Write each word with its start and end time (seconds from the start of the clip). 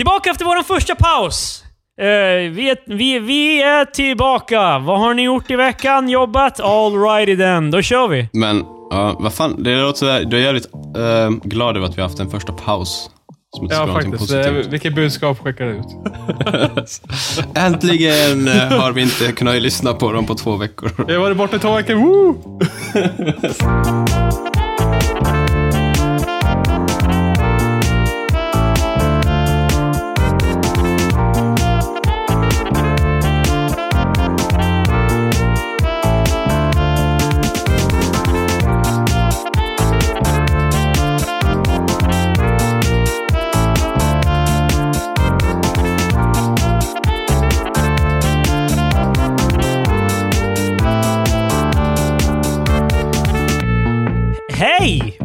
Tillbaka 0.00 0.30
efter 0.30 0.44
vår 0.44 0.62
första 0.62 0.94
paus! 0.94 1.64
Eh, 2.00 2.06
vi, 2.50 2.70
är, 2.70 2.96
vi, 2.96 3.18
vi 3.18 3.62
är 3.62 3.84
tillbaka! 3.84 4.78
Vad 4.78 5.00
har 5.00 5.14
ni 5.14 5.22
gjort 5.22 5.50
i 5.50 5.56
veckan? 5.56 6.08
Jobbat? 6.08 6.60
Alrighty 6.60 7.36
then, 7.36 7.70
då 7.70 7.82
kör 7.82 8.08
vi! 8.08 8.28
Men, 8.32 8.64
ja, 8.90 9.16
vad 9.18 9.34
fan, 9.34 9.62
det 9.62 9.76
låter 9.76 9.98
sådär, 9.98 10.24
du 10.24 10.36
är 10.36 10.40
jävligt 10.40 10.66
uh, 10.74 11.30
glad 11.44 11.76
över 11.76 11.86
att 11.86 11.96
vi 11.96 12.00
har 12.00 12.08
haft 12.08 12.20
en 12.20 12.30
första 12.30 12.52
paus. 12.52 13.10
Som 13.56 13.68
Ja, 13.70 13.86
faktiskt. 13.86 14.18
Positivt. 14.18 14.66
Vilket 14.66 14.94
budskap 14.94 15.38
skickar 15.38 15.64
du 15.64 15.72
ut? 15.72 15.86
Äntligen 17.56 18.48
har 18.80 18.92
vi 18.92 19.02
inte 19.02 19.32
kunnat 19.32 19.62
lyssna 19.62 19.94
på 19.94 20.12
dem 20.12 20.26
på 20.26 20.34
två 20.34 20.56
veckor. 20.56 20.90
Jag 21.08 21.20
varit 21.20 21.36
borta 21.36 21.56
i 21.56 21.58
två 21.58 21.74
veckor. 21.74 21.94
Woo! 21.94 22.60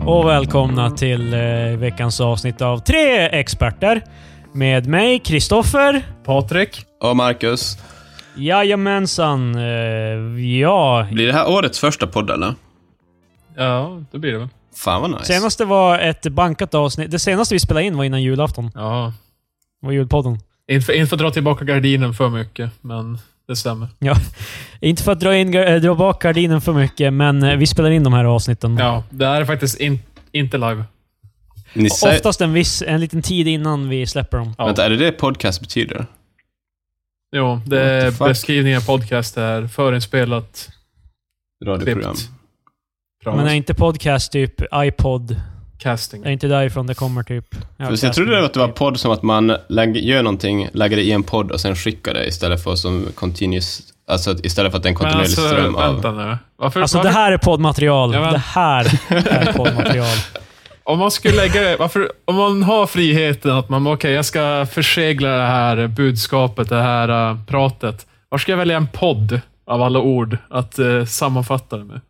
och 0.06 0.28
välkomna 0.28 0.92
till 0.92 1.34
eh, 1.34 1.40
veckans 1.78 2.22
avsnitt 2.22 2.62
av 2.62 2.78
Tre 2.78 3.30
Experter. 3.40 4.04
Med 4.52 4.88
mig, 4.88 5.20
Kristoffer. 5.20 6.06
Patrik? 6.24 6.86
Och 7.02 7.16
Marcus, 7.16 7.78
Jajamensan. 8.36 9.56
Eh, 9.56 9.64
ja, 10.60 11.08
blir 11.12 11.28
det 11.28 11.34
här 11.34 11.50
årets 11.50 11.80
första 11.80 12.08
podd 12.08 12.30
eller? 12.30 12.54
Ja, 13.56 14.04
det 14.12 14.20
blir 14.20 14.32
det 14.32 14.38
väl. 14.38 14.50
Fan 14.76 15.02
vad 15.02 15.12
nice. 15.12 15.26
senaste 15.26 15.66
var 15.66 16.00
ett 16.00 16.28
bankat 16.28 16.74
avsnitt. 16.74 17.12
Det 17.12 17.20
senaste 17.20 17.56
vi 17.56 17.60
spelade 17.60 17.86
in 17.86 17.98
var 17.98 18.04
innan 18.04 18.24
julafton. 18.24 18.72
Ja. 18.76 19.14
Det 19.82 19.88
var 19.88 19.94
julpodden. 19.94 20.40
Inte 20.72 20.86
för, 20.86 20.94
inte 20.94 21.08
för 21.10 21.16
att 21.16 21.22
dra 21.22 21.32
tillbaka 21.32 21.66
gardinen 21.66 22.14
för 22.14 22.30
mycket, 22.30 22.72
men 22.82 23.18
det 23.48 23.56
stämmer. 23.56 23.88
Inte 24.80 25.04
för 25.04 25.12
att 25.12 25.20
dra, 25.20 25.36
in, 25.36 25.54
eh, 25.56 25.76
dra 25.76 25.96
bak 25.96 26.22
gardinen 26.22 26.62
för 26.62 26.74
mycket, 26.74 27.14
men 27.14 27.44
eh, 27.44 27.58
vi 27.58 27.68
spelar 27.68 27.90
in 27.90 28.04
de 28.04 28.14
här 28.14 28.26
avsnitten. 28.26 28.78
Ja, 28.78 29.04
det 29.10 29.26
här 29.26 29.42
är 29.42 29.46
faktiskt 29.46 29.80
in, 29.80 30.00
inte 30.32 30.58
live. 30.58 30.84
Ni 31.74 31.90
säger, 31.90 32.16
Oftast 32.16 32.42
en, 32.42 32.54
viss, 32.54 32.84
en 32.88 33.00
liten 33.00 33.22
tid 33.22 33.48
innan 33.48 33.90
vi 33.90 34.08
släpper 34.08 34.38
dem. 34.38 34.56
Ja. 34.58 34.66
Vänta, 34.66 34.86
är 34.86 34.90
det 34.90 34.98
det 34.98 35.12
podcast 35.12 35.62
betyder? 35.62 36.06
Jo, 37.36 37.62
det 37.66 37.82
är 37.82 38.28
beskrivningen 38.28 38.78
av 38.78 38.86
podcast 38.86 39.38
är 39.38 39.68
förinspelat. 39.68 40.70
Radioprogram. 41.66 42.16
Men 43.26 43.40
är 43.40 43.54
inte 43.54 43.74
podcast 43.74 44.32
typ 44.32 44.62
iPod? 44.74 45.42
Casting. 45.78 46.24
Är 46.26 46.32
inte 46.32 46.48
därifrån 46.48 46.88
det 46.88 46.94
kommer 46.94 47.24
typ? 47.24 47.46
Ja, 47.78 47.86
För 47.86 48.06
jag 48.06 48.14
trodde 48.14 48.46
att 48.46 48.54
det 48.54 48.60
var 48.60 48.68
podd 48.68 49.00
som 49.00 49.12
att 49.12 49.24
man 49.24 49.58
lägger, 49.70 50.02
gör 50.02 50.24
någonting, 50.24 50.70
lägger 50.74 50.98
det 50.98 51.04
i 51.04 51.12
en 51.12 51.24
podd 51.24 51.52
och 51.52 51.60
sen 51.62 51.76
skickar 51.76 52.14
det 52.14 52.28
istället 52.28 52.64
för 52.64 52.76
som 52.76 53.08
continuous, 53.16 53.82
alltså 54.08 54.36
istället 54.44 54.72
för 54.72 54.78
att 54.78 54.84
det 54.84 54.90
är 54.90 54.92
en 54.92 54.94
Men 54.94 55.12
kontinuerlig 55.12 55.40
alltså, 55.40 55.48
ström 55.48 55.76
av... 55.76 55.94
vänta 55.94 56.12
nu. 56.12 56.38
Varför, 56.58 56.82
Alltså 56.82 56.98
varför, 56.98 57.10
det 57.10 57.16
här 57.16 57.32
är 57.32 57.38
poddmaterial. 57.38 58.14
Ja, 58.14 58.20
men- 58.22 58.34
Det 58.34 58.40
här 58.40 58.86
är 59.10 59.54
poddmaterial. 59.54 60.18
Om 60.84 61.00
man 61.00 61.12
skulle 61.12 61.36
lägga 61.36 61.78
varför, 61.78 62.12
om 62.26 62.36
man 62.36 62.64
har 62.64 62.88
friheten 62.88 63.52
att 63.52 63.70
man, 63.70 63.88
okej, 63.88 64.12
jag 64.12 64.26
ska 64.26 64.68
försegla 64.72 65.30
det 65.30 65.46
här 65.46 65.88
budskapet, 65.88 66.70
det 66.70 66.82
här 66.82 67.32
uh, 67.32 67.46
pratet. 67.48 68.06
Var 68.30 68.38
ska 68.38 68.52
jag 68.52 68.58
välja 68.58 68.78
en 68.78 68.88
podd 68.88 69.40
av 69.68 69.82
alla 69.82 70.00
ord 70.00 70.38
att 70.50 70.80
uh, 70.80 71.06
sammanfatta 71.06 71.78
det 71.78 71.84
med? 71.84 72.02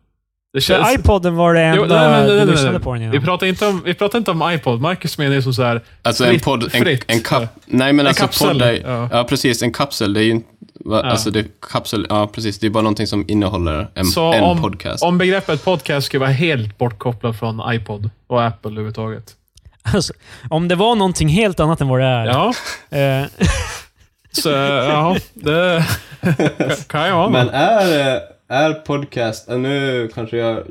Det 0.56 0.62
För 0.62 0.94
iPoden 0.94 1.36
var 1.36 1.54
det 1.54 1.60
enda 1.60 1.76
Jo, 1.82 1.84
nej, 1.88 1.98
men, 2.10 2.10
nej, 2.20 2.28
du 2.30 2.36
nej, 2.36 2.46
lyssnade 2.46 2.72
nej. 2.72 2.80
på 2.80 2.94
den 2.94 3.10
Vi 3.10 3.20
pratar 3.20 3.46
inte 3.46 3.66
om, 3.66 3.82
vi 3.84 3.94
pratar 3.94 4.18
inte 4.18 4.30
om 4.30 4.50
iPod. 4.52 4.80
Marcus 4.80 5.18
menar 5.18 5.34
ju 5.34 5.42
som 5.42 5.54
så 5.54 5.62
här. 5.62 5.80
Alltså 6.02 6.24
en 6.24 6.30
fritt- 6.30 6.44
podd, 6.44 6.62
en, 6.64 6.84
fritt. 6.84 7.04
en 7.06 7.20
kap... 7.20 7.42
Nej 7.66 7.92
men 7.92 8.00
En 8.00 8.06
alltså 8.06 8.22
kapsel, 8.24 8.48
podd 8.48 8.62
är, 8.62 8.82
ja. 8.86 9.08
ja. 9.12 9.24
precis, 9.24 9.62
en 9.62 9.72
kapsel, 9.72 10.12
det 10.12 10.20
är 10.20 10.24
ju 10.24 10.30
inte... 10.30 10.48
va- 10.84 11.00
Ja. 11.04 11.10
Alltså 11.10 11.30
det 11.30 11.44
kapsel, 11.72 12.06
ja 12.08 12.26
precis, 12.32 12.58
det 12.58 12.66
är 12.66 12.70
bara 12.70 12.82
någonting 12.82 13.06
som 13.06 13.24
innehåller 13.28 13.88
en, 13.94 14.04
Så 14.04 14.32
en 14.32 14.44
om, 14.44 14.62
podcast. 14.62 15.02
om 15.04 15.18
begreppet 15.18 15.64
podcast 15.64 16.06
skulle 16.06 16.20
vara 16.20 16.30
helt 16.30 16.78
bortkopplat 16.78 17.38
från 17.38 17.74
iPod 17.74 18.10
och 18.26 18.44
Apple 18.44 18.70
överhuvudtaget. 18.70 19.24
Alltså, 19.94 20.12
om 20.50 20.68
det 20.68 20.74
var 20.74 20.94
någonting 20.94 21.28
helt 21.28 21.60
annat 21.60 21.80
än 21.80 21.88
vad 21.88 22.00
det 22.00 22.06
är. 22.06 22.26
Ja, 22.26 22.54
Eh, 22.98 23.24
så 24.32 24.48
ja, 24.50 25.16
det 25.34 25.84
kan 26.88 27.06
ju 27.06 27.12
vara. 27.12 27.28
Men 27.30 27.48
är, 27.48 28.20
är 28.48 28.72
podcast, 28.72 29.48
äh, 29.48 29.58
nu 29.58 30.08
kanske 30.14 30.36
jag... 30.36 30.62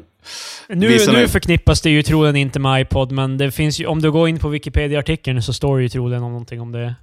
nu, 0.70 0.90
nu 1.08 1.12
mig- 1.14 1.28
förknippas 1.28 1.82
det 1.82 1.90
ju 1.90 2.04
troligen 2.04 2.36
inte 2.36 2.60
med 2.60 2.82
iPod, 2.82 3.12
men 3.12 3.38
det 3.38 3.52
finns 3.52 3.80
ju, 3.80 3.86
om 3.86 4.02
du 4.02 4.12
går 4.12 4.30
in 4.30 4.40
på 4.40 4.50
Wikipedia-artikeln 4.50 5.42
så 5.42 5.54
står 5.54 5.78
det 5.78 5.84
ju 5.84 5.90
troligen 5.90 6.24
om 6.24 6.32
någonting 6.32 6.62
om 6.62 6.72
det. 6.72 6.96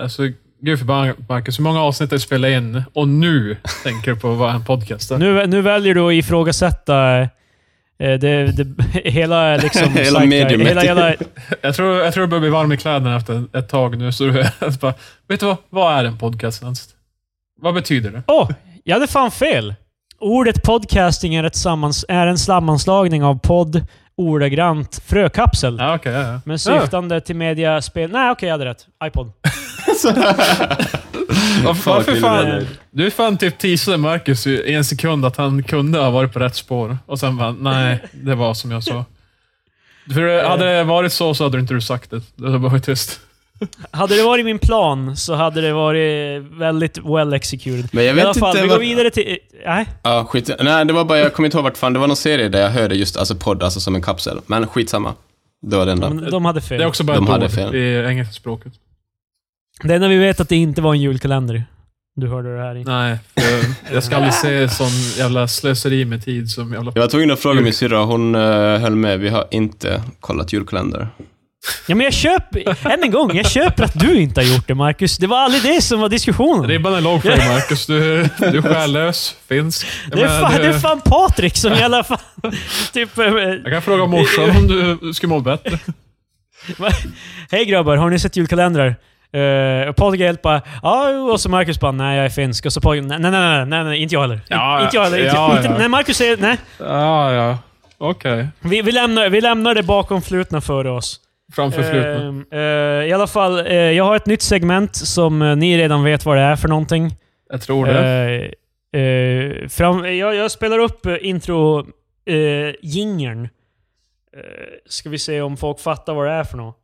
Alltså, 0.00 0.22
gud 0.60 0.78
förbannat 0.78 1.28
Marcus, 1.28 1.58
hur 1.58 1.62
många 1.64 1.80
avsnitt 1.82 2.10
har 2.10 2.16
du 2.16 2.20
spelat 2.20 2.50
in 2.50 2.82
och 2.92 3.08
nu 3.08 3.56
tänker 3.82 4.10
du 4.14 4.20
på 4.20 4.32
vad 4.34 4.54
en 4.54 4.64
podcast 4.64 5.10
är? 5.10 5.18
Nu, 5.18 5.46
nu 5.46 5.60
väljer 5.60 5.94
du 5.94 6.00
att 6.00 6.12
ifrågasätta 6.12 7.20
eh, 7.20 7.28
det, 7.98 8.16
det, 8.18 8.66
hela 9.10 9.56
liksom... 9.56 9.92
Hela 9.94 10.20
mediumet. 10.20 10.68
Hela, 10.68 10.80
hela, 10.80 11.14
Jag 11.60 11.74
tror, 11.74 12.00
jag 12.00 12.14
tror 12.14 12.22
du 12.22 12.28
börjar 12.30 12.40
bli 12.40 12.50
varm 12.50 12.72
i 12.72 12.76
kläderna 12.76 13.16
efter 13.16 13.44
ett 13.58 13.68
tag 13.68 13.98
nu, 13.98 14.12
så 14.12 14.24
du 14.24 14.38
jag 14.60 14.72
bara, 14.80 14.94
vet 15.28 15.40
du 15.40 15.46
vad? 15.46 15.56
Vad 15.70 15.98
är 15.98 16.04
en 16.04 16.18
podcast 16.18 16.62
ens? 16.62 16.88
Vad 17.60 17.74
betyder 17.74 18.10
det? 18.10 18.22
Åh! 18.26 18.50
jag 18.84 18.94
hade 18.94 19.06
fan 19.06 19.30
fel! 19.30 19.74
Ordet 20.24 20.62
podcasting 20.62 21.34
är, 21.34 21.44
ett 21.44 21.56
sammans, 21.56 22.04
är 22.08 22.26
en 22.26 22.38
sammanslagning 22.38 23.24
av 23.24 23.38
podd, 23.38 23.86
ordagrant, 24.16 25.02
frökapsel. 25.06 25.76
Ja, 25.78 25.94
okej. 25.94 26.12
ja, 26.12 26.20
ja. 26.20 26.40
Men 26.44 26.58
syftande 26.58 27.20
till 27.20 27.36
mediaspel... 27.36 28.10
Nej, 28.10 28.30
okej, 28.30 28.46
jag 28.46 28.54
hade 28.54 28.64
rätt. 28.64 28.86
iPod. 29.04 29.32
Varför, 31.64 32.20
fan? 32.20 32.66
Du 32.90 33.10
fan 33.10 33.36
typ 33.36 33.58
teasade 33.58 33.96
Marcus 33.96 34.46
i 34.46 34.74
en 34.74 34.84
sekund 34.84 35.24
att 35.24 35.36
han 35.36 35.62
kunde 35.62 35.98
ha 35.98 36.10
varit 36.10 36.32
på 36.32 36.38
rätt 36.38 36.56
spår. 36.56 36.98
Och 37.06 37.18
sen 37.18 37.36
bara, 37.36 37.52
nej, 37.52 38.04
det 38.12 38.34
var 38.34 38.54
som 38.54 38.70
jag 38.70 38.82
sa. 38.82 39.04
För 40.14 40.48
hade 40.48 40.76
det 40.76 40.84
varit 40.84 41.12
så, 41.12 41.34
så 41.34 41.44
hade 41.44 41.56
du 41.56 41.60
inte 41.60 41.74
du 41.74 41.80
sagt 41.80 42.10
det. 42.10 42.20
Det 42.36 42.46
hade 42.46 42.58
bara 42.58 42.72
varit 42.72 42.84
tyst. 42.84 43.20
Hade 43.90 44.16
det 44.16 44.22
varit 44.22 44.44
min 44.44 44.58
plan 44.58 45.16
så 45.16 45.34
hade 45.34 45.60
det 45.60 45.72
varit 45.72 46.42
väldigt 46.42 46.98
well 46.98 47.32
executed. 47.32 47.88
Men 47.92 48.04
jag 48.04 48.16
I 48.16 48.20
alla 48.20 48.28
vet 48.32 48.38
fall, 48.40 48.56
inte 48.56 48.62
vi 48.62 48.68
går 48.68 48.78
vidare 48.78 49.10
till... 49.10 49.38
Nej. 49.66 49.86
Ja, 50.02 50.24
skit 50.28 50.50
Nej, 50.60 50.84
det 50.84 50.92
var 50.92 51.04
bara, 51.04 51.18
jag 51.18 51.32
kommer 51.32 51.46
inte 51.46 51.56
ihåg 51.56 51.64
vart 51.64 51.76
fan, 51.76 51.92
det 51.92 51.98
var 51.98 52.06
någon 52.06 52.16
serie 52.16 52.48
där 52.48 52.60
jag 52.60 52.70
hörde 52.70 52.94
just 52.94 53.16
alltså 53.16 53.34
podd, 53.34 53.62
alltså 53.62 53.80
som 53.80 53.94
en 53.94 54.02
kapsel. 54.02 54.40
Men 54.46 54.66
skitsamma. 54.66 55.14
Det 55.62 55.76
var 55.76 55.86
den 55.86 56.00
Ja, 56.00 56.08
då. 56.08 56.14
men 56.14 56.30
de 56.30 56.44
hade 56.44 56.60
fel. 56.60 56.78
Det 56.78 56.84
är 56.84 56.88
också 56.88 57.04
bara 57.04 57.16
De 57.16 57.24
ett 57.24 57.30
hade 57.30 57.48
fel. 57.48 57.74
i 57.74 58.04
engelska 58.06 58.32
språket. 58.32 58.72
Det 59.82 59.94
enda 59.94 60.08
vi 60.08 60.16
vet 60.16 60.40
att 60.40 60.48
det 60.48 60.56
inte 60.56 60.82
var 60.82 60.94
en 60.94 61.00
julkalender. 61.00 61.64
Du 62.16 62.28
hörde 62.28 62.56
det 62.56 62.62
här 62.62 62.76
i. 62.76 62.84
Nej, 62.84 63.18
för 63.34 63.94
jag 63.94 64.04
ska 64.04 64.16
aldrig 64.16 64.34
se 64.34 64.68
sån 64.68 64.90
jävla 65.18 65.48
slöseri 65.48 66.04
med 66.04 66.24
tid 66.24 66.50
som 66.50 66.72
jävla... 66.72 66.92
Jag 66.94 67.02
var 67.02 67.08
tvungen 67.08 67.30
att 67.30 67.40
fråga 67.40 67.60
min 67.60 67.72
syrra, 67.72 68.04
hon 68.04 68.34
uh, 68.34 68.78
höll 68.78 68.94
med. 68.94 69.20
Vi 69.20 69.28
har 69.28 69.46
inte 69.50 70.02
kollat 70.20 70.52
julkalender. 70.52 71.08
Ja, 71.86 71.94
men 71.94 72.04
jag 72.04 72.12
köper... 72.14 72.88
Än 72.92 73.02
en 73.02 73.10
gång, 73.10 73.36
jag 73.36 73.50
köper 73.50 73.84
att 73.84 74.00
du 74.00 74.20
inte 74.20 74.40
har 74.40 74.48
gjort 74.54 74.68
det, 74.68 74.74
Marcus. 74.74 75.18
Det 75.18 75.26
var 75.26 75.38
aldrig 75.38 75.62
det 75.62 75.82
som 75.82 76.00
var 76.00 76.08
diskussionen. 76.08 76.68
Ribban 76.68 76.94
är 76.94 77.00
låg 77.00 77.22
för 77.22 77.28
dig 77.28 77.48
Marcus. 77.48 77.86
Du, 77.86 78.22
du 78.38 78.58
är 78.58 78.62
själlös, 78.62 79.36
finsk. 79.48 79.86
Jag 80.10 80.18
Det 80.18 80.24
är, 80.24 80.40
fan, 80.40 80.52
du- 80.56 80.62
det 80.62 80.68
är 80.68 80.78
fan 80.78 81.00
Patrik 81.00 81.56
som 81.56 81.72
i 81.72 81.82
alla 81.82 82.04
fall... 82.04 82.18
typ... 82.92 83.18
eh, 83.18 83.24
Jag 83.24 83.72
kan 83.72 83.82
fråga 83.82 84.06
morsan 84.06 84.50
om 84.50 84.66
du 85.02 85.14
skulle 85.14 85.30
må 85.30 85.40
bättre. 85.40 85.78
Hej 87.50 87.64
grabbar, 87.64 87.96
har 87.96 88.10
ni 88.10 88.18
sett 88.18 88.36
julkalendrar? 88.36 88.96
Uh, 89.36 89.92
Patrik 89.92 90.20
helt 90.20 90.42
bara 90.42 90.62
ja, 90.82 91.08
och 91.08 91.40
så 91.40 91.48
Marcus 91.48 91.80
bara 91.80 91.92
nej 91.92 92.16
jag 92.16 92.24
är 92.26 92.30
finsk. 92.30 92.66
Och 92.66 92.72
så 92.72 92.80
Patrik 92.80 93.04
nej 93.04 93.18
nej 93.20 93.30
nej, 93.30 93.66
nej, 93.66 93.84
nej 93.84 93.98
inte 94.02 94.14
jag 94.14 94.20
heller. 94.20 94.40
Ja, 94.48 94.84
inte 94.84 94.96
jag 94.96 95.04
heller. 95.04 95.18
Inte, 95.18 95.36
ja, 95.36 95.56
inte, 95.56 95.68
ja. 95.68 95.78
Nej, 95.78 95.88
Marcus 95.88 96.16
säger 96.16 96.36
nej. 96.36 96.56
Ja, 96.78 97.32
ja. 97.32 97.58
Okej. 97.98 98.48
Vi, 98.60 98.82
vi, 98.82 98.92
lämnar, 98.92 99.28
vi 99.28 99.40
lämnar 99.40 99.74
det 99.74 99.82
bakom 99.82 100.22
flutna 100.22 100.60
för 100.60 100.86
oss. 100.86 101.20
Framför. 101.54 101.82
Ehm, 101.82 102.44
eh, 102.50 102.58
I 103.08 103.12
alla 103.12 103.26
fall, 103.26 103.66
eh, 103.66 103.74
jag 103.74 104.04
har 104.04 104.16
ett 104.16 104.26
nytt 104.26 104.42
segment 104.42 104.96
som 104.96 105.42
eh, 105.42 105.56
ni 105.56 105.78
redan 105.78 106.04
vet 106.04 106.24
vad 106.24 106.36
det 106.36 106.42
är 106.42 106.56
för 106.56 106.68
någonting. 106.68 107.16
Jag 107.50 107.62
tror 107.62 107.86
det. 107.86 108.52
Eh, 108.92 109.00
eh, 109.00 109.68
fram, 109.68 110.16
jag, 110.16 110.34
jag 110.34 110.50
spelar 110.50 110.78
upp 110.78 111.06
uh, 111.06 111.16
intro 111.20 111.86
uh. 112.30 112.68
Eh, 114.36 114.42
ska 114.86 115.10
vi 115.10 115.18
se 115.18 115.40
om 115.40 115.56
folk 115.56 115.80
fattar 115.80 116.14
vad 116.14 116.26
det 116.26 116.32
är 116.32 116.44
för 116.44 116.56
något. 116.56 116.76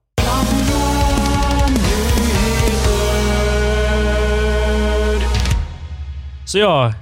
Så 6.46 6.58
ja, 6.58 6.92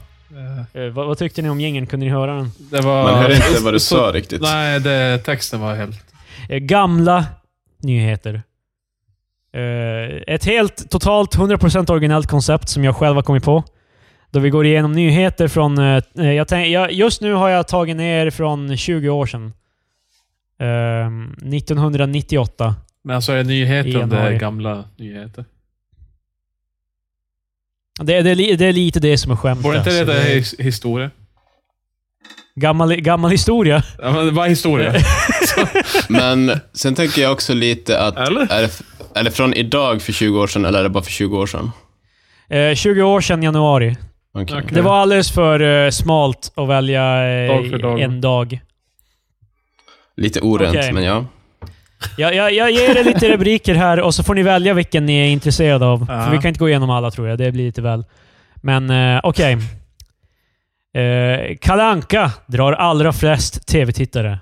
Eh, 0.75 0.83
eh, 0.83 0.91
vad, 0.93 1.07
vad 1.07 1.19
tyckte 1.19 1.43
ni 1.43 1.49
om 1.49 1.61
jingeln? 1.61 1.87
Kunde 1.87 2.07
ni 2.07 2.13
höra 2.13 2.35
den? 2.35 2.51
Det 2.59 2.81
var... 2.81 3.03
Man 3.03 3.15
hörde 3.15 3.35
inte 3.35 3.61
vad 3.61 3.73
du 3.73 3.81
så- 3.81 3.97
sa 3.97 4.13
riktigt. 4.13 4.43
Nej, 4.43 4.81
det, 4.81 5.19
texten 5.19 5.61
var 5.61 5.75
helt... 5.75 5.97
Eh, 6.49 6.59
gamla 6.59 7.25
nyheter. 7.83 8.43
Eh, 9.53 10.35
ett 10.35 10.45
helt, 10.45 10.91
totalt 10.91 11.37
100% 11.37 11.91
originellt 11.91 12.27
koncept 12.27 12.69
som 12.69 12.85
jag 12.85 12.97
själv 12.97 13.15
har 13.15 13.23
kommit 13.23 13.45
på. 13.45 13.65
Då 14.31 14.41
vi 14.41 14.51
går 14.51 14.67
igenom 14.67 14.93
nyheter 14.93 15.49
från... 15.49 15.79
eh, 15.79 16.03
jag 16.15 16.49
tänk, 16.49 16.69
jag, 16.69 16.93
just 16.93 17.21
nu 17.21 17.33
har 17.33 17.49
jag 17.49 17.69
tagit 17.69 17.97
ner 17.97 18.31
från 18.31 18.77
20 18.77 19.09
år 19.09 19.27
sedan. 19.27 19.53
Ehm, 20.59 21.33
1998. 21.33 22.75
Men 23.05 23.17
alltså 23.17 23.33
är 23.33 23.45
nyheter 23.45 24.03
om 24.03 24.09
det 24.09 24.17
är 24.17 24.39
gamla 24.39 24.85
nyheter? 24.97 25.45
Det, 28.01 28.23
det, 28.23 28.35
det 28.57 28.67
är 28.67 28.73
lite 28.73 29.01
det 29.01 29.19
som 29.19 29.33
är 29.33 29.37
skämtet. 29.37 29.63
Borde 29.63 29.79
inte 29.79 30.05
det 30.05 30.15
heta 30.15 30.63
historia? 30.63 31.11
Gammal, 32.59 32.95
gammal 32.97 33.31
historia. 33.31 33.83
Ja, 33.99 34.13
men 34.13 34.35
vad 34.35 34.45
är 34.45 34.49
historia? 34.51 34.95
Men 36.09 36.61
sen 36.73 36.95
tänker 36.95 37.23
jag 37.23 37.33
också 37.33 37.55
lite 37.55 38.01
att... 38.01 38.17
Eller? 38.17 38.53
Är 38.53 38.63
det, 38.63 38.71
är 39.15 39.25
det 39.25 39.31
från 39.31 39.55
idag 39.55 40.03
för 40.03 40.13
20 40.13 40.41
år 40.41 40.47
sedan, 40.47 40.65
eller 40.65 40.79
är 40.79 40.83
det 40.83 40.89
bara 40.89 41.05
för 41.05 41.11
20 41.11 41.39
år 41.39 41.47
sedan? 41.47 41.71
Eh, 42.51 42.75
20 42.75 43.03
år 43.03 43.21
sedan 43.21 43.43
januari. 43.43 43.97
Okej. 44.35 44.57
Okej. 44.59 44.71
Det 44.75 44.81
var 44.83 44.97
alldeles 44.99 45.31
för 45.31 45.85
eh, 45.85 45.91
smalt 45.91 46.53
att 46.57 46.69
välja 46.69 47.29
eh, 47.29 47.49
Dag 47.49 47.81
dag. 47.81 48.01
en 48.01 48.21
dag. 48.21 48.61
Lite 50.17 50.41
orent, 50.41 50.77
Okej. 50.77 50.93
men 50.93 51.05
ja. 51.05 51.25
Jag, 52.17 52.35
jag, 52.35 52.53
jag 52.53 52.71
ger 52.71 52.97
er 52.97 53.05
lite 53.05 53.29
rubriker 53.29 53.75
här 53.75 54.01
och 54.01 54.15
så 54.15 54.23
får 54.23 54.35
ni 54.35 54.43
välja 54.43 54.75
vilken 54.75 55.07
ni 55.07 55.19
är 55.19 55.29
intresserade 55.31 55.87
av. 55.87 56.07
Ja. 56.09 56.25
För 56.25 56.31
vi 56.33 56.39
kan 56.39 56.49
inte 56.49 56.61
gå 56.61 56.69
igenom 56.69 56.91
alla 56.91 57.11
tror 57.11 57.29
jag. 57.29 57.39
Det 57.39 57.53
blir 57.53 57.65
lite 57.67 57.83
väl. 57.83 58.05
Men 58.55 58.91
eh, 58.91 59.21
okej. 59.23 59.59
Eh, 60.99 61.57
Kalle 61.61 61.83
Anka 61.83 62.33
drar 62.47 62.73
allra 62.73 63.13
flest 63.13 63.67
tv-tittare. 63.67 64.39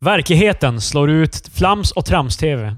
Verkligheten 0.00 0.80
slår 0.80 1.10
ut 1.10 1.48
Flams 1.54 1.92
och 1.92 2.04
Trams-TV. 2.04 2.76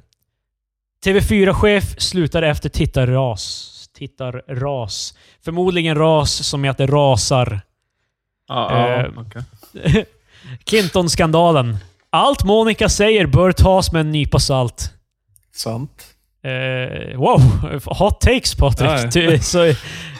TV4-chef 1.04 1.84
slutar 1.98 2.42
efter 2.42 2.68
tittarras. 2.68 3.68
Tittarras. 3.94 5.14
Förmodligen 5.44 5.98
ras 5.98 6.30
som 6.32 6.64
i 6.64 6.68
att 6.68 6.78
det 6.78 6.86
rasar. 6.86 7.60
Ja, 8.48 8.88
ja, 8.88 9.06
Eh, 9.06 9.12
okej. 9.16 10.06
Clinton-skandalen. 10.64 11.76
Allt 12.10 12.44
Monica 12.44 12.88
säger 12.88 13.26
bör 13.26 13.52
tas 13.52 13.92
med 13.92 14.00
en 14.00 14.12
nypa 14.12 14.38
salt. 14.38 14.92
Sant. 15.54 16.04
Eh, 16.44 17.18
wow, 17.18 17.40
hot 17.84 18.20
takes 18.20 18.54
Patrik. 18.54 19.14
Ja, 19.14 19.20
ja. 19.22 19.38
Så, 19.38 19.64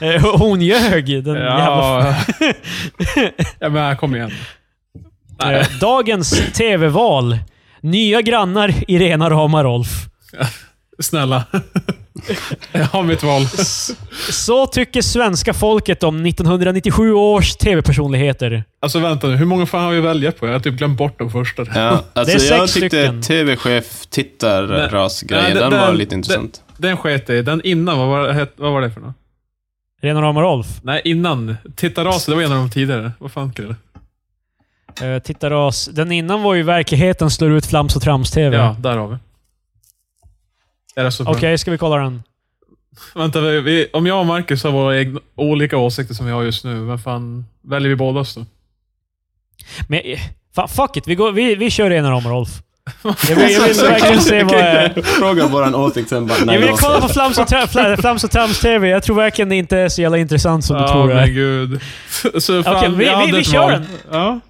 eh, 0.00 0.36
hon 0.38 0.60
ljög, 0.60 1.06
den 1.06 1.34
jävla... 1.34 2.06
Ja, 2.08 2.14
ja, 3.60 3.68
men 3.68 3.96
kom 3.96 4.16
igen. 4.16 4.30
Eh, 5.44 5.66
dagens 5.80 6.52
TV-val. 6.54 7.38
Nya 7.80 8.20
grannar 8.20 8.74
Irena 8.88 9.30
Rama 9.30 9.64
Rolf. 9.64 10.08
Snälla. 10.98 11.44
Jag 12.72 12.84
har 12.84 13.02
mitt 13.02 13.22
val. 13.22 13.46
Så 14.30 14.66
tycker 14.66 15.02
svenska 15.02 15.54
folket 15.54 16.02
om 16.02 16.26
1997 16.26 17.12
års 17.12 17.56
TV-personligheter. 17.56 18.64
Alltså 18.80 18.98
vänta 18.98 19.26
nu, 19.26 19.36
hur 19.36 19.46
många 19.46 19.66
fan 19.66 19.84
har 19.84 19.92
vi 19.92 19.98
att 19.98 20.04
välja 20.04 20.32
på? 20.32 20.46
Jag 20.46 20.52
har 20.52 20.60
typ 20.60 20.74
glömt 20.74 20.98
bort 20.98 21.18
de 21.18 21.30
första. 21.30 21.66
ja 21.74 22.04
alltså 22.12 22.38
Det 22.38 22.44
är 22.44 22.56
jag 22.58 22.68
sex 22.68 22.72
tyckte 22.74 22.88
stycken. 22.98 23.22
TV-chef 23.22 24.06
tittar 24.10 24.66
Nej. 24.66 24.88
rasgrejen, 24.90 25.44
Nej, 25.44 25.54
den, 25.54 25.70
den- 25.70 25.80
var 25.80 25.86
den- 25.86 25.96
lite 25.96 26.14
intressant. 26.14 26.62
Den 26.76 26.96
sket 26.96 27.28
jag 27.28 27.38
i. 27.38 27.42
Den 27.42 27.60
innan, 27.64 27.98
vad 27.98 28.08
var, 28.08 28.28
det- 28.28 28.48
vad 28.56 28.72
var 28.72 28.80
det 28.80 28.90
för 28.90 29.00
något? 29.00 29.14
Irena 30.02 30.22
Rama 30.22 30.42
Rolf. 30.42 30.66
Nej, 30.82 31.02
innan. 31.04 31.56
Titta 31.76 32.04
ras, 32.04 32.26
det 32.26 32.34
var 32.34 32.42
en 32.42 32.52
av 32.52 32.58
de 32.58 32.70
tidigare. 32.70 33.12
Vad 33.18 33.32
fan 33.32 33.52
kul. 33.52 33.74
Eh, 35.02 35.18
titta 35.22 35.50
ras. 35.50 35.86
Den 35.92 36.12
innan 36.12 36.42
var 36.42 36.54
ju 36.54 36.62
verkligheten 36.62 37.30
slår 37.30 37.50
ut 37.52 37.66
Flams 37.66 37.96
och 37.96 38.02
Trams-TV. 38.02 38.56
Ja, 38.56 38.76
där 38.80 38.96
har 38.96 39.08
vi. 39.08 39.16
Är 40.96 41.04
det 41.04 41.12
så? 41.12 41.24
Okej, 41.26 41.58
ska 41.58 41.70
vi 41.70 41.78
kolla 41.78 41.96
den? 41.96 42.22
Vänta, 43.14 43.40
vi, 43.40 43.60
vi, 43.60 43.86
om 43.92 44.06
jag 44.06 44.20
och 44.20 44.26
Marcus 44.26 44.64
har 44.64 44.70
våra 44.70 44.98
egna, 44.98 45.20
olika 45.34 45.76
åsikter 45.76 46.14
som 46.14 46.26
vi 46.26 46.32
har 46.32 46.42
just 46.42 46.64
nu, 46.64 46.74
vad 46.80 47.02
fan 47.02 47.44
väljer 47.62 47.88
vi 47.88 47.96
båda 47.96 48.20
oss 48.20 48.34
då? 48.34 48.46
Men, 49.88 50.00
eh, 50.04 50.20
fa, 50.54 50.68
fuck 50.68 50.96
it, 50.96 51.06
vi, 51.06 51.14
går, 51.14 51.32
vi, 51.32 51.54
vi 51.54 51.70
kör 51.70 51.90
Rama 51.90 52.30
Rolf. 52.30 52.48
Jag 53.28 53.36
vill, 53.36 53.50
jag 53.52 53.62
vill 53.62 53.76
verkligen 53.76 54.20
se 54.20 54.42
vad... 54.44 54.54
eh, 54.54 55.02
Fråga 55.04 55.46
våran 55.46 55.74
åsikt 55.74 56.08
sen 56.08 56.26
bara, 56.26 56.38
nej, 56.44 56.54
Jag 56.54 56.60
vill 56.60 56.68
jag 56.70 56.78
kolla 56.78 57.00
på 57.00 57.08
Flams 57.08 57.38
och, 57.38 57.46
Tra- 57.48 57.66
Fla- 57.66 57.96
Flams 58.00 58.24
och 58.24 58.30
Trams 58.30 58.60
TV. 58.60 58.88
Jag 58.88 59.02
tror 59.02 59.16
verkligen 59.16 59.48
det 59.48 59.56
inte 59.56 59.78
är 59.78 59.88
så 59.88 60.02
jävla 60.02 60.18
intressant 60.18 60.64
som 60.64 60.76
du 60.82 60.88
tror 60.88 61.08
det 61.08 61.14
men 61.14 61.22
är. 61.22 61.26
gud. 61.26 61.80
Så, 62.42 62.62
fan, 62.62 62.76
Okej, 62.76 62.90
vi- 62.90 63.04
jag 63.06 63.12
vi- 63.18 63.20
hade 63.20 63.32
vi 63.32 63.40
ett 63.40 63.46
kör 63.50 63.58
val. 63.60 63.70
den. 63.70 63.86
Ja. 64.10 64.40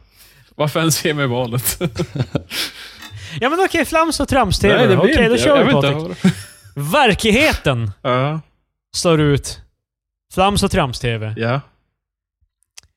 Varför 0.54 0.80
ens 0.80 1.04
ge 1.04 1.14
mig 1.14 1.26
valet? 1.26 1.82
Ja 3.40 3.48
men 3.50 3.60
okej, 3.64 3.84
Flams 3.84 4.20
och 4.20 4.28
Trams 4.28 4.58
TV. 4.58 4.76
Nej, 4.76 4.86
det 4.86 4.96
Okej, 4.96 5.16
då 5.16 5.22
inte. 5.32 5.38
kör 5.44 5.64
vi 5.64 5.72
jag 5.72 5.82
Patrik. 5.82 5.96
inte. 5.96 6.32
Verkligheten 6.76 7.90
Ja. 8.02 8.40
slår 8.96 9.20
ut 9.20 9.60
Flams 10.34 10.62
och 10.62 10.70
Trams 10.70 11.00
TV. 11.00 11.34
Ja. 11.36 11.60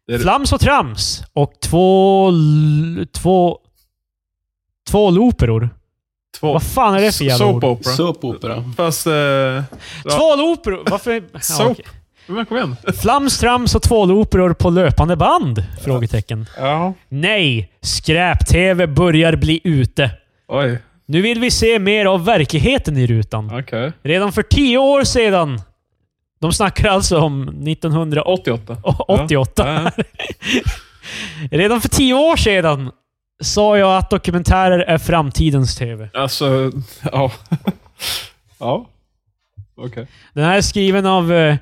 Det 0.07 0.13
är- 0.13 0.19
Flams 0.19 0.53
och 0.53 0.59
Trams 0.61 1.23
och 1.33 1.53
två... 1.61 2.27
l- 2.29 3.07
Två... 3.13 3.59
Två 4.89 5.09
looperor. 5.09 5.69
Två. 6.39 6.53
Vad 6.53 6.63
fan 6.63 6.95
är 6.95 7.01
det 7.01 7.11
för 7.11 7.25
jävla 7.25 7.37
Soap 7.45 7.55
ord? 7.55 7.63
opera. 7.63 7.93
Såpopera. 7.93 8.63
Fast... 8.77 9.07
Eh, 9.07 9.13
ja. 9.13 9.63
Två 10.03 10.35
looperor? 10.35 10.83
Varför... 10.89 11.23
Ja, 11.33 11.39
Soap. 11.39 11.71
okej. 11.71 11.85
Men 12.27 12.45
kom 12.45 12.57
igen. 12.57 12.75
Flams, 13.01 13.37
Trams 13.39 13.75
och 13.75 13.81
två 13.81 14.05
looperor 14.05 14.53
på 14.53 14.69
löpande 14.69 15.15
band? 15.15 15.63
Frågetecken. 15.83 16.45
Ja. 16.57 16.93
Nej! 17.09 17.71
Skräp-TV 17.81 18.87
börjar 18.87 19.35
bli 19.35 19.61
ute. 19.63 20.11
Oj. 20.47 20.77
Nu 21.05 21.21
vill 21.21 21.39
vi 21.39 21.51
se 21.51 21.79
mer 21.79 22.05
av 22.05 22.25
verkligheten 22.25 22.97
i 22.97 23.07
rutan. 23.07 23.59
Okej. 23.59 23.91
Redan 24.03 24.31
för 24.31 24.41
tio 24.43 24.77
år 24.77 25.03
sedan. 25.03 25.61
De 26.39 26.53
snackar 26.53 26.89
alltså 26.89 27.19
om 27.19 27.41
1988. 27.67 28.77
88. 29.07 29.91
Ja. 29.97 30.03
Redan 31.51 31.81
för 31.81 31.89
tio 31.89 32.13
år 32.13 32.35
sedan 32.35 32.91
sa 33.43 33.77
jag 33.77 33.97
att 33.97 34.09
dokumentärer 34.09 34.79
är 34.79 34.97
framtidens 34.97 35.75
TV. 35.75 36.09
Alltså, 36.13 36.71
ja. 37.11 37.31
ja. 38.59 38.85
Okej. 39.77 40.07
Den 40.33 40.43
här 40.43 40.57
är 40.57 40.61
skriven 40.61 41.05
av 41.05 41.33
eh, 41.33 41.55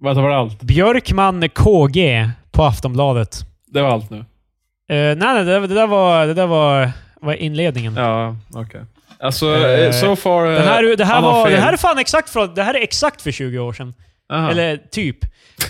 Vänta, 0.00 0.20
var 0.20 0.30
det 0.30 0.36
allt? 0.36 0.62
Björkman 0.62 1.48
KG 1.48 2.30
på 2.50 2.64
Aftonbladet. 2.64 3.40
Det 3.66 3.82
var 3.82 3.88
allt 3.90 4.10
nu? 4.10 4.18
Eh, 4.18 4.24
nej, 4.88 5.16
nej, 5.16 5.44
det, 5.44 5.60
det 5.66 5.74
där 5.74 5.86
var, 5.86 6.26
det 6.26 6.34
där 6.34 6.46
var, 6.46 6.90
var 7.20 7.34
inledningen. 7.34 7.94
Ja, 7.96 8.36
okej. 8.54 8.80
Alltså, 9.20 9.56
Eh, 9.56 9.86
eh, 9.86 9.92
so 9.92 10.16
far... 10.16 10.46
eh, 10.46 10.52
Den 10.52 10.62
här, 10.68 10.96
det, 10.96 11.04
här 11.04 11.22
var, 11.22 11.50
det 11.50 11.56
här 11.56 11.72
är 11.72 11.76
fan 11.76 11.98
exakt 11.98 12.30
för, 12.30 12.46
det 12.46 12.62
här 12.62 12.74
är 12.74 12.82
exakt 12.82 13.22
för 13.22 13.30
20 13.30 13.58
år 13.58 13.72
sedan. 13.72 13.94
Aha. 14.32 14.50
Eller 14.50 14.76
typ. 14.76 15.16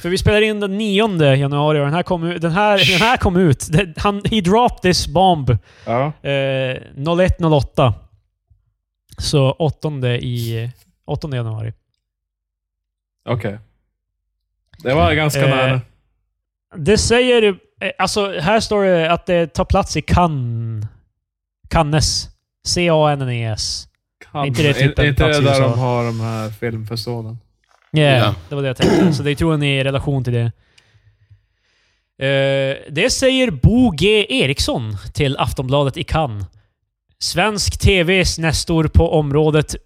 För 0.02 0.08
vi 0.08 0.18
spelar 0.18 0.40
in 0.40 0.60
den 0.60 0.78
9 0.78 1.34
januari 1.34 1.78
och 1.80 1.84
den 1.84 1.94
här 1.94 2.02
kom, 2.02 2.24
ut- 2.24 2.42
den 2.42 2.50
här, 2.52 2.78
den 2.92 3.00
här 3.08 3.16
kom 3.16 3.36
ut. 3.36 3.66
Det- 3.72 3.94
Han, 3.98 4.22
he 4.30 4.40
dropped 4.40 4.82
this 4.82 5.06
bomb 5.08 5.56
Ja. 5.86 6.04
eh, 6.22 6.30
01.08. 6.96 7.92
Så 9.18 9.50
8 9.52 9.88
i 10.08 10.70
8 11.06 11.28
januari. 11.36 11.72
Okej. 13.28 13.58
Det 14.82 14.94
var 14.94 15.12
ganska 15.14 15.44
Eh, 15.48 15.56
nära. 15.56 15.80
Det 16.76 16.98
säger... 16.98 17.42
eh, 17.80 17.90
Alltså, 17.98 18.40
här 18.40 18.60
står 18.60 18.84
det 18.84 19.10
att 19.12 19.26
det 19.26 19.46
tar 19.46 19.64
plats 19.64 19.96
i 19.96 20.02
Cannes. 20.02 20.86
Cannes. 21.68 22.28
C-A-N-N-E-S. 22.66 23.88
Kan, 24.32 24.46
inte 24.46 24.62
det 24.62 24.74
typ 24.74 24.98
är, 24.98 25.04
inte 25.04 25.26
det 25.28 25.40
där 25.40 25.60
de 25.60 25.78
har 25.78 26.04
de 26.04 26.20
här 26.20 26.50
filmfestivalen? 26.50 27.38
Yeah, 27.92 28.18
Ja. 28.18 28.34
det 28.48 28.54
var 28.54 28.62
det 28.62 28.68
jag 28.68 28.76
tänkte. 28.76 29.12
Så 29.12 29.22
det 29.22 29.36
tror 29.36 29.52
jag 29.52 29.60
ni 29.60 29.66
är 29.76 29.80
i 29.80 29.84
relation 29.84 30.24
till 30.24 30.32
det. 30.32 30.52
Eh, 32.26 32.76
det 32.90 33.10
säger 33.10 33.50
Bo 33.50 33.90
G 33.90 34.26
Eriksson 34.42 34.96
till 35.14 35.36
Aftonbladet 35.36 35.96
i 35.96 36.04
Cannes. 36.04 36.46
Svensk 37.18 37.78
TVs 37.80 38.38
nästor 38.38 38.88
på 38.88 39.12
området 39.18 39.76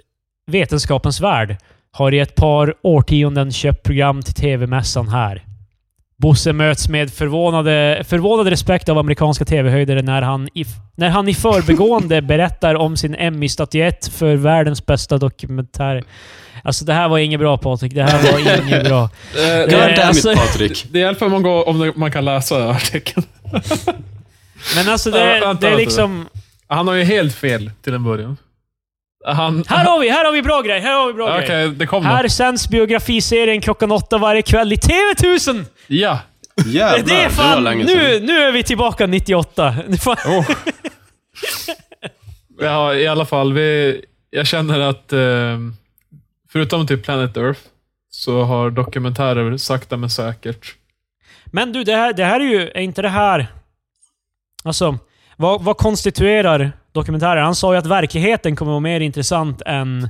Vetenskapens 0.46 1.20
Värld 1.20 1.56
har 1.90 2.14
i 2.14 2.18
ett 2.18 2.34
par 2.34 2.74
årtionden 2.82 3.52
köpt 3.52 3.82
program 3.82 4.22
till 4.22 4.34
TV-mässan 4.34 5.08
här. 5.08 5.44
Bosse 6.22 6.52
möts 6.52 6.88
med 6.88 7.10
förvånade, 7.12 8.04
förvånad 8.08 8.46
respekt 8.46 8.88
av 8.88 8.98
amerikanska 8.98 9.44
TV-höjdare 9.44 10.02
när 10.02 10.22
han, 10.22 10.48
i, 10.54 10.64
när 10.96 11.08
han 11.08 11.28
i 11.28 11.34
förbegående 11.34 12.22
berättar 12.32 12.74
om 12.74 12.96
sin 12.96 13.14
Emmy-statyett 13.14 14.08
för 14.08 14.34
världens 14.36 14.86
bästa 14.86 15.18
dokumentär. 15.18 16.02
Alltså 16.64 16.84
det 16.84 16.92
här 16.92 17.08
var 17.08 17.18
inget 17.18 17.40
bra 17.40 17.58
Patrik. 17.58 17.94
Det 17.94 18.02
här 18.02 18.32
var 18.32 18.38
inget 18.66 18.84
bra. 18.84 19.02
Eh, 19.02 19.60
God 19.60 19.68
det, 19.70 19.94
damn 19.96 20.08
alltså- 20.08 20.32
it 20.32 20.38
Patrik. 20.38 20.86
det 20.90 20.98
hjälper 20.98 21.26
om 21.26 21.32
man, 21.32 21.42
går, 21.42 21.68
om 21.68 21.78
det- 21.78 21.92
man 21.96 22.10
kan 22.12 22.24
läsa 22.24 22.68
artikeln. 22.70 23.26
Men 24.76 24.88
alltså 24.88 25.10
det, 25.10 25.56
det 25.60 25.68
är 25.68 25.76
liksom... 25.76 26.26
Han 26.66 26.88
har 26.88 26.94
ju 26.94 27.04
helt 27.04 27.34
fel 27.34 27.70
till 27.84 27.94
en 27.94 28.04
början. 28.04 28.36
Han... 29.24 29.64
Här 29.68 29.84
har 29.84 30.00
vi, 30.00 30.08
här 30.10 30.24
har 30.24 30.32
vi 30.32 30.42
bra 30.42 30.60
grej! 30.62 30.80
Här 30.80 31.00
har 31.00 31.06
vi 31.06 31.12
bra 31.12 31.36
Okej, 31.38 31.46
grej. 31.48 31.68
det 31.68 31.86
kom 31.86 32.04
Här 32.04 32.28
sänds 32.28 32.68
biografiserien 32.68 33.60
klockan 33.60 33.92
åtta 33.92 34.18
varje 34.18 34.42
kväll 34.42 34.72
i 34.72 34.76
TV1000! 34.76 35.64
Ja. 35.86 36.18
Jävlar, 36.66 37.06
det 37.06 37.22
är 37.22 37.28
fan... 37.28 37.64
länge 37.64 37.84
Nu, 37.84 38.20
nu 38.20 38.38
är 38.38 38.52
vi 38.52 38.62
tillbaka 38.62 39.06
98. 39.06 39.74
Det 39.88 39.92
är 39.92 39.96
fan- 39.98 40.16
Oh. 40.26 40.50
ja, 42.60 42.94
i 42.94 43.06
alla 43.06 43.24
fall. 43.26 43.52
Vi, 43.52 44.00
jag 44.30 44.46
känner 44.46 44.80
att 44.80 45.12
eh, 45.12 45.58
förutom 46.52 46.86
typ 46.86 47.04
Planet 47.04 47.36
Earth 47.36 47.60
så 48.10 48.42
har 48.42 48.70
dokumentärer 48.70 49.56
sakta 49.56 49.96
men 49.96 50.10
säkert. 50.10 50.74
Men 51.46 51.72
du, 51.72 51.84
det 51.84 51.94
här, 51.96 52.12
det 52.12 52.24
här 52.24 52.40
är 52.40 52.44
ju... 52.44 52.68
Är 52.68 52.80
inte 52.80 53.02
det 53.02 53.08
här... 53.08 53.46
Alltså, 54.64 54.98
vad, 55.36 55.62
vad 55.62 55.76
konstituerar 55.76 56.72
dokumentärer? 56.92 57.40
Han 57.40 57.54
sa 57.54 57.72
ju 57.72 57.78
att 57.78 57.86
verkligheten 57.86 58.56
kommer 58.56 58.70
vara 58.72 58.80
mer 58.80 59.00
intressant 59.00 59.62
än... 59.66 60.08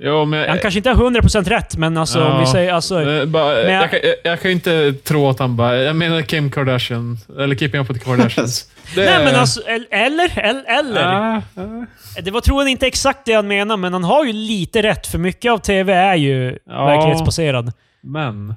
Jo, 0.00 0.24
men, 0.24 0.48
Han 0.48 0.58
kanske 0.58 0.78
inte 0.78 0.90
har 0.90 1.10
100% 1.10 1.44
rätt, 1.48 1.76
men 1.76 1.96
alltså 1.96 2.24
om 2.24 2.36
vi 2.38 2.44
Ja. 2.44 2.52
säger... 2.52 2.72
Alltså, 2.72 3.02
Eh, 3.10 3.24
bara, 3.24 3.54
Men 3.54 3.72
jag- 3.72 3.82
jag, 3.82 3.90
kan- 3.90 4.00
jag, 4.02 4.14
jag 4.32 4.40
kan 4.40 4.50
ju 4.50 4.54
inte 4.54 4.92
tro 4.92 5.28
att 5.28 5.38
han 5.38 5.56
bara... 5.56 5.76
Jag 5.76 5.96
menar 5.96 6.22
Kim 6.22 6.50
Kardashian. 6.50 7.18
Eller 7.38 7.56
Keeping 7.56 7.80
Up 7.80 7.90
With 7.90 7.98
The 8.00 8.04
Kardashians. 8.04 8.70
Det 8.94 9.04
nej 9.04 9.24
men 9.24 9.34
alltså, 9.34 9.60
el- 9.68 9.86
eller? 9.90 10.38
el- 10.38 10.64
Eller? 10.66 11.02
Ja, 11.12 11.42
ja. 11.54 12.20
Det 12.22 12.30
var 12.30 12.40
troligen 12.40 12.68
inte 12.68 12.86
exakt 12.86 13.20
det 13.24 13.32
han 13.32 13.48
menade, 13.48 13.80
men 13.80 13.92
han 13.92 14.04
har 14.04 14.24
ju 14.24 14.32
lite 14.32 14.82
rätt, 14.82 15.06
för 15.06 15.18
mycket 15.18 15.52
av 15.52 15.58
TV 15.58 15.92
är 15.92 16.14
ju 16.14 16.58
Ja. 16.66 16.84
verklighetsbaserad. 16.86 17.72
Men... 18.02 18.54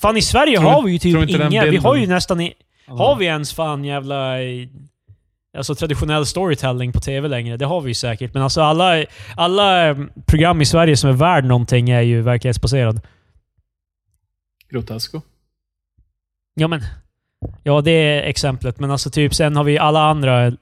Fan, 0.00 0.16
i 0.16 0.22
Sverige 0.22 0.56
Tror- 0.58 0.70
har 0.70 0.82
vi 0.82 0.92
ju 0.92 0.98
typ 0.98 1.30
inga... 1.30 1.64
Vi 1.64 1.76
har 1.76 1.96
ju 1.96 2.06
nästan... 2.06 2.40
I, 2.40 2.52
Har 2.86 3.16
vi 3.16 3.26
ens 3.26 3.54
fan 3.54 3.84
jävla... 3.84 4.34
Alltså 5.58 5.74
traditionell 5.74 6.26
storytelling 6.26 6.92
på 6.92 7.00
TV 7.00 7.28
längre? 7.28 7.56
Det 7.56 7.64
har 7.64 7.80
vi 7.80 7.88
ju 7.90 7.94
säkert. 7.94 8.34
Men 8.34 8.42
alltså 8.42 8.60
alla, 8.62 9.04
alla 9.36 9.88
eh, 9.88 9.96
program 10.26 10.60
i 10.60 10.66
Sverige 10.66 10.96
som 10.96 11.10
är 11.10 11.14
värd 11.14 11.44
någonting 11.44 11.90
är 11.90 12.00
ju 12.00 12.22
verklighetsbaserad. 12.22 13.00
Grotesco. 14.70 15.20
Ja 16.54 16.68
men... 16.68 16.80
Ja, 17.62 17.80
det 17.80 17.90
är 17.90 18.22
exemplet. 18.22 18.80
Men 18.80 18.90
alltså 18.90 19.10
typ 19.10 19.34
sen 19.34 19.56
har 19.56 19.64
vi 19.64 19.78
alla 19.78 20.00
andra 20.10 20.52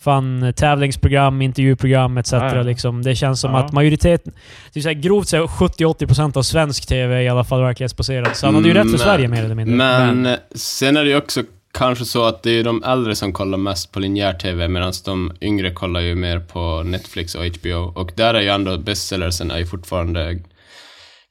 fan 0.00 0.52
tävlingsprogram, 0.56 1.42
intervjuprogram 1.42 2.18
etc. 2.18 2.32
Ja, 2.32 2.56
ja. 2.56 2.62
Liksom. 2.62 3.02
Det 3.02 3.14
känns 3.14 3.40
som 3.40 3.50
Ja. 3.54 3.58
att 3.64 3.72
majoriteten... 3.72 4.32
Typ 4.72 4.82
så 4.82 4.88
här, 4.88 4.94
grovt 4.94 5.28
så 5.28 5.36
är 5.36 5.40
70-80% 5.40 6.38
av 6.38 6.42
svensk 6.42 6.86
TV 6.88 7.14
är 7.16 7.20
i 7.20 7.28
alla 7.28 7.44
fall 7.44 7.62
verklighetsbaserad. 7.62 8.36
Så 8.36 8.46
han 8.46 8.54
hade 8.54 8.68
ju 8.68 8.74
rätt 8.74 8.82
för 8.82 8.90
Men- 8.90 8.98
Sverige 8.98 9.28
mer 9.28 9.44
eller 9.44 9.54
mindre. 9.54 9.76
Men 9.76 10.26
eh, 10.26 10.38
sen 10.54 10.96
är 10.96 11.04
det 11.04 11.10
ju 11.10 11.16
också 11.16 11.42
kanske 11.76 12.04
så 12.04 12.24
att 12.24 12.42
det 12.42 12.50
är 12.50 12.64
de 12.64 12.82
äldre 12.82 13.14
som 13.14 13.32
kollar 13.32 13.58
mest 13.58 13.92
på 13.92 14.00
linjär 14.00 14.34
TV, 14.34 14.68
medan 14.68 14.92
de 15.04 15.32
yngre 15.40 15.70
kollar 15.70 16.00
ju 16.00 16.14
mer 16.14 16.40
på 16.40 16.82
Netflix 16.82 17.34
och 17.34 17.44
HBO. 17.46 17.92
Och 17.94 18.12
där 18.14 18.34
är 18.34 18.40
ju 18.40 18.48
ändå 18.48 18.78
bestsellersen 18.78 19.50
är 19.50 19.58
ju 19.58 19.66
fortfarande 19.66 20.38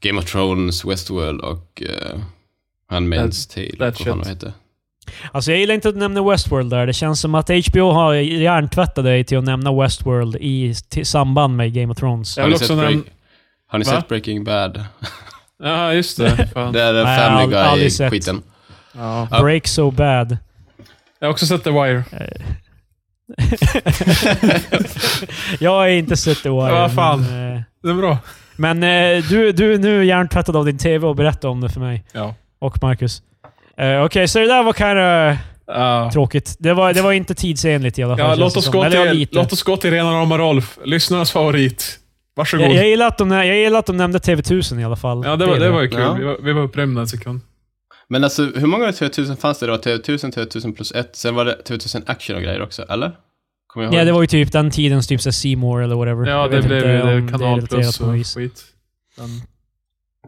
Game 0.02 0.20
of 0.20 0.32
Thrones, 0.32 0.86
Westworld 0.86 1.42
och 1.42 1.84
uh, 1.86 2.20
Handmaid's 2.92 3.54
Tale. 3.54 3.92
that 3.92 4.08
vad 4.08 4.28
heter. 4.28 4.54
Alltså 5.32 5.52
jag 5.52 5.60
gillar 5.60 5.76
inte 5.76 5.90
att 5.90 5.96
nämna 5.96 6.30
Westworld 6.30 6.70
där. 6.70 6.88
Det 6.88 6.94
känns 6.94 7.22
som 7.22 7.36
att 7.36 7.50
HBO 7.50 7.92
har 7.92 8.14
hjärntvättat 8.14 9.06
dig 9.06 9.24
till 9.24 9.38
att 9.38 9.44
nämna 9.44 9.82
Westworld 9.82 10.36
i 10.36 10.76
samband 11.04 11.56
med 11.58 11.74
Game 11.74 11.92
of 11.92 11.98
Thrones. 11.98 12.38
Har 12.38 12.48
ni, 12.48 12.58
sett. 12.58 12.70
Break- 12.70 13.04
har 13.68 13.80
ni 13.80 13.86
sett 13.86 14.08
Breaking 14.08 14.44
Bad? 14.44 14.86
Ja, 15.64 15.94
just 15.94 16.18
det. 16.18 16.48
Fan. 16.54 16.74
Det 16.74 16.82
är 16.82 17.20
Family. 17.20 17.56
Guy-skiten. 17.56 18.42
Ja. 18.98 19.28
Ja. 19.32 19.42
Break 19.42 19.68
so 19.68 19.92
bad. 19.92 20.38
Jag 21.20 21.28
har 21.28 21.32
också 21.32 21.46
sett 21.46 21.64
The 21.64 21.70
Wire. 21.72 22.04
jag 25.60 25.72
har 25.72 25.88
inte 25.88 26.18
sett 26.18 26.44
The 26.44 26.50
Wire. 26.50 26.72
Vad 26.72 26.94
fan. 26.94 27.22
Men, 27.22 27.56
eh, 27.56 27.62
Det 27.84 27.90
är 27.90 27.94
bra. 27.94 28.18
men 28.56 28.84
eh, 28.84 29.24
du, 29.30 29.52
du 29.52 29.74
är 29.74 29.78
nu 29.78 30.06
hjärntvättad 30.06 30.56
av 30.56 30.66
din 30.66 30.78
TV 30.78 31.08
och 31.08 31.16
berätta 31.16 31.50
om 31.50 31.62
det 31.62 31.70
för 31.70 31.80
mig. 31.80 32.04
Ja. 32.12 32.36
Och 32.60 32.84
Marcus. 32.84 33.22
Eh, 33.78 34.04
Okej, 34.04 34.28
så 34.28 34.40
det 34.40 34.48
där 34.48 34.64
var 34.64 34.74
kinda 34.74 35.38
Ja. 35.68 36.10
tråkigt. 36.14 36.56
Det 36.60 36.74
var, 36.74 36.94
det 36.94 37.02
var 37.02 37.12
inte 37.12 37.36
tidsenligt 37.36 38.00
i 38.00 38.04
alla 38.04 38.18
fall. 38.18 38.30
Ja, 38.30 38.36
låt 38.36 38.58
oss, 38.58 38.68
gå 38.72 38.84
Eller 38.84 39.06
ja, 39.06 39.12
till, 39.12 39.28
låt 39.32 39.54
oss 39.54 39.64
gå 39.64 39.78
till 39.78 39.92
rena 39.92 40.12
rama 40.12 40.38
Rolf. 40.38 40.78
Lyssnarnas 40.86 41.32
favorit. 41.32 42.00
Varsågod. 42.36 42.66
jag, 42.66 42.76
jag, 42.76 42.88
gillar 42.88 43.08
att 43.08 43.18
de, 43.18 43.32
jag 43.32 43.58
gillar 43.58 43.80
att 43.80 43.86
de 43.86 43.98
nämnde 43.98 44.20
TV1000 44.20 44.80
i 44.80 44.84
alla 44.84 44.96
fall. 44.96 45.24
ja, 45.26 45.36
det 45.36 45.46
var, 45.46 45.60
det 45.60 45.70
var 45.70 45.82
ju 45.82 45.90
kul. 45.90 46.00
Ja. 46.00 46.14
Vi, 46.14 46.24
var, 46.24 46.38
vi 46.42 46.54
var 46.54 46.62
upprymda 46.62 47.02
en 47.02 47.08
sekund. 47.08 47.42
Men 48.10 48.24
alltså, 48.24 48.44
hur 48.44 48.68
många 48.68 48.86
TV1000 48.92 49.36
fanns 49.36 49.60
det 49.60 49.68
då? 49.68 49.74
TV1000, 49.76 50.32
TV1000 50.36 50.76
plus 50.76 50.92
ett, 50.92 51.16
sen 51.16 51.36
var 51.36 51.46
det 51.46 51.58
TV1000 51.66 52.04
Action 52.06 52.36
och 52.36 52.42
grejer 52.42 52.62
också, 52.62 52.82
eller? 52.90 53.12
Kommer 53.68 53.86
jag 53.86 53.94
ihåg? 53.94 54.02
Ja, 54.02 54.06
det 54.06 54.12
var 54.12 54.22
ju 54.22 54.28
typ 54.28 54.52
den 54.52 54.72
tidens 54.72 55.08
typ 55.08 55.22
så 55.22 55.32
C-more 55.32 55.84
eller 55.84 55.96
whatever. 55.96 56.26
Ja, 56.28 56.48
det 56.48 56.62
blev 56.62 56.86
ju 56.86 57.22
det. 57.22 57.32
Kanal 57.32 57.68
Plus 57.68 58.00
och 58.02 58.08
skit. 58.36 58.64
Den, 59.18 59.42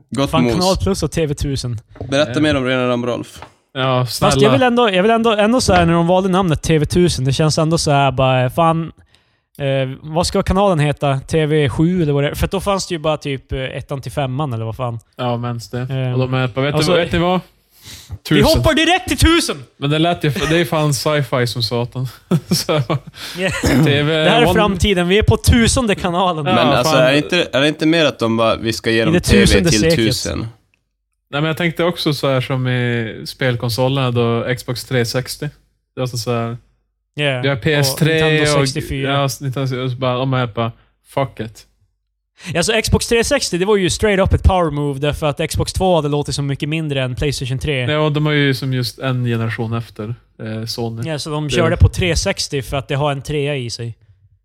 Gott 0.10 0.30
Fan, 0.30 0.44
mos. 0.44 0.54
Kanal 0.54 0.78
Plus 0.84 1.04
och 1.04 1.12
TV1000. 1.12 1.78
Berätta 2.10 2.32
Ja. 2.36 2.40
mer 2.40 2.56
om 2.58 2.66
rena 2.66 2.88
rama 2.88 3.08
Rolf. 3.08 3.42
ja, 3.74 4.06
snälla. 4.06 4.32
Fast 4.32 4.42
jag 4.42 4.52
vill 4.52 4.64
ändå, 4.64 4.90
jag 4.90 5.02
vill 5.04 5.12
ändå, 5.12 5.32
ändå 5.32 5.62
så 5.62 5.74
här, 5.74 5.86
när 5.86 5.94
de 5.94 6.08
valde 6.08 6.30
namnet 6.30 6.68
TV1000, 6.70 7.26
det 7.26 7.34
känns 7.34 7.58
ändå 7.58 7.78
så 7.78 7.92
här 7.92 8.12
bara, 8.12 8.50
fan... 8.50 8.92
Eh, 9.60 9.90
vad 10.02 10.28
ska 10.28 10.44
kanalen 10.44 10.80
heta? 10.80 11.14
TV7 11.14 12.02
eller 12.02 12.14
vad 12.14 12.24
det 12.24 12.30
är? 12.30 12.36
För 12.36 12.48
då 12.48 12.60
fanns 12.60 12.88
det 12.88 12.96
ju 12.96 13.00
bara 13.00 13.18
typ 13.18 13.52
eh, 13.52 13.60
ettan 13.60 14.02
till 14.02 14.12
femman 14.12 14.54
eller 14.54 14.66
vad 14.66 14.76
fan. 14.76 15.00
Ja, 15.16 15.38
minst 15.38 15.72
det. 15.72 15.80
Ehm, 15.80 16.14
och 16.14 16.20
de 16.20 16.34
är 16.34 16.48
på, 16.48 16.62
vet, 16.62 16.76
alltså- 16.76 16.92
du, 16.92 16.98
vet 16.98 17.12
ni 17.12 17.20
vad? 17.20 17.40
Vi 18.10 18.16
Tusen. 18.42 18.44
hoppar 18.44 18.74
direkt 18.74 19.08
till 19.08 19.18
1000! 19.28 19.64
Men 19.78 19.90
det 19.90 20.00
lät 20.00 20.24
ju... 20.24 20.30
Det 20.30 20.58
är 20.58 20.66
fan 20.66 20.94
sci-fi 20.94 21.48
som 21.48 21.64
satan. 21.64 22.08
Så, 22.52 22.82
TV, 23.86 24.24
Det 24.24 24.30
här 24.30 24.42
är 24.42 24.46
one- 24.46 24.54
framtiden, 24.54 25.08
vi 25.08 25.18
är 25.18 25.24
på 25.24 25.38
tusende 25.38 25.96
kanalen. 25.96 26.46
Ja, 26.46 26.56
Men 26.56 26.68
alltså, 26.68 26.94
fan. 26.94 27.04
är 27.04 27.12
det, 27.12 27.18
inte, 27.18 27.48
är 27.54 27.62
det 27.62 27.68
inte 27.68 27.86
mer 27.86 28.06
att 28.06 28.20
de 28.20 28.38
bara, 28.38 28.56
vi 28.56 28.74
ska 28.74 28.92
ge 28.92 29.06
dem 29.06 29.20
TV 29.20 29.46
till 29.46 29.70
seklet. 29.80 29.96
tusen? 29.96 30.40
Nej, 31.32 31.42
men 31.42 31.44
jag 31.44 31.58
tänkte 31.58 31.84
också 31.84 32.14
så 32.14 32.28
här 32.30 32.42
som 32.42 32.68
i 32.68 33.22
spelkonsolerna 33.26 34.12
då 34.12 34.56
Xbox 34.56 34.86
360. 34.86 35.50
Det 35.96 36.00
var 36.00 36.08
så 36.08 36.18
så 36.18 36.32
här, 36.32 36.58
Yeah. 37.20 37.42
vi 37.42 37.50
har 37.50 37.56
PS3 37.56 38.02
och 38.02 38.32
Nintendo 38.32 38.62
och... 38.62 38.70
64. 38.70 39.12
Ja, 39.12 39.30
Nintendo, 39.42 39.84
och 39.84 39.92
så 39.92 39.98
bara, 39.98 40.18
de 40.18 40.34
är 40.34 40.48
bara, 40.48 40.72
fuck 41.08 41.40
it. 41.40 41.67
Alltså 42.56 42.82
Xbox 42.82 43.08
360, 43.08 43.58
det 43.58 43.66
var 43.66 43.76
ju 43.78 43.90
straight 43.90 44.20
up 44.20 44.34
ett 44.34 44.44
power 44.44 44.72
move 44.72 45.00
därför 45.00 45.28
att 45.28 45.50
Xbox 45.50 45.74
2 45.74 45.96
hade 45.96 46.08
låtit 46.10 46.36
så 46.36 46.42
mycket 46.42 46.70
mindre 46.70 47.04
än 47.04 47.16
Playstation 47.16 47.60
3. 47.60 47.92
Ja, 47.92 48.10
de 48.10 48.28
är 48.28 48.32
ju 48.32 48.54
som 48.54 48.74
just 48.74 49.00
en 49.00 49.26
generation 49.26 49.74
efter 49.74 50.16
eh, 50.44 50.66
Sony. 50.66 51.10
Ja, 51.10 51.20
så 51.20 51.30
de 51.30 51.48
Det- 51.48 51.54
körde 51.56 51.78
på 51.78 51.90
360 51.90 52.62
för 52.62 52.78
att 52.78 52.88
det 52.88 52.96
har 52.96 53.12
en 53.12 53.22
trea 53.22 53.56
i 53.56 53.70
sig. 53.70 53.98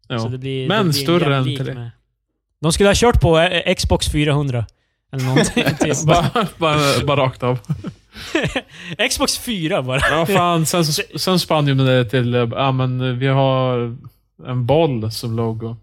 Ja. 0.08 0.16
Det 0.28 0.38
blir, 0.38 0.68
Men 0.68 0.86
det 0.86 0.92
större 0.92 1.24
än 1.36 1.42
jämlik 1.44 1.58
tre. 1.64 1.74
med- 1.74 1.90
De 2.60 2.72
skulle 2.72 2.88
ha 2.88 2.94
kört 2.94 3.20
på 3.20 3.38
eh, 3.38 3.74
Xbox 3.74 4.12
400. 4.12 4.66
Eller 5.12 5.24
någonting. 5.24 5.64
typ. 5.80 6.02
bara, 6.06 6.46
bara, 6.58 7.04
bara 7.06 7.20
rakt 7.20 7.42
av. 7.42 7.58
Xbox 9.10 9.38
4 9.38 9.82
bara. 9.82 10.00
Ja, 10.10 10.26
fan. 10.26 10.66
Sen, 10.66 10.84
sen 11.16 11.38
spann 11.38 11.66
ju 11.68 11.74
det 11.74 12.04
till, 12.04 12.34
eh, 12.34 12.48
ja 12.52 12.72
men 12.72 13.18
vi 13.18 13.26
har 13.26 13.96
en 14.46 14.66
boll 14.66 15.12
som 15.12 15.36
logo. 15.36 15.76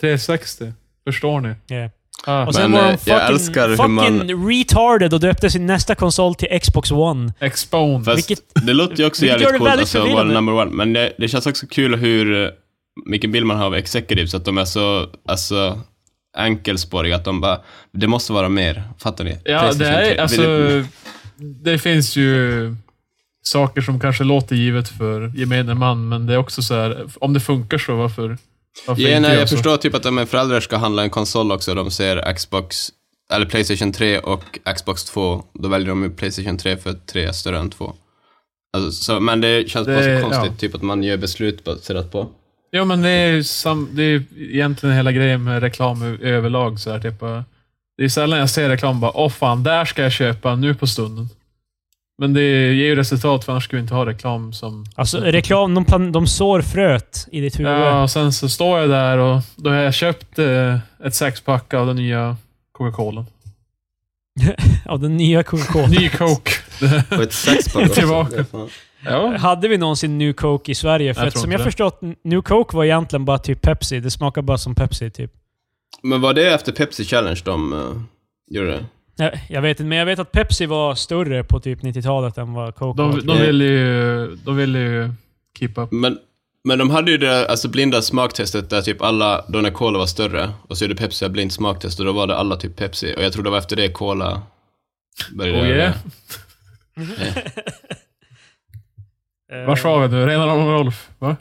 360. 0.00 0.72
Förstår 1.04 1.40
ni? 1.40 1.54
Yeah. 1.74 1.90
Ah, 2.26 2.46
Och 2.46 2.54
sen 2.54 2.70
Men, 2.70 2.72
var 2.72 2.78
de 2.80 2.84
eh, 2.86 2.90
jag 3.04 3.20
fucking, 3.20 3.34
älskar 3.34 3.68
hur 3.68 3.76
fucking 3.76 3.94
man- 3.94 4.48
retarded 4.48 5.14
och 5.14 5.20
döpte 5.20 5.50
sin 5.50 5.66
nästa 5.66 5.94
konsol 5.94 6.34
till 6.34 6.60
Xbox 6.60 6.90
One. 6.90 7.32
Expone. 7.40 8.04
Fast 8.04 8.18
Vilket- 8.30 8.44
det 8.66 8.72
låter 8.72 8.96
ju 8.96 9.06
också 9.06 9.26
jävligt 9.26 9.48
coolt, 9.58 9.70
alltså 9.70 9.98
förvirrande. 9.98 10.34
number 10.34 10.52
one. 10.52 10.70
Men 10.70 10.92
det, 10.92 11.12
det 11.18 11.28
känns 11.28 11.46
också 11.46 11.66
kul 11.66 11.94
hur, 11.96 12.44
eh, 12.44 12.50
vilken 13.10 13.32
bild 13.32 13.46
man 13.46 13.56
har 13.56 13.66
av 13.66 13.74
executives, 13.74 14.34
att 14.34 14.44
de 14.44 14.58
är 14.58 14.64
så, 14.64 15.06
alltså, 15.28 15.80
enkelspåriga, 16.36 17.16
att 17.16 17.24
de 17.24 17.40
bara, 17.40 17.58
det 17.92 18.06
måste 18.06 18.32
vara 18.32 18.48
mer. 18.48 18.82
Fattar 18.98 19.24
ni? 19.24 19.38
Ja, 19.44 19.72
det 19.72 19.74
3. 19.78 19.86
är 19.86 20.22
alltså... 20.22 20.42
Det 21.36 21.78
finns 21.78 22.16
ju 22.16 22.74
saker 23.42 23.80
som 23.80 24.00
kanske 24.00 24.24
låter 24.24 24.56
givet 24.56 24.88
för 24.88 25.32
gemene 25.36 25.74
man, 25.74 26.08
men 26.08 26.26
det 26.26 26.32
är 26.34 26.38
också 26.38 26.62
så 26.62 26.74
här, 26.74 27.06
om 27.20 27.32
det 27.32 27.40
funkar 27.40 27.78
så, 27.78 27.96
varför, 27.96 28.38
varför 28.86 29.02
Ja, 29.02 29.20
nej, 29.20 29.38
jag 29.38 29.48
så? 29.48 29.56
förstår 29.56 29.76
typ 29.76 29.94
att 29.94 30.06
om 30.06 30.18
en 30.18 30.26
förälder 30.26 30.60
ska 30.60 30.76
handla 30.76 31.02
en 31.02 31.10
konsol 31.10 31.52
också, 31.52 31.74
de 31.74 31.90
ser 31.90 32.32
Xbox, 32.34 32.88
eller 33.32 33.46
Playstation 33.46 33.92
3 33.92 34.18
och 34.18 34.58
Xbox 34.76 35.04
2, 35.04 35.44
då 35.54 35.68
väljer 35.68 35.88
de 35.88 36.02
ju 36.02 36.10
Playstation 36.10 36.58
3 36.58 36.76
för 36.76 36.90
att 36.90 37.06
3 37.06 37.24
är 37.24 37.32
större 37.32 37.58
än 37.58 37.70
2. 37.70 37.92
Alltså, 38.76 38.92
så, 39.04 39.20
men 39.20 39.40
det 39.40 39.68
känns 39.70 39.86
bara 39.86 39.96
Det- 40.00 40.20
så 40.20 40.28
konstigt, 40.28 40.52
ja. 40.52 40.58
typ 40.58 40.74
att 40.74 40.82
man 40.82 41.02
gör 41.02 41.16
beslut 41.16 41.64
baserat 41.64 42.12
på. 42.12 42.28
Ja, 42.70 42.84
men 42.84 43.02
det 43.02 43.08
är 43.10 43.42
sam, 43.42 43.88
det 43.92 44.02
är 44.02 44.22
egentligen 44.38 44.96
hela 44.96 45.12
grejen 45.12 45.44
med 45.44 45.62
reklam 45.62 46.02
överlag. 46.22 46.80
Så 46.80 46.90
här, 46.90 47.00
typ, 47.00 47.20
bara- 47.20 47.44
det 47.98 48.04
är 48.04 48.08
sällan 48.08 48.38
jag 48.38 48.50
ser 48.50 48.68
reklam 48.68 49.00
bara, 49.00 49.12
åh 49.16 49.30
fan, 49.30 49.62
där 49.62 49.84
ska 49.84 50.02
jag 50.02 50.12
köpa 50.12 50.54
nu 50.56 50.74
på 50.74 50.86
stunden. 50.86 51.28
Men 52.22 52.32
det 52.32 52.74
ger 52.74 52.86
ju 52.86 52.96
resultat, 52.96 53.44
för 53.44 53.52
annars 53.52 53.64
skulle 53.64 53.78
vi 53.78 53.82
inte 53.82 53.94
ha 53.94 54.06
reklam 54.06 54.52
som... 54.52 54.84
Alltså 54.94 55.18
reklam, 55.18 55.74
de, 55.74 55.84
plan- 55.84 56.12
de 56.12 56.26
sår 56.26 56.62
fröet 56.62 57.28
i 57.32 57.40
ditt 57.40 57.60
huvud. 57.60 57.72
Ja, 57.72 58.02
och 58.02 58.10
sen 58.10 58.32
så 58.32 58.48
står 58.48 58.80
jag 58.80 58.90
där 58.90 59.18
och 59.18 59.42
då 59.56 59.70
har 59.70 59.76
jag 59.76 59.94
köpt 59.94 60.38
eh, 60.38 60.78
ett 61.04 61.14
sexpack 61.14 61.74
av 61.74 61.86
den 61.86 61.96
nya 61.96 62.36
Coca-Cola. 62.72 63.26
Av 64.86 65.00
den 65.00 65.16
nya 65.16 65.42
Coca-Cola. 65.42 65.86
Ny 65.86 66.08
Coke. 66.08 66.50
Och 67.16 67.22
ett 67.22 67.32
sexpack 67.32 67.82
också. 67.82 67.94
Tillbaka. 67.94 68.44
Ja. 69.04 69.36
Hade 69.36 69.68
vi 69.68 69.78
någonsin 69.78 70.18
New 70.18 70.32
Coke 70.32 70.72
i 70.72 70.74
Sverige? 70.74 71.14
För 71.14 71.20
Jag 71.20 71.28
att 71.28 71.38
som 71.38 71.52
jag 71.52 71.60
det. 71.60 71.64
förstått, 71.64 72.00
New 72.24 72.42
Coke 72.42 72.76
var 72.76 72.84
egentligen 72.84 73.24
bara 73.24 73.38
typ 73.38 73.62
Pepsi. 73.62 74.00
Det 74.00 74.10
smakar 74.10 74.42
bara 74.42 74.58
som 74.58 74.74
Pepsi, 74.74 75.10
typ. 75.10 75.32
Men 76.02 76.20
var 76.20 76.34
det 76.34 76.54
efter 76.54 76.72
Pepsi 76.72 77.04
Challenge 77.04 77.40
de 77.44 77.72
uh, 77.72 78.02
gjorde 78.50 78.70
det? 78.70 78.84
Jag, 79.16 79.40
jag 79.48 79.62
vet 79.62 79.80
inte, 79.80 79.88
men 79.88 79.98
jag 79.98 80.06
vet 80.06 80.18
att 80.18 80.32
Pepsi 80.32 80.66
var 80.66 80.94
större 80.94 81.44
på 81.44 81.60
typ 81.60 81.80
90-talet 81.82 82.38
än 82.38 82.52
vad 82.52 82.74
Coke 82.74 83.02
var. 83.02 83.12
De, 83.12 83.26
de, 83.26 83.38
ville 83.38 83.64
ju, 83.64 84.26
de 84.36 84.56
ville 84.56 84.78
ju 84.78 85.10
keep 85.58 85.72
up. 85.76 85.92
Men 85.92 86.18
Men 86.64 86.78
de 86.78 86.90
hade 86.90 87.10
ju 87.10 87.18
det 87.18 87.48
alltså 87.48 87.68
blinda 87.68 88.02
smaktestet 88.02 88.70
där 88.70 88.82
typ 88.82 89.02
alla, 89.02 89.44
då 89.48 89.58
när 89.58 89.70
Cola 89.70 89.98
var 89.98 90.06
större, 90.06 90.52
och 90.68 90.78
så 90.78 90.84
gjorde 90.84 90.94
Pepsi 90.94 91.24
ett 91.24 91.32
blint 91.32 91.52
smaktest 91.52 92.00
och 92.00 92.06
då 92.06 92.12
var 92.12 92.26
det 92.26 92.36
alla 92.36 92.56
typ 92.56 92.76
Pepsi. 92.76 93.14
Och 93.16 93.22
jag 93.22 93.32
tror 93.32 93.42
det 93.44 93.50
var 93.50 93.58
efter 93.58 93.76
det 93.76 93.88
Cola 93.88 94.42
började 95.32 95.60
Oh 95.60 95.68
göra 95.68 95.78
yeah. 95.78 95.94
det. 96.94 97.42
Eh, 99.52 99.66
Vars 99.66 99.84
var 99.84 100.08
vi 100.08 100.16
nu? 100.16 100.26
Rena 100.26 100.46
rama 100.46 100.72
Rolf? 100.72 101.08
Va? 101.18 101.36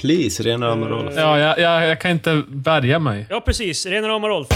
Please, 0.00 0.42
rena 0.42 0.66
rama 0.66 0.86
Rolf. 0.86 1.12
Ja, 1.16 1.38
jag, 1.38 1.58
jag, 1.58 1.86
jag 1.88 2.00
kan 2.00 2.10
inte 2.10 2.42
bärga 2.48 2.98
mig. 2.98 3.26
Ja, 3.30 3.40
precis. 3.40 3.86
Rena 3.86 4.08
rama 4.08 4.28
Rolf. 4.28 4.48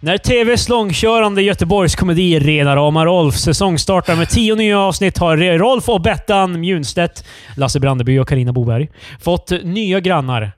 När 0.00 0.18
TVs 0.18 0.68
långkörande 0.68 1.42
Göteborgskomedi 1.42 2.38
Rena 2.38 2.76
rama 2.76 3.04
Rolf 3.04 3.34
säsongstartar 3.34 4.16
med 4.16 4.28
tio 4.28 4.54
nya 4.54 4.78
avsnitt 4.78 5.18
har 5.18 5.58
Rolf 5.58 5.88
och 5.88 6.00
Bettan 6.00 6.60
Mjunstedt, 6.60 7.24
Lasse 7.56 7.80
Brandeby 7.80 8.18
och 8.18 8.28
Karina 8.28 8.52
Boberg 8.52 8.88
fått 9.20 9.50
nya 9.64 10.00
grannar. 10.00 10.52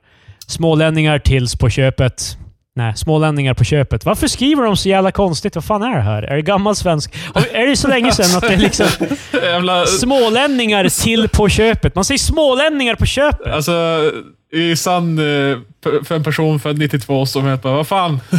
Smålänningar 0.47 1.19
tills 1.19 1.55
på 1.55 1.69
köpet. 1.69 2.37
Nej, 2.75 2.95
smålänningar 2.95 3.53
på 3.53 3.63
köpet. 3.63 4.05
Varför 4.05 4.27
skriver 4.27 4.63
de 4.63 4.77
så 4.77 4.89
jävla 4.89 5.11
konstigt? 5.11 5.55
Vad 5.55 5.65
fan 5.65 5.83
är 5.83 5.95
det 5.95 6.01
här? 6.01 6.23
Är 6.23 6.35
det 6.35 6.41
gammal 6.41 6.75
svensk? 6.75 7.15
Är 7.53 7.67
det 7.67 7.75
så 7.75 7.87
länge 7.87 8.11
sedan 8.11 8.37
att 8.37 8.41
det 8.41 8.53
är 8.53 8.57
liksom 8.57 8.87
smålänningar 9.99 11.03
till 11.03 11.29
på 11.29 11.49
köpet? 11.49 11.95
Man 11.95 12.05
säger 12.05 12.19
smålänningar 12.19 12.95
på 12.95 13.05
köpet. 13.05 13.53
Alltså, 13.53 13.71
i 14.53 14.75
sann... 14.75 15.17
eh, 15.19 15.57
För 16.03 16.15
en 16.15 16.23
person 16.23 16.59
född 16.59 16.77
92 16.77 17.25
som 17.25 17.45
heter 17.47 17.63
bara, 17.63 17.73
vad 17.75 17.87
fan? 17.87 18.19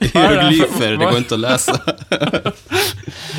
Hieroglyfer, 0.00 0.90
det 0.90 0.96
går 0.96 1.16
inte 1.16 1.34
att 1.34 1.40
läsa. 1.40 1.80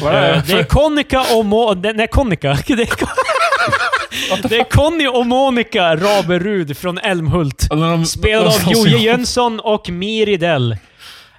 Vad 0.01 0.13
är 0.15 0.33
Eh, 0.33 0.43
det? 0.47 0.53
Det 0.53 0.59
är 0.59 0.63
Konica 0.63 1.25
och 1.35 1.45
Mo... 1.45 1.73
det- 1.73 1.93
Nej, 1.93 2.07
Konica. 2.07 2.57
Det 2.67 2.73
är, 2.73 4.49
det 4.49 4.57
är 4.59 4.63
Conny 4.63 5.07
och 5.07 5.25
Monica 5.25 5.95
Raberud 5.95 6.77
från 6.77 6.97
Älmhult. 6.97 7.67
Spelad 8.07 8.47
av 8.47 8.71
Joje 8.71 8.89
ihop. 8.91 9.01
Jönsson 9.01 9.59
och 9.59 9.89
Miri 9.89 10.37
Dell. 10.37 10.77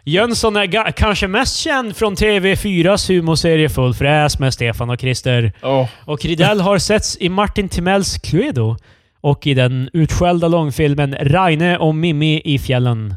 Jönsson 0.05 0.57
är 0.57 0.93
kanske 0.93 1.29
mest 1.29 1.57
känd 1.57 1.97
från 1.97 2.15
TV4s 2.17 3.09
humorserie 3.09 3.69
Full 3.69 3.95
fräs 3.95 4.39
med 4.39 4.55
Stefan 4.55 4.91
och 4.91 5.01
Christer. 5.01 5.53
Åh, 5.63 5.87
Och 6.05 6.25
Ridell 6.25 6.61
har 6.61 6.79
setts 6.79 7.17
i 7.21 7.29
Martin 7.29 7.69
Timells 7.69 8.19
Cluedo 8.19 8.77
och 9.21 9.47
i 9.47 9.55
den 9.55 9.91
utskällda 9.93 10.49
långfilmen 10.49 11.17
Raine 11.21 11.77
och 11.79 11.95
Mimmi 11.95 12.41
i 12.45 12.59
fjällen. 12.59 13.15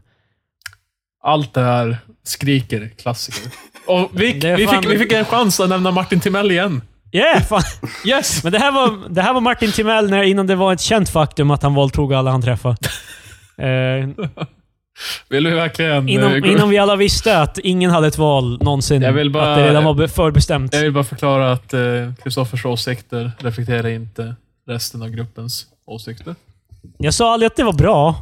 allt 1.24 1.54
det 1.54 1.62
här 1.62 1.98
skriker 2.24 2.90
klassiker. 3.02 3.52
Och 3.88 4.10
vi, 4.14 4.46
är 4.48 4.58
vi, 4.58 4.66
fan- 4.68 4.84
fick, 4.84 4.92
vi 4.92 4.98
fick 5.00 5.12
en 5.12 5.26
chans 5.26 5.60
att 5.60 5.70
nämna 5.70 5.92
Martin 5.92 6.20
Timell 6.20 6.52
igen. 6.52 6.82
Yeah, 7.12 7.42
fan. 7.44 7.62
Yes! 8.06 8.44
Men 8.44 8.52
det 8.52 8.60
här 8.60 8.72
var, 8.72 9.10
det 9.10 9.22
här 9.22 9.34
var 9.34 9.42
Martin 9.42 9.72
Timell 9.72 10.10
när, 10.10 10.24
innan 10.24 10.48
det 10.48 10.56
var 10.56 10.74
ett 10.74 10.82
känt 10.82 11.10
faktum 11.10 11.52
att 11.52 11.64
han 11.64 11.74
våldtog 11.74 12.14
alla 12.14 12.32
han 12.32 12.42
träffade. 12.42 12.78
Eh, 13.58 14.10
Vill 15.30 15.48
vi 15.48 15.54
verkligen... 15.54 16.08
eh, 16.08 16.14
innan, 16.14 16.42
gå- 16.42 16.48
innan 16.48 16.70
vi 16.70 16.78
alla 16.78 16.96
visste 16.96 17.40
att 17.42 17.58
ingen 17.58 17.92
hade 17.92 18.08
ett 18.08 18.18
val 18.18 18.60
någonsin. 18.64 19.02
Jag 19.02 19.14
vill 19.14 19.30
bara- 19.32 19.52
att 19.52 19.58
det 19.58 19.68
redan 19.70 19.84
var 19.84 19.94
be- 19.94 20.08
förbestämt. 20.08 20.74
Jag 20.74 20.82
vill 20.82 20.92
bara 20.92 21.04
förklara 21.04 21.52
att 21.52 21.74
Kristoffers 22.24 22.66
åsikter 22.66 23.32
reflekterar 23.40 23.88
inte 23.90 24.36
resten 24.68 25.02
av 25.02 25.10
gruppens 25.10 25.66
åsikter. 25.86 26.36
Jag 26.98 27.14
sa 27.14 27.34
aldrig 27.34 27.48
att 27.48 27.56
det 27.56 27.64
var 27.64 27.74
bra. 27.74 28.16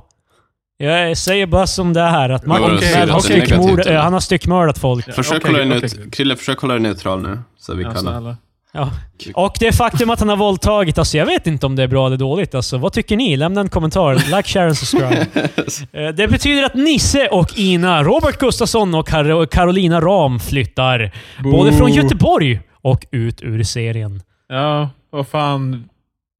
Jag 0.77 1.17
säger 1.17 1.45
bara 1.45 1.67
som 1.67 1.93
det 1.93 2.01
är 2.01 2.29
att 2.29 2.45
Martin 2.45 2.65
okej, 2.77 2.91
Timell 2.93 3.09
har, 3.09 3.19
styckmord, 3.19 3.85
han 3.87 4.13
har 4.13 4.19
styckmördat 4.19 4.77
folk. 4.77 5.13
Försök 5.13 5.37
okej, 5.45 5.51
hålla 5.63 5.75
okej. 5.77 5.89
neut- 5.89 6.11
Krille, 6.11 6.35
försök 6.35 6.59
hålla 6.59 6.73
dig 6.73 6.83
neutral 6.83 7.21
nu. 7.21 7.39
Så 7.57 7.73
vi 7.73 7.83
Ja, 7.83 7.93
kan... 7.93 8.35
Ja. 8.73 8.89
Och 9.33 9.53
det 9.59 9.71
faktum 9.71 10.09
att 10.09 10.19
han 10.19 10.29
har 10.29 10.37
våldtagit, 10.37 10.97
alltså 10.97 11.17
jag 11.17 11.25
vet 11.25 11.47
inte 11.47 11.65
om 11.65 11.75
det 11.75 11.83
är 11.83 11.87
bra 11.87 12.07
eller 12.07 12.17
dåligt. 12.17 12.55
Alltså, 12.55 12.77
vad 12.77 12.93
tycker 12.93 13.17
ni? 13.17 13.37
Lämna 13.37 13.61
en 13.61 13.69
kommentar. 13.69 14.15
Like, 14.15 14.43
share 14.43 14.65
and 14.67 14.77
subscribe. 14.77 15.25
Eh, 15.91 16.07
det 16.09 16.27
betyder 16.27 16.63
att 16.63 16.73
Nisse 16.75 17.27
och 17.27 17.57
Ina, 17.59 18.03
Robert 18.03 18.37
Gustafsson 18.39 18.95
och 18.95 19.07
Kar- 19.09 19.45
Carolina 19.45 20.01
Ram 20.01 20.39
flyttar. 20.39 21.11
Både 21.43 21.73
från 21.73 21.91
Göteborg 21.91 22.61
och 22.81 23.05
ut 23.11 23.41
ur 23.41 23.63
serien. 23.63 24.21
Ja, 24.47 24.89
vad 25.09 25.27
fan. 25.27 25.89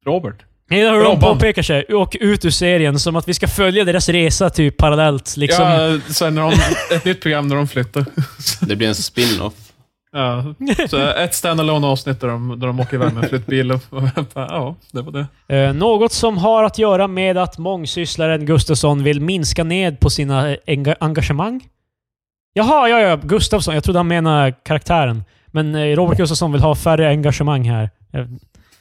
Robert? 0.06 0.36
Ni 0.72 0.82
hör 0.82 0.92
hur 0.92 0.98
de 0.98 1.04
Robban. 1.04 1.20
påpekar 1.34 1.62
sig. 1.62 1.82
Och 1.84 2.16
ut 2.20 2.44
ur 2.44 2.50
serien. 2.50 2.98
Som 2.98 3.16
att 3.16 3.28
vi 3.28 3.34
ska 3.34 3.48
följa 3.48 3.84
deras 3.84 4.08
resa 4.08 4.50
typ 4.50 4.76
parallellt. 4.76 5.36
Liksom. 5.36 5.64
Ja, 5.64 5.98
sen 6.14 6.34
när 6.34 6.42
de, 6.42 6.52
ett 6.94 7.04
nytt 7.04 7.20
program 7.22 7.48
när 7.48 7.56
de 7.56 7.68
flyttar. 7.68 8.04
Det 8.66 8.76
blir 8.76 8.88
en 8.88 8.94
spin-off. 8.94 9.52
Ja, 10.14 10.54
så 10.90 10.98
ett 11.10 11.34
standalone 11.34 11.86
avsnitt 11.86 12.20
där 12.20 12.28
de, 12.28 12.60
där 12.60 12.66
de 12.66 12.80
åker 12.80 12.94
iväg 12.94 13.12
med 13.12 13.22
en 13.22 13.28
flyttbil. 13.28 13.72
Och, 13.72 13.80
och, 13.92 14.04
ja, 14.34 14.76
det 14.92 15.02
var 15.02 15.12
det. 15.48 15.56
Eh, 15.56 15.72
något 15.74 16.12
som 16.12 16.38
har 16.38 16.64
att 16.64 16.78
göra 16.78 17.08
med 17.08 17.38
att 17.38 17.58
mångsysslaren 17.58 18.46
Gustafsson 18.46 19.02
vill 19.04 19.20
minska 19.20 19.64
ned 19.64 20.00
på 20.00 20.10
sina 20.10 20.50
eh, 20.50 20.56
enga- 20.66 20.96
engagemang. 21.00 21.60
Jaha, 22.54 22.88
ja, 22.88 23.00
ja. 23.00 23.16
Gustafsson. 23.22 23.74
Jag 23.74 23.84
trodde 23.84 23.98
han 23.98 24.08
menade 24.08 24.52
karaktären. 24.52 25.24
Men 25.46 25.74
eh, 25.74 25.96
Robert 25.96 26.18
Gustafsson 26.18 26.52
vill 26.52 26.60
ha 26.60 26.74
färre 26.74 27.08
engagemang 27.08 27.64
här. 27.70 27.90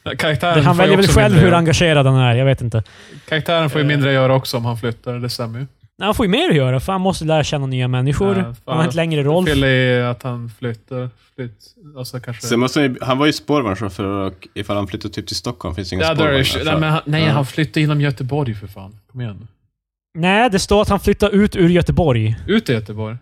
Eh, 0.05 0.11
Karaktären 0.17 0.63
Han 0.63 0.77
väljer 0.77 0.97
väl 0.97 1.07
själv 1.07 1.35
hur 1.35 1.53
engagerad 1.53 2.05
han 2.05 2.15
är. 2.15 2.35
Jag 2.35 2.45
vet 2.45 2.61
inte. 2.61 2.83
Karaktären 3.27 3.69
får 3.69 3.81
ju 3.81 3.87
mindre 3.87 4.09
att 4.09 4.13
göra 4.15 4.33
också 4.35 4.57
om 4.57 4.65
han 4.65 4.77
flyttar, 4.77 5.13
det 5.19 5.29
stämmer 5.29 5.59
ju. 5.59 5.65
Nej, 5.97 6.05
han 6.05 6.15
får 6.15 6.25
ju 6.25 6.29
mer 6.31 6.49
att 6.49 6.55
göra, 6.55 6.79
för 6.79 6.91
han 6.91 7.01
måste 7.01 7.25
lära 7.25 7.43
känna 7.43 7.65
nya 7.65 7.87
människor. 7.87 8.37
Ja, 8.37 8.55
han 8.65 8.77
har 8.77 8.83
inte 8.83 8.95
längre 8.95 9.23
roll. 9.23 9.45
Fel 9.45 9.63
är 9.63 10.03
att 10.03 10.23
han 10.23 10.51
flyttar. 10.59 11.09
Flytt, 11.35 11.57
alltså 11.97 12.19
kanske... 12.19 12.47
Sen 12.47 12.59
måste 12.59 12.95
han, 13.01 13.17
var 13.17 13.25
ju 13.25 13.33
spårvagnschaufför 13.33 14.03
och 14.03 14.47
ifall 14.53 14.75
han 14.75 14.87
flyttar 14.87 15.09
typ 15.09 15.27
till 15.27 15.35
Stockholm 15.35 15.75
finns 15.75 15.89
det 15.89 15.95
inga 15.95 16.03
Ja, 16.05 16.15
spårvagnar. 16.15 16.79
nej, 16.79 16.89
han, 16.89 17.01
nej, 17.05 17.23
Ja. 17.25 17.31
han 17.31 17.45
flyttar 17.45 17.81
inom 17.81 18.01
Göteborg 18.01 18.55
för 18.55 18.67
fan. 18.67 18.99
Kom 19.11 19.21
igen. 19.21 19.47
Nej, 20.17 20.49
det 20.49 20.59
står 20.59 20.81
att 20.81 20.89
han 20.89 20.99
flyttar 20.99 21.29
ut 21.29 21.55
ur 21.55 21.69
Göteborg. 21.69 22.35
Ut 22.47 22.69
i 22.69 22.73
Göteborg. 22.73 23.17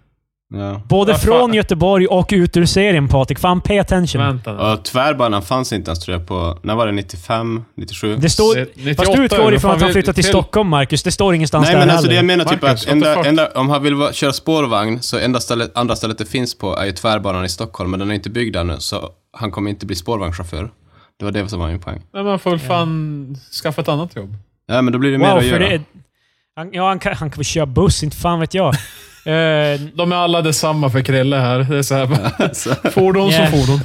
Ja. 0.53 0.81
Både 0.89 1.12
Vad 1.12 1.21
från? 1.21 1.53
Göteborg 1.53 2.07
och 2.07 2.29
ut 2.31 2.57
ur 2.57 2.65
serien, 2.65 3.07
Patrik. 3.07 3.39
Fan, 3.39 3.62
pay 3.62 3.79
attention. 3.79 4.21
Vänta 4.21 4.53
nu. 4.53 4.59
Och 4.59 4.83
tvärbanan 4.85 5.41
fanns 5.41 5.73
inte 5.73 5.89
ens 5.89 5.99
tror 5.99 6.17
jag 6.17 6.27
på... 6.27 6.59
När 6.63 6.75
var 6.75 6.85
det? 6.85 6.91
95? 6.91 7.63
97? 7.77 8.15
Det 8.15 8.29
står... 8.29 8.55
Det- 8.55 8.62
98, 8.75 9.03
Fast 9.03 9.15
du 9.17 9.23
utgår 9.25 9.53
ifrån 9.53 9.71
att 9.71 9.81
han 9.81 9.91
flyttar 9.91 10.13
till 10.13 10.23
till- 10.23 10.31
Stockholm, 10.31 10.69
Marcus. 10.69 11.03
Det 11.03 11.12
står 11.12 11.35
ingenstans 11.35 11.65
Nej 11.65 11.75
där 11.75 11.79
men 11.79 11.89
alltså 11.89 12.07
det 12.09 12.15
heller. 12.15 12.33
jag 12.33 12.38
menar 12.38 12.51
typ 12.51 12.62
Marcus, 12.62 12.85
att 12.85 12.91
enda, 12.91 13.23
enda, 13.25 13.47
om 13.55 13.69
han 13.69 13.83
vill 13.83 13.95
va- 13.95 14.13
köra 14.13 14.33
spårvagn 14.33 15.01
så 15.01 15.17
enda 15.19 15.39
stället, 15.39 15.77
andra 15.77 15.95
stället 15.95 16.17
det 16.17 16.25
finns 16.25 16.57
på 16.57 16.75
är 16.77 16.85
ju 16.85 16.91
tvärbanan 16.91 17.45
i 17.45 17.49
Stockholm, 17.49 17.91
men 17.91 17.99
den 17.99 18.12
är 18.12 18.15
inte 18.15 18.29
byggd 18.29 18.55
ännu 18.55 18.75
så 18.79 19.09
han 19.38 19.51
kommer 19.51 19.69
inte 19.69 19.85
bli 19.85 19.95
spårvagnschaufför. 19.95 20.71
Det 21.19 21.25
var 21.25 21.31
det 21.31 21.49
som 21.49 21.59
var 21.59 21.67
min 21.67 21.79
poäng. 21.79 22.01
Men 22.13 22.25
man 22.25 22.39
får 22.39 22.49
väl 22.49 22.59
fan 22.59 23.35
skaffa 23.63 23.81
ett 23.81 23.88
annat 23.89 24.15
jobb. 24.15 24.35
Ja 24.67 24.81
men 24.81 24.93
då 24.93 24.99
blir 24.99 25.12
det 25.12 25.17
mer 25.17 25.27
Wow, 25.29 25.38
att 25.38 25.43
för 25.43 25.59
göra. 25.59 25.69
det... 25.69 25.81
Han, 26.55 26.69
ja, 26.73 26.88
han 26.88 26.99
kan, 26.99 27.13
han 27.15 27.29
kan 27.29 27.38
väl 27.38 27.45
köra 27.45 27.65
buss, 27.65 28.03
inte 28.03 28.17
fan 28.17 28.39
vet 28.39 28.53
jag. 28.53 28.73
Eh, 29.25 29.79
De 29.93 30.12
är 30.12 30.15
alla 30.15 30.41
detsamma 30.41 30.89
för 30.89 31.01
Krille 31.01 31.36
här. 31.38 31.60
Det 31.60 31.77
är 31.77 31.82
så 31.82 31.95
här 31.95 32.05
bara, 32.05 32.89
fordon 32.91 33.32
som 33.32 33.47
fordon. 33.47 33.79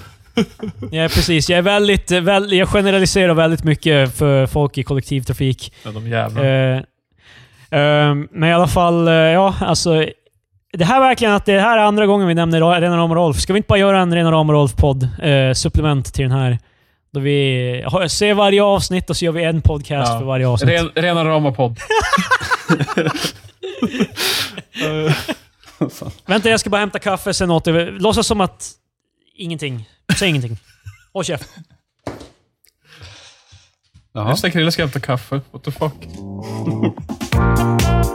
ja, 0.93 1.09
precis. 1.09 1.51
Jag 1.51 1.59
är 1.59 1.63
väldigt... 1.63 2.11
Väl, 2.11 2.53
jag 2.53 2.69
generaliserar 2.69 3.35
väldigt 3.35 3.65
mycket 3.65 4.17
för 4.17 4.47
folk 4.47 4.79
i 4.79 4.83
kollektivtrafik. 4.83 5.73
Ja, 5.85 5.91
de 5.91 6.09
jävla. 6.09 6.45
Eh, 6.45 6.77
eh, 7.71 8.15
men 8.31 8.45
i 8.45 8.53
alla 8.53 8.67
fall, 8.69 9.09
eh, 9.09 9.15
ja, 9.15 9.55
alltså... 9.61 10.07
Det 10.77 10.85
här 10.85 10.97
är 10.97 11.01
verkligen 11.01 11.35
att 11.35 11.47
det 11.47 11.61
här 11.61 11.79
är 11.79 11.83
andra 11.83 12.07
gången 12.07 12.29
vi 12.29 12.35
nämner 12.35 12.81
Rena 12.81 12.97
Rama 12.97 13.15
Rolf. 13.15 13.37
Ska 13.41 13.53
vi 13.53 13.57
inte 13.57 13.67
bara 13.67 13.79
göra 13.79 14.01
en 14.01 14.15
Rena 14.15 14.33
Rama 14.33 14.53
Rolf-podd? 14.53 15.09
Eh, 15.23 15.53
supplement 15.55 16.15
till 16.15 16.23
den 16.23 16.33
här. 16.33 16.59
Då 17.13 17.21
vi 17.21 17.85
ser 18.09 18.35
varje 18.35 18.63
avsnitt 18.63 19.11
och 19.11 19.17
så 19.17 19.25
gör 19.25 19.33
vi 19.33 19.45
en 19.45 19.63
podcast 19.63 20.13
Ja. 20.13 20.19
för 20.19 20.27
varje 20.27 20.49
avsnitt. 20.49 20.71
Ren, 20.71 20.91
rena 20.95 21.25
rama 21.25 21.53
podd. 21.53 21.79
Eh, 22.97 23.05
Vänta, 26.27 26.51
jag 26.51 26.61
ska 26.61 26.71
bara 26.71 26.81
hämta 26.81 26.99
kaffe, 26.99 27.35
sen 27.35 27.51
åter... 27.51 27.91
Låtsas 27.91 28.27
som 28.27 28.41
att... 28.41 28.71
Ingenting. 29.35 29.89
Säg 30.19 30.29
ingenting. 30.29 30.59
Håll 31.13 31.25
käft. 31.25 31.51
Jaha. 34.13 34.31
Just 34.31 34.43
det, 34.43 34.51
Krille 34.51 34.73
ska 34.73 34.83
hämta 34.83 35.01
kaffe. 35.01 35.41
What 35.51 35.65
the 35.65 35.71
fuck? 35.71 35.95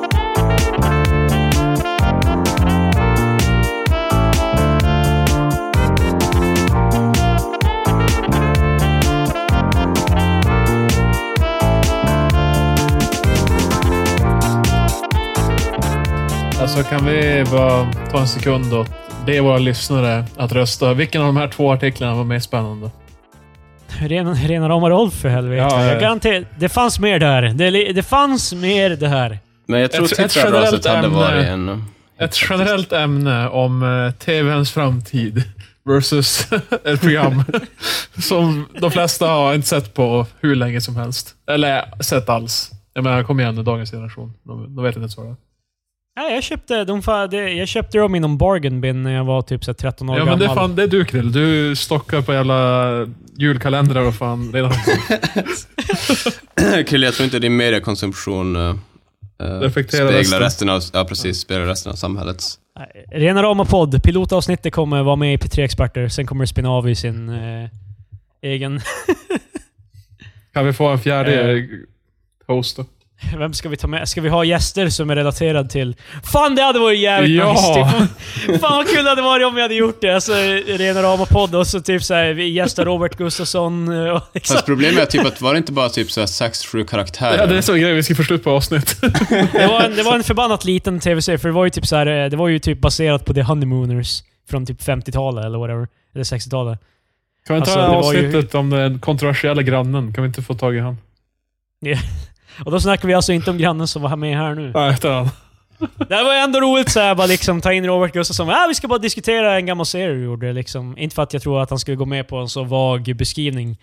Alltså 16.69 16.89
kan 16.89 17.05
vi 17.05 17.45
bara 17.51 17.93
ta 18.11 18.19
en 18.19 18.27
sekund 18.27 18.73
och 18.73 18.87
be 19.25 19.41
våra 19.41 19.57
lyssnare 19.57 20.25
att 20.37 20.51
rösta. 20.51 20.93
Vilken 20.93 21.21
av 21.21 21.27
de 21.27 21.37
här 21.37 21.47
två 21.47 21.71
artiklarna 21.71 22.15
var 22.15 22.23
mer 22.23 22.39
spännande? 22.39 22.91
Rena, 23.87 24.33
rena 24.33 24.69
rama 24.69 24.89
Rolf 24.89 25.13
för 25.13 25.29
helvete. 25.29 25.61
Ja, 25.61 25.69
ja, 25.71 25.83
ja. 25.85 25.91
Jag 25.91 26.01
garanterar... 26.01 26.45
Det 26.59 26.69
fanns 26.69 26.99
mer 26.99 27.19
där. 27.19 27.41
Det, 27.41 27.93
det 27.93 28.03
fanns 28.03 28.53
mer 28.53 28.89
det 28.89 29.07
här. 29.07 29.39
Men 29.65 29.79
jag 29.81 29.91
tror 29.91 30.05
Ett- 30.05 30.11
ett 30.19 30.31
tittarraset 30.31 30.85
generellt 30.85 30.85
hade 30.85 31.07
ämne. 31.07 31.17
varit 31.17 31.45
en 31.45 31.85
Ett 32.19 32.35
generellt 32.49 32.93
ämne 32.93 33.49
om 33.49 33.83
eh, 33.83 34.11
TVns 34.11 34.71
framtid 34.71 35.43
versus 35.85 36.47
ett 36.85 37.01
program 37.01 37.43
som 38.21 38.65
de 38.81 38.91
flesta 38.91 39.27
har 39.27 39.53
inte 39.53 39.67
sett 39.67 39.93
på 39.93 40.25
hur 40.39 40.55
länge 40.55 40.81
som 40.81 40.95
helst. 40.95 41.35
Eller 41.51 42.01
sett 42.03 42.29
alls. 42.29 42.71
Jag 42.93 43.03
menar, 43.03 43.23
kom 43.23 43.39
igen 43.39 43.55
nu, 43.55 43.63
dagens 43.63 43.91
generation. 43.91 44.33
De, 44.43 44.75
de 44.75 44.83
vet 44.83 44.89
inte 44.95 44.99
ens 44.99 45.17
vad 45.17 45.25
det 45.25 45.31
är. 45.31 45.48
Ja, 46.19 46.29
jag 46.29 46.43
köpte, 46.43 46.83
de, 46.83 47.01
jag 47.57 47.67
köpte 47.67 47.97
dem 47.97 48.15
inom 48.15 48.37
bargain 48.37 48.81
bin 48.81 49.03
när 49.03 49.13
jag 49.13 49.23
var 49.25 49.41
typ 49.41 49.63
så 49.65 49.71
här 49.71 49.75
13 49.75 50.09
år 50.09 50.15
Ja, 50.17 50.19
gammal. 50.19 50.39
men 50.39 50.47
det 50.47 50.53
är, 50.53 50.55
fan, 50.55 50.75
det 50.75 50.83
är 50.83 50.87
du 50.87 51.05
Krill. 51.05 51.31
Du 51.31 51.75
stockar 51.75 52.21
på 52.21 52.33
jävla 52.33 53.07
julkalendrar 53.37 54.01
och 54.01 54.15
fan 54.15 54.53
redan. 54.53 54.71
Krille, 56.85 57.05
jag 57.05 57.13
tror 57.13 57.25
inte 57.25 57.39
din 57.39 57.57
mediekonsumtion 57.57 58.55
uh, 58.55 58.75
speglar 59.69 60.11
resten. 60.11 60.39
resten 60.39 60.69
av, 60.69 60.81
ja, 60.93 61.05
precis, 61.05 61.39
speglar 61.39 61.65
resten 61.65 61.91
av 61.91 61.95
samhällets. 61.95 62.59
Nej, 62.79 63.05
Rena 63.11 63.43
rama 63.43 63.65
podd. 63.65 64.03
Pilotavsnittet 64.03 64.73
kommer 64.73 65.03
vara 65.03 65.15
med 65.15 65.33
i 65.33 65.37
P3 65.37 65.63
Experter. 65.63 66.07
Sen 66.07 66.25
kommer 66.27 66.43
det 66.43 66.47
spinna 66.47 66.69
av 66.69 66.89
i 66.89 66.95
sin 66.95 67.29
eh, 67.29 67.69
egen... 68.41 68.81
Kan 70.53 70.65
vi 70.65 70.73
få 70.73 70.87
en 70.87 70.99
fjärde 70.99 71.51
Eh. 71.51 71.63
host 72.47 72.77
då? 72.77 72.85
Vem 73.37 73.53
ska 73.53 73.69
vi 73.69 73.77
ta 73.77 73.87
med? 73.87 74.09
Ska 74.09 74.21
vi 74.21 74.29
ha 74.29 74.43
gäster 74.43 74.89
som 74.89 75.09
är 75.09 75.15
relaterad 75.15 75.69
till... 75.69 75.95
Fan, 76.23 76.55
det 76.55 76.61
hade 76.61 76.79
varit 76.79 76.99
jävligt 76.99 77.37
Ja! 77.37 77.51
nice! 77.51 78.07
Typ. 78.47 78.61
Fan 78.61 78.75
vad 78.77 78.87
kul 78.89 79.03
det 79.03 79.09
hade 79.09 79.21
varit 79.21 79.47
om 79.47 79.55
vi 79.55 79.61
hade 79.61 79.73
gjort 79.75 80.01
det. 80.01 80.15
Alltså, 80.15 80.33
Rena 80.67 81.03
rama 81.03 81.25
podd 81.25 81.55
och 81.55 81.67
så 81.67 81.81
typ 81.81 82.03
såhär, 82.03 82.33
vi 82.33 82.49
gästar 82.49 82.85
Robert 82.85 83.15
Gustafsson 83.17 83.89
och 84.09 84.21
liksom... 84.33 84.53
Fast 84.55 84.65
problemet 84.65 84.99
är 84.99 85.05
typ 85.05 85.25
att 85.25 85.41
var 85.41 85.53
det 85.53 85.57
inte 85.57 85.71
bara 85.71 85.89
typ 85.89 86.11
så 86.11 86.19
här 86.19 86.27
sex, 86.27 86.65
sju 86.65 86.83
karaktärer? 86.83 87.37
Ja, 87.37 87.45
det 87.45 87.57
är 87.57 87.61
så 87.61 87.73
en 87.73 87.81
grej 87.81 87.93
vi 87.93 88.03
ska 88.03 88.15
få 88.15 88.23
slut 88.23 88.43
på 88.43 88.51
avsnitt. 88.51 89.01
Det 89.51 89.67
var, 89.67 89.81
en, 89.81 89.95
det 89.95 90.03
var 90.03 90.15
en 90.15 90.23
förbannat 90.23 90.65
liten 90.65 90.99
tv-serie, 90.99 91.37
för 91.39 91.47
det 91.49 91.53
var 91.55 91.63
ju 91.63 91.69
typ 91.69 91.85
så 91.87 91.95
här, 91.95 92.07
eh, 92.23 92.29
det 92.29 92.37
var 92.37 92.47
ju 92.47 92.59
typ 92.59 92.79
baserat 92.81 93.25
på 93.25 93.33
The 93.33 93.41
Honeymooners 93.41 94.23
från 94.49 94.65
typ 94.65 94.81
50-talet 94.81 95.45
eller 95.45 95.57
whatever. 95.59 95.87
Eller 96.15 96.23
60-talet. 96.23 96.79
Kan 97.47 97.55
vi 97.55 97.61
ta 97.61 97.71
Alltså, 97.71 97.79
det 97.81 97.87
var 97.87 98.13
ju- 98.13 98.27
avsnittet 98.27 98.55
om 98.55 98.69
den 98.69 98.99
kontroversiella 98.99 99.61
grannen? 99.61 100.13
Kan 100.13 100.23
vi 100.23 100.27
inte 100.27 100.41
få 100.41 100.53
tag 100.53 100.75
i 100.75 100.79
han? 100.79 100.97
Och 102.65 102.71
då 102.71 102.79
snackar 102.79 103.07
vi 103.07 103.13
alltså 103.13 103.33
inte 103.33 103.51
om 103.51 103.57
grannen 103.57 103.87
som 103.87 104.01
var 104.01 104.15
med 104.15 104.37
här 104.37 104.55
nu. 104.55 104.71
Nej, 104.75 104.93
utan. 104.93 105.29
Det 105.97 106.23
var 106.23 106.33
ändå 106.35 106.59
roligt 106.61 106.91
såhär, 106.91 107.15
bara 107.15 107.27
liksom 107.27 107.61
ta 107.61 107.73
in 107.73 107.85
Robert 107.87 108.13
Gustafsson. 108.13 108.49
Ah, 108.49 108.65
vi 108.67 108.75
ska 108.75 108.87
bara 108.87 108.99
diskutera 108.99 109.55
en 109.55 109.65
gammal 109.65 109.85
serie 109.85 110.13
vi 110.15 110.23
gjorde 110.23 110.53
liksom. 110.53 110.97
Inte 110.97 111.15
för 111.15 111.23
att 111.23 111.33
jag 111.33 111.41
tror 111.41 111.61
att 111.61 111.69
han 111.69 111.79
skulle 111.79 111.97
gå 111.97 112.05
med 112.05 112.27
på 112.27 112.37
en 112.37 112.49
så 112.49 112.63
vag 112.63 113.13
beskrivning. 113.15 113.77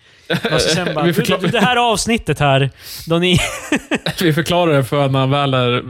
Sen 0.59 0.85
bara, 0.95 1.03
Vi 1.05 1.09
du, 1.09 1.13
förklar- 1.13 1.37
du, 1.37 1.47
det 1.47 1.59
här 1.59 1.75
avsnittet 1.75 2.39
här, 2.39 2.69
då 3.07 3.17
ni... 3.17 3.37
Vi 4.21 4.33
förklarar 4.33 4.73
det 4.73 4.83
för 4.83 5.09
när 5.09 5.19
han 5.19 5.29
väl 5.31 5.53
är 5.53 5.83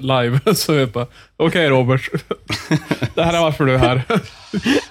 live. 0.00 0.40
Så 0.54 0.72
vi 0.72 0.86
bara, 0.86 1.06
okej 1.36 1.68
Robert. 1.68 2.08
Det 3.14 3.22
här 3.22 3.34
är 3.34 3.40
varför 3.40 3.64
du 3.64 3.74
är 3.74 3.78
här. 3.78 4.02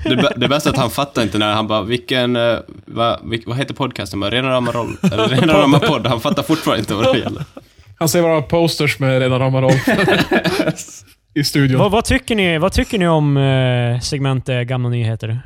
Det, 0.03 0.33
det 0.35 0.47
bästa 0.47 0.69
är 0.69 0.73
att 0.73 0.79
han 0.79 0.89
fattar 0.91 1.21
inte 1.21 1.37
när 1.37 1.53
han 1.53 1.67
bara, 1.67 1.81
vilken, 1.81 2.35
uh, 2.35 2.59
vad, 2.85 3.19
vilk, 3.29 3.43
vad 3.47 3.57
heter 3.57 3.73
podcasten? 3.73 4.19
Bara, 4.19 4.31
Rena 4.31 4.49
rama 4.49 4.71
roll? 4.71 4.97
Eller 5.03 5.27
Rena 5.27 5.53
rama 5.53 5.79
podd? 5.79 6.07
Han 6.07 6.21
fattar 6.21 6.43
fortfarande 6.43 6.79
inte 6.79 6.93
vad 6.93 7.13
det 7.13 7.19
gäller. 7.19 7.43
Han 7.99 8.09
ser 8.09 8.21
våra 8.21 8.41
posters 8.41 8.99
med 8.99 9.19
redan 9.19 9.39
ramar 9.39 9.61
roll. 9.61 9.71
I 11.33 11.43
studion. 11.43 11.79
vad, 11.79 11.91
vad, 11.91 12.05
tycker 12.05 12.35
ni, 12.35 12.57
vad 12.57 12.73
tycker 12.73 12.97
ni 12.99 13.07
om 13.07 13.37
eh, 13.37 13.99
segmentet 13.99 14.67
Gamla 14.67 14.89
Nyheter? 14.89 15.41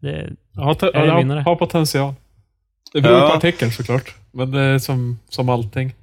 Det, 0.00 0.30
Har, 0.56 0.74
te- 0.74 0.86
Är 0.86 1.06
det 1.06 1.10
har, 1.34 1.40
har 1.40 1.56
potential. 1.56 2.14
Det 2.92 3.00
beror 3.00 3.18
Ja. 3.18 3.28
på 3.28 3.34
artikeln 3.36 3.72
såklart. 3.72 4.14
Men 4.32 4.50
det 4.50 4.60
är 4.60 4.78
som, 4.78 5.18
som 5.28 5.48
allting. 5.48 5.94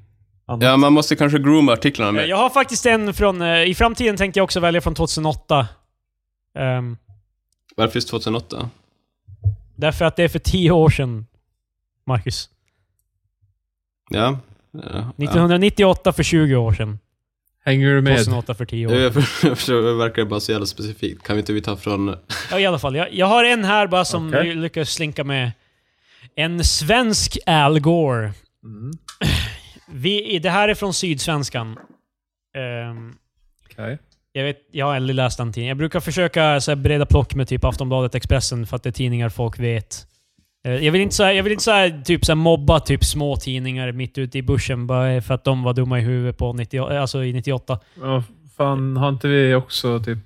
annat. 0.46 0.64
Ja, 0.64 0.78
man 0.78 0.94
måste 0.94 1.16
kanske 1.16 1.40
grooma 1.40 1.74
artiklarna 1.74 2.12
mer. 2.12 2.26
jag 2.26 2.38
har 2.38 2.50
faktiskt 2.50 2.86
en 2.86 3.14
från... 3.14 3.42
eh, 3.42 3.64
I 3.64 3.76
framtiden 3.76 4.18
tänkte 4.18 4.40
jag 4.40 4.44
också 4.44 4.60
välja 4.60 4.82
från 4.82 4.96
2008. 4.96 5.68
Ehm, 6.60 6.98
Varför 7.76 7.96
just 7.98 8.10
2008? 8.10 8.70
därför 9.76 10.06
att 10.06 10.16
det 10.16 10.24
är 10.24 10.30
för 10.30 10.40
tio 10.40 10.72
år 10.72 10.90
sedan, 10.90 11.26
Marcus. 12.06 12.50
Ja. 14.10 14.40
Ja. 14.72 14.80
1998 14.80 16.14
för 16.14 16.24
20 16.24 16.56
år 16.56 16.74
sedan. 16.74 17.00
Hänger 17.66 17.96
du 17.96 18.02
med? 18.02 18.18
2008 18.18 18.54
för 18.54 18.66
10 18.66 18.86
år 18.88 18.90
sedan. 18.90 19.02
Jag 19.02 19.14
för- 19.14 19.48
jag 19.48 19.58
förstår, 19.58 19.82
det 19.82 19.94
verkar 19.96 20.26
bara 20.26 20.40
så 20.40 20.52
jävla 20.52 20.66
specifikt. 20.68 21.24
Kan 21.24 21.36
vi 21.36 21.40
inte 21.40 21.54
vi 21.54 21.62
ta 21.62 21.78
från... 21.78 22.16
Ja, 22.52 22.60
i 22.60 22.66
alla 22.66 22.80
fall. 22.80 22.96
Jag, 22.96 23.14
jag 23.14 23.26
har 23.26 23.44
en 23.44 23.64
här 23.64 23.88
bara 23.88 24.06
som 24.06 24.28
Okej. 24.28 24.56
lyckas 24.56 24.90
slinka 24.90 25.24
med. 25.24 25.52
En 26.36 26.64
svensk 26.64 27.38
Al 27.46 27.80
Gore. 27.80 28.32
Mm. 28.64 28.92
Vi, 29.92 30.40
det 30.40 30.50
här 30.50 30.70
är 30.70 30.74
från 30.76 30.94
Sydsvenskan. 30.94 31.78
Ehm, 32.58 33.14
Okej. 33.74 33.98
jag, 34.32 34.44
vet, 34.44 34.58
jag 34.72 34.86
har 34.86 34.96
aldrig 34.96 35.16
läst 35.16 35.38
den 35.38 35.54
tidningen. 35.54 35.70
Jag 35.70 35.78
brukar 35.78 36.00
försöka 36.00 36.62
så 36.62 36.72
här, 36.72 36.76
breda 36.76 37.06
plock 37.06 37.36
med 37.36 37.48
typ 37.48 37.64
Aftonbladet, 37.64 38.16
Expressen 38.16 38.68
för 38.68 38.76
att 38.76 38.84
det 38.84 38.90
är 38.90 38.92
tidningar 38.92 39.30
folk 39.30 39.60
vet. 39.60 40.08
Eh, 40.68 40.86
jag 40.86 40.92
vill 40.92 41.02
inte, 41.02 41.24
här, 41.24 41.32
jag 41.32 41.44
vill 41.44 41.54
inte 41.54 41.72
här, 41.72 42.02
typ, 42.06 42.26
så 42.26 42.36
mobba 42.36 42.80
typ 42.80 43.04
små 43.06 43.36
tidningar 43.36 43.92
mitt 43.92 44.18
ute 44.18 44.38
i 44.38 44.42
bussen 44.42 44.88
bara 44.88 45.22
för 45.22 45.34
att 45.34 45.44
de 45.44 45.64
var 45.64 45.74
dumma 45.74 46.00
i 46.00 46.02
huvudet 46.02 46.38
på 46.38 46.54
90, 46.54 46.84
alltså 46.84 47.24
i 47.24 47.34
98. 47.34 47.80
Ja, 48.02 48.24
fan, 48.58 48.98
har 48.98 49.10
inte 49.10 49.28
vi 49.28 49.56
också 49.56 50.00
typ 50.00 50.18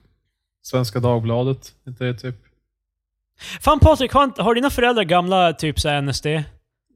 Svenska 0.63 0.99
Dagbladet? 0.99 1.71
Inte 1.87 2.03
det 2.03 2.13
typ? 2.13 2.35
Fan 3.61 3.79
Patrik, 3.79 4.13
har, 4.13 4.43
har 4.43 4.55
dina 4.55 4.69
föräldrar 4.69 5.03
gamla 5.03 5.53
typ 5.53 5.79
så 5.79 6.01
NSD? 6.01 6.25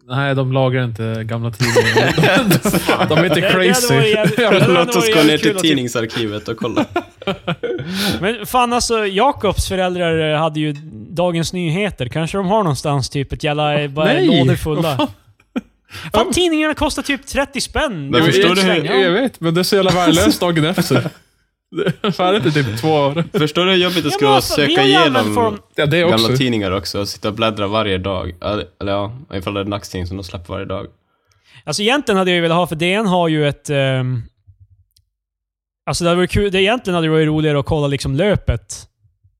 Nej, 0.07 0.35
de 0.35 0.53
lagrar 0.53 0.83
inte 0.83 1.23
gamla 1.23 1.51
tidningar. 1.51 2.13
de, 3.07 3.15
de 3.15 3.17
är 3.21 3.25
inte 3.25 3.41
crazy. 3.41 4.15
Låt 4.73 4.95
oss 4.95 5.13
gå 5.13 5.23
ner 5.23 5.37
till 5.37 5.55
tidningsarkivet 5.55 6.47
och 6.47 6.57
kolla. 6.57 6.85
Men 8.21 8.45
fan 8.45 8.73
alltså, 8.73 9.05
Jakobs 9.07 9.67
föräldrar 9.67 10.33
eh, 10.33 10.39
hade 10.39 10.59
ju 10.59 10.73
Dagens 11.09 11.53
Nyheter. 11.53 12.07
Kanske 12.07 12.37
de 12.37 12.47
har 12.47 12.57
någonstans 12.63 13.09
typ 13.09 13.33
ett 13.33 13.43
jävla 13.43 13.81
eh, 13.81 13.89
bara 13.89 14.05
Nej! 14.05 14.27
lådor 14.27 14.45
Vad 14.49 14.59
fulla. 14.59 15.07
fan? 16.13 16.33
Tidningarna 16.33 16.73
kostar 16.73 17.01
typ 17.03 17.25
30 17.27 17.61
spänn. 17.61 18.09
Men 18.09 18.11
Det 18.11 18.23
förstår 18.23 18.51
är 18.51 18.55
du 18.55 18.61
hur- 18.61 18.75
sväng, 18.75 18.85
ja. 18.85 18.93
Jag 19.05 19.11
vet, 19.11 19.39
men 19.39 19.53
det 19.53 19.61
är 19.61 19.63
så 19.63 19.75
jävla 19.75 19.91
värdelöst 19.91 20.39
dagen 20.39 20.65
efter. 20.65 20.95
Det 21.71 22.07
är 22.07 22.11
färdigt 22.11 22.45
i 22.45 22.51
typ 22.51 22.77
två 22.81 22.89
år. 22.93 23.23
Förstår 23.39 23.65
du 23.65 23.71
hur 23.71 23.77
jobbigt 23.77 24.03
det 24.03 24.11
skulle 24.11 24.25
vara 24.27 24.33
vad 24.33 24.37
att 24.37 24.43
söka 24.43 24.83
igenom 24.83 25.57
Ja, 25.75 25.85
det 25.85 25.99
gamla 25.99 26.15
också. 26.15 26.37
tidningar 26.37 26.71
också 26.71 26.99
och 26.99 27.07
sitta 27.07 27.27
och 27.27 27.33
bläddra 27.33 27.67
varje 27.67 27.97
dag? 27.97 28.35
Eller 28.81 28.91
ja, 28.91 29.17
ifall 29.33 29.53
det 29.53 29.59
är 29.59 29.63
en 29.65 29.69
dagstidning 29.69 30.07
som 30.07 30.17
de 30.17 30.23
släpper 30.23 30.53
varje 30.53 30.65
dag. 30.65 30.87
Alltså 31.63 31.81
egentligen 31.81 32.17
hade 32.17 32.31
jag 32.31 32.35
ju 32.35 32.41
velat 32.41 32.57
ha, 32.57 32.67
för 32.67 32.75
DN 32.75 33.05
har 33.05 33.27
ju 33.27 33.47
ett... 33.47 33.69
ehm, 33.69 34.21
alltså 35.85 36.03
det 36.03 36.09
hade 36.09 36.17
varit 36.17 36.31
kul, 36.31 36.51
det 36.51 36.61
egentligen 36.61 36.95
hade 36.95 37.07
det 37.07 37.11
varit 37.11 37.27
roligare 37.27 37.59
att 37.59 37.65
kolla 37.65 37.87
liksom 37.87 38.15
löpet. 38.15 38.87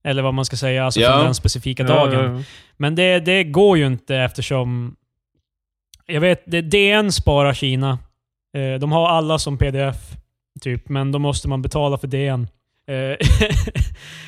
Eller 0.04 0.22
vad 0.22 0.34
man 0.34 0.46
ska 0.46 0.56
säga, 0.58 0.86
alltså 0.86 1.00
Ja. 1.00 1.14
från 1.16 1.26
den 1.26 1.36
specifika 1.36 1.84
dagen. 1.84 2.14
Ja, 2.14 2.24
ja, 2.24 2.38
ja. 2.38 2.44
Men 2.78 2.96
det, 2.96 3.20
det 3.20 3.44
går 3.44 3.78
ju 3.78 3.86
inte 3.88 4.16
eftersom... 4.16 4.96
Jag 6.06 6.22
vet, 6.22 6.44
det, 6.46 6.62
DN 6.62 7.12
sparar 7.12 7.54
Kina. 7.54 8.00
Eh, 8.58 8.80
de 8.80 8.92
har 8.92 9.08
alla 9.10 9.40
som 9.40 9.58
pdf, 9.58 9.96
typ, 10.62 10.90
men 10.90 11.12
då 11.12 11.20
måste 11.20 11.48
man 11.48 11.62
betala 11.62 11.98
för 11.98 12.08
DN. 12.08 12.48
Okej, 12.88 13.18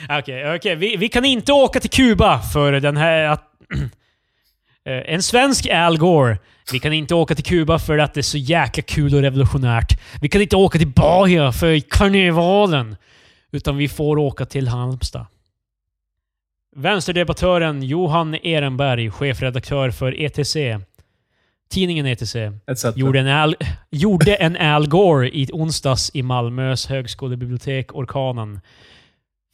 eh, 0.09 0.19
Okej, 0.19 0.55
okej. 0.55 0.75
Vi, 0.75 0.95
vi 0.95 1.09
kan 1.09 1.25
inte 1.25 1.53
åka 1.53 1.79
till 1.79 1.89
Kuba 1.89 2.39
för 2.39 2.71
den 2.71 2.97
här... 2.97 3.23
Att, 3.23 3.43
eh, 4.85 5.13
en 5.13 5.23
svensk 5.23 5.67
Al 5.69 5.97
Gore. 5.97 6.37
Vi 6.71 6.79
kan 6.79 6.93
inte 6.93 7.15
åka 7.15 7.35
till 7.35 7.43
Kuba 7.43 7.79
för 7.79 7.97
att 7.97 8.13
det 8.13 8.19
är 8.19 8.21
så 8.21 8.37
jäkla 8.37 8.83
kul 8.83 9.15
och 9.15 9.21
revolutionärt. 9.21 9.99
Vi 10.21 10.29
kan 10.29 10.41
inte 10.41 10.55
åka 10.55 10.77
till 10.77 10.87
Bahia 10.87 11.51
för 11.51 11.79
karnevalen. 11.79 12.95
Utan 13.51 13.77
vi 13.77 13.87
får 13.87 14.17
åka 14.17 14.45
till 14.45 14.67
Halmstad. 14.67 15.25
Vänsterdebattören 16.75 17.83
Johan 17.83 18.35
Ehrenberg, 18.35 19.11
chefredaktör 19.11 19.91
för 19.91 20.21
ETC, 20.21 20.55
tidningen 21.69 22.05
ETC, 22.05 22.35
gjorde 22.95 23.19
en, 23.19 23.27
Al, 23.27 23.55
gjorde 23.91 24.35
en 24.35 24.57
Al 24.57 24.87
Gore 24.87 25.29
i 25.29 25.47
onsdags 25.53 26.11
i 26.13 26.21
Malmös 26.23 26.85
högskolebibliotek 26.87 27.95
Orkanen. 27.95 28.59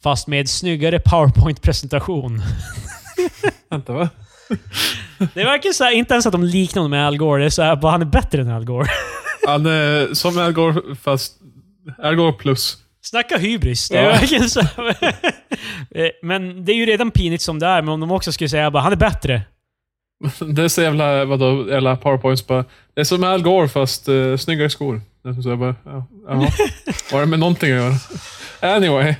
Fast 0.02 0.28
med 0.28 0.48
snyggare 0.48 0.98
PowerPoint-presentation. 0.98 2.42
Vänta, 3.70 3.92
va? 3.92 4.08
Det 5.34 5.44
verkar 5.44 5.72
så 5.72 5.84
här, 5.84 5.92
inte 5.92 6.14
ens 6.14 6.26
att 6.26 6.32
de 6.32 6.44
liknar 6.44 6.80
honom 6.82 6.90
med 6.90 7.06
Al 7.06 7.16
Gore. 7.16 7.40
Det 7.42 7.46
är 7.46 7.50
så 7.50 7.62
här, 7.62 7.76
bara 7.76 7.92
han 7.92 8.02
är 8.02 8.06
bättre 8.06 8.40
än 8.40 8.50
Al 8.50 8.64
Gore. 8.64 8.86
Han 9.46 9.66
är 9.66 10.14
som 10.14 10.38
Al 10.38 10.52
Gore, 10.52 10.94
fast 11.02 11.32
Al 12.02 12.14
Gore 12.16 12.32
plus. 12.32 12.76
Snacka 13.02 13.38
hybris. 13.38 13.88
Det 13.88 13.98
är 13.98 14.02
Ja. 14.02 14.08
verkligen 14.10 14.50
så 14.50 14.60
här. 14.60 14.96
Eh, 15.94 16.08
Men 16.22 16.64
det 16.64 16.72
är 16.72 16.76
ju 16.76 16.86
redan 16.86 17.10
pinigt 17.10 17.42
som 17.42 17.58
det 17.58 17.66
är, 17.66 17.82
men 17.82 17.94
om 17.94 18.00
de 18.00 18.10
också 18.10 18.32
skulle 18.32 18.48
säga 18.48 18.70
bara 18.70 18.82
han 18.82 18.92
är 18.92 18.96
bättre. 18.96 19.42
Det 20.54 20.62
är 20.62 20.68
så 20.68 20.82
jävla, 20.82 21.24
vadå, 21.24 21.66
jävla 21.70 21.96
powerpoints 21.96 22.46
bara. 22.46 22.64
Det 22.94 23.00
är 23.00 23.04
som 23.04 23.24
Al 23.24 23.42
Gore 23.42 23.68
fast 23.68 24.08
uh, 24.08 24.36
snyggare 24.36 24.70
skor. 24.70 25.00
Så 25.42 25.48
jag 25.48 25.58
bara, 25.58 25.74
ja, 25.84 26.06
jaha. 26.28 26.48
Var 27.12 27.20
det 27.20 27.26
med 27.26 27.38
någonting 27.38 27.72
att 27.72 27.78
göra? 27.78 27.94
Anyway. 28.76 29.14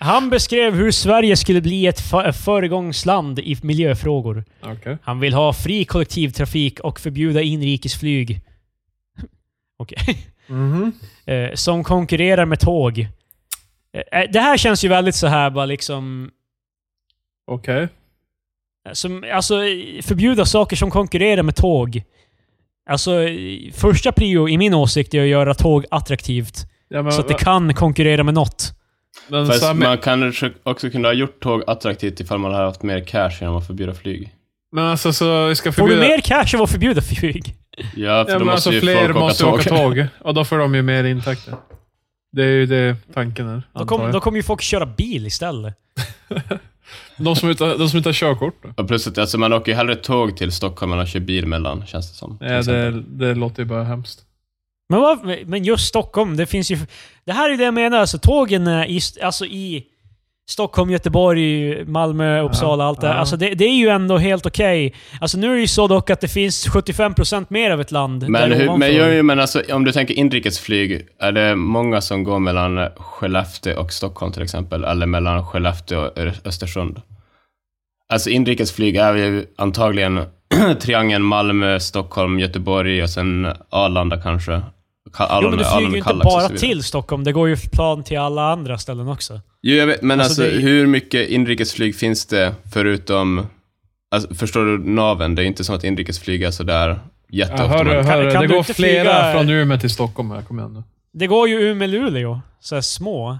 Han 0.00 0.30
beskrev 0.30 0.74
hur 0.74 0.90
Sverige 0.90 1.36
skulle 1.36 1.60
bli 1.60 1.86
ett 1.86 2.00
föregångsland 2.44 3.38
i 3.38 3.56
miljöfrågor. 3.62 4.44
Okej. 4.62 4.98
Han 5.02 5.20
vill 5.20 5.34
ha 5.34 5.52
fri 5.52 5.84
kollektivtrafik 5.84 6.80
och 6.80 7.00
förbjuda 7.00 7.42
inrikesflyg. 7.42 8.40
Okej. 9.78 10.26
Mhm. 10.46 10.92
Eh, 11.26 11.50
som 11.54 11.84
konkurrerar 11.84 12.44
med 12.44 12.60
tåg. 12.60 12.98
Eh, 14.12 14.30
Det 14.32 14.40
här 14.40 14.56
känns 14.56 14.84
ju 14.84 14.88
väldigt 14.88 15.14
så 15.14 15.26
här 15.26 15.50
bara 15.50 15.66
liksom... 15.66 16.30
Okej. 17.46 17.88
Som, 18.92 19.24
alltså, 19.32 19.54
förbjuda 20.02 20.44
saker 20.44 20.76
som 20.76 20.90
konkurrerar 20.90 21.42
med 21.42 21.56
tåg. 21.56 22.02
Alltså, 22.90 23.10
första 23.74 24.12
prio 24.12 24.48
i 24.48 24.58
min 24.58 24.74
åsikt 24.74 25.14
är 25.14 25.22
att 25.22 25.28
göra 25.28 25.54
tåg 25.54 25.84
attraktivt. 25.90 26.66
Ja, 26.88 27.02
men, 27.02 27.12
så 27.12 27.20
att 27.20 27.28
det 27.28 27.34
kan 27.34 27.74
konkurrera 27.74 28.24
med 28.24 28.34
något. 28.34 28.72
men 29.28 29.46
Fast 29.46 29.60
Sami, 29.60 29.84
man 29.86 29.98
kanske 29.98 30.50
också 30.62 30.90
kunde 30.90 31.08
ha 31.08 31.12
gjort 31.12 31.40
tåg 31.42 31.62
attraktivt 31.66 32.20
ifall 32.20 32.38
man 32.38 32.52
hade 32.52 32.64
haft 32.64 32.82
mer 32.82 33.00
cash 33.00 33.30
genom 33.40 33.56
att 33.56 33.66
förbjuda 33.66 33.94
flyg. 33.94 34.30
men 34.72 34.84
alltså, 34.84 35.12
så 35.12 35.46
vi 35.46 35.54
ska 35.54 35.72
Får 35.72 35.82
du 35.82 35.88
förbjuda... 35.94 36.08
mer 36.08 36.20
cash 36.20 36.56
av 36.56 36.62
att 36.62 36.70
förbjuda 36.70 37.00
flyg? 37.02 37.54
Ja, 37.78 37.84
för 37.94 38.04
Ja, 38.04 38.24
då 38.24 38.38
men 38.38 38.38
måste 38.38 38.52
alltså 38.52 38.72
ju 38.72 38.80
fler 38.80 39.04
folk 39.04 39.16
måste 39.18 39.44
åka 39.44 39.54
åka 39.54 39.68
tåg. 39.70 39.78
tåg. 39.96 40.06
Och 40.20 40.34
då 40.34 40.44
får 40.44 40.58
de 40.58 40.74
ju 40.74 40.82
mer 40.82 41.04
intäkter. 41.04 41.54
Det 42.32 42.42
är 42.42 42.48
ju 42.48 42.66
det 42.66 42.96
tanken 43.14 43.48
är, 43.48 43.62
Då, 43.72 43.80
antar 43.80 44.10
kom, 44.12 44.20
kommer 44.20 44.36
ju 44.38 44.42
folk 44.42 44.60
köra 44.62 44.86
bil 44.86 45.26
istället. 45.26 45.74
De 47.16 47.36
som 47.36 47.50
inte, 47.50 47.76
de 47.76 47.88
som 47.88 47.96
inte 47.96 48.08
har 48.08 48.14
körkort 48.14 48.62
då? 48.62 48.82
Och 48.82 48.88
plus 48.88 49.06
att 49.06 49.18
alltså, 49.18 49.38
man 49.38 49.52
åker 49.52 49.72
ju 49.72 49.76
hellre 49.76 49.96
tåg 49.96 50.36
till 50.36 50.52
Stockholm 50.52 50.92
än 50.92 50.98
att 50.98 51.08
köra 51.08 51.22
bil 51.22 51.46
mellan, 51.46 51.86
känns 51.86 52.10
det 52.10 52.16
som. 52.16 52.38
exempel. 52.40 53.18
det, 53.18 53.26
det 53.26 53.34
låter 53.34 53.62
ju 53.62 53.68
bara 53.68 53.84
hemskt. 53.84 54.20
Men, 54.88 55.00
vad, 55.00 55.46
men 55.46 55.64
just 55.64 55.88
Stockholm, 55.88 56.36
det 56.36 56.46
finns 56.46 56.70
ju... 56.70 56.78
Det 57.24 57.32
här 57.32 57.50
är 57.50 57.56
det 57.56 57.64
jag 57.64 57.74
menar, 57.74 57.98
alltså 57.98 58.18
tågen 58.18 58.66
är 58.66 58.86
i, 58.86 59.00
alltså 59.22 59.46
i 59.46 59.86
Stockholm, 60.50 60.90
Göteborg, 60.90 61.84
Malmö, 61.84 62.40
Uppsala, 62.40 62.84
allt 62.84 63.00
det 63.00 63.06
ja. 63.06 63.12
Alltså 63.12 63.36
det, 63.36 63.54
det 63.54 63.64
är 63.64 63.76
ju 63.76 63.88
ändå 63.88 64.18
helt 64.18 64.46
okej. 64.46 64.94
Alltså 65.20 65.38
nu 65.38 65.50
är 65.50 65.54
det 65.54 65.60
ju 65.60 65.66
så 65.66 65.86
dock 65.86 66.10
att 66.10 66.20
det 66.20 66.28
finns 66.28 66.68
75% 66.68 67.46
mer 67.48 67.70
av 67.70 67.80
ett 67.80 67.90
land 67.90 68.28
Men, 68.28 68.52
hur, 68.52 68.76
men, 68.76 68.94
jo, 68.94 69.22
men 69.22 69.40
alltså, 69.40 69.62
om 69.72 69.84
du 69.84 69.92
tänker 69.92 70.14
inrikesflyg, 70.14 71.06
är 71.18 71.32
det 71.32 71.56
många 71.56 72.00
som 72.00 72.24
går 72.24 72.38
mellan 72.38 72.88
Skellefteå 72.96 73.80
och 73.80 73.92
Stockholm 73.92 74.32
till 74.32 74.42
exempel? 74.42 74.84
Eller 74.84 75.06
mellan 75.06 75.46
Skellefteå 75.46 76.00
och 76.00 76.18
Östersund? 76.44 77.02
Alltså 78.08 78.30
inrikesflyg 78.30 78.96
är 78.96 79.14
ju 79.14 79.46
antagligen 79.56 80.24
triangeln 80.80 81.24
Malmö, 81.24 81.80
Stockholm, 81.80 82.38
Göteborg 82.38 83.02
och 83.02 83.10
sen 83.10 83.48
Arlanda 83.70 84.20
kanske. 84.20 84.62
Ka- 85.12 85.38
Jo 85.42 85.48
men 85.50 85.58
det 85.58 85.64
Arlanda- 85.64 85.76
flyger 85.76 85.90
ju 85.92 85.98
inte 85.98 86.14
bara 86.14 86.48
till 86.48 86.82
Stockholm, 86.84 87.24
det 87.24 87.32
går 87.32 87.48
ju 87.48 87.56
plan 87.56 88.04
till 88.04 88.18
alla 88.18 88.52
andra 88.52 88.78
ställen 88.78 89.08
också. 89.08 89.40
Jo, 89.62 89.74
jag 89.76 89.86
vet, 89.86 90.02
men 90.02 90.20
Alltså, 90.20 90.42
alltså, 90.42 90.56
det- 90.56 90.62
hur 90.62 90.86
mycket 90.86 91.28
inrikesflyg 91.28 91.96
finns 91.96 92.26
det 92.26 92.54
förutom... 92.72 93.46
Alltså, 94.10 94.34
förstår 94.34 94.64
du 94.64 94.78
naven? 94.78 95.34
Det 95.34 95.42
är 95.42 95.46
inte 95.46 95.64
som 95.64 95.74
att 95.74 95.84
inrikesflyg 95.84 96.42
är 96.42 96.50
sådär 96.50 96.88
Ja, 96.88 96.98
jätteofta. 97.28 97.66
hör, 97.68 97.84
man- 97.84 98.04
hör, 98.04 98.30
kan 98.30 98.40
det 98.42 98.48
du 98.48 98.54
går 98.54 98.62
flera 98.62 99.04
flyga- 99.04 99.32
från 99.32 99.48
Umeå 99.50 99.78
till 99.78 99.90
Stockholm 99.90 100.30
här. 100.30 100.42
Kom 100.42 100.58
igen 100.58 100.72
nu. 100.72 100.82
Det 101.12 101.26
går 101.26 101.48
ju 101.48 101.60
Umeå-Luleå, 101.60 102.40
så 102.60 102.82
små. 102.82 103.38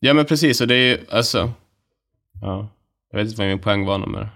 Ja, 0.00 0.14
men 0.14 0.24
precis. 0.24 0.60
Och 0.60 0.68
det 0.68 0.74
är 0.74 0.86
ju, 0.88 0.98
alltså... 1.10 1.52
Ja. 2.42 2.68
Jag 3.12 3.18
vet 3.18 3.28
inte 3.28 3.40
vad 3.40 3.48
min 3.48 3.58
poäng 3.58 3.84
var 3.86 3.98
med 3.98 4.20
det. 4.20 4.28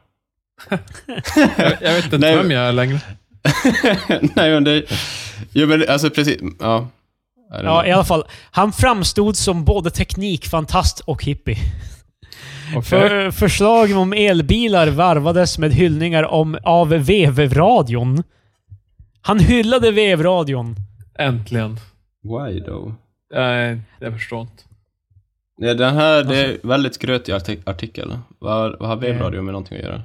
Jag, 1.57 1.73
jag 1.81 1.93
vet 1.95 2.05
inte 2.05 2.19
Nej. 2.19 2.37
vem 2.37 2.51
jag 2.51 2.63
är 2.69 2.73
längre. 2.73 3.01
Nej, 4.37 4.51
men 4.51 4.65
det... 4.65 4.85
Jo, 5.53 5.67
men 5.67 5.85
alltså 5.89 6.11
precis. 6.11 6.41
Ja. 6.61 6.89
Ja, 7.51 7.87
i 7.87 7.93
alla 7.93 8.05
fall. 8.05 8.25
Han 8.51 8.73
framstod 8.73 9.37
som 9.37 9.65
både 9.65 9.91
teknikfantast 9.91 11.01
och 11.01 11.25
hippie. 11.25 11.57
Okej. 12.77 12.83
För, 12.83 13.31
förslag 13.31 13.97
om 13.97 14.13
elbilar 14.13 14.89
varvades 14.89 15.59
med 15.59 15.73
hyllningar 15.73 16.25
om, 16.25 16.59
av 16.63 16.89
vevradion. 16.89 18.23
Han 19.21 19.39
hyllade 19.39 19.91
vevradion. 19.91 20.77
Äntligen. 21.19 21.81
Why 22.23 22.61
though? 22.61 22.93
Nej, 23.35 23.81
jag 23.99 24.13
förstår 24.13 24.41
inte. 24.41 24.63
Ja, 25.61 25.75
den 25.75 25.95
här, 25.95 26.25
det 26.25 26.37
är 26.37 26.49
Alltså- 26.53 26.67
väldigt 26.69 26.99
grötig 26.99 27.33
artik- 27.33 27.63
artikel. 27.71 28.19
Vad, 28.39 28.79
vad 28.79 28.89
har 28.89 28.97
vevradio 28.97 29.43
med 29.43 29.53
någonting 29.53 29.79
att 29.79 29.85
göra? 29.85 30.03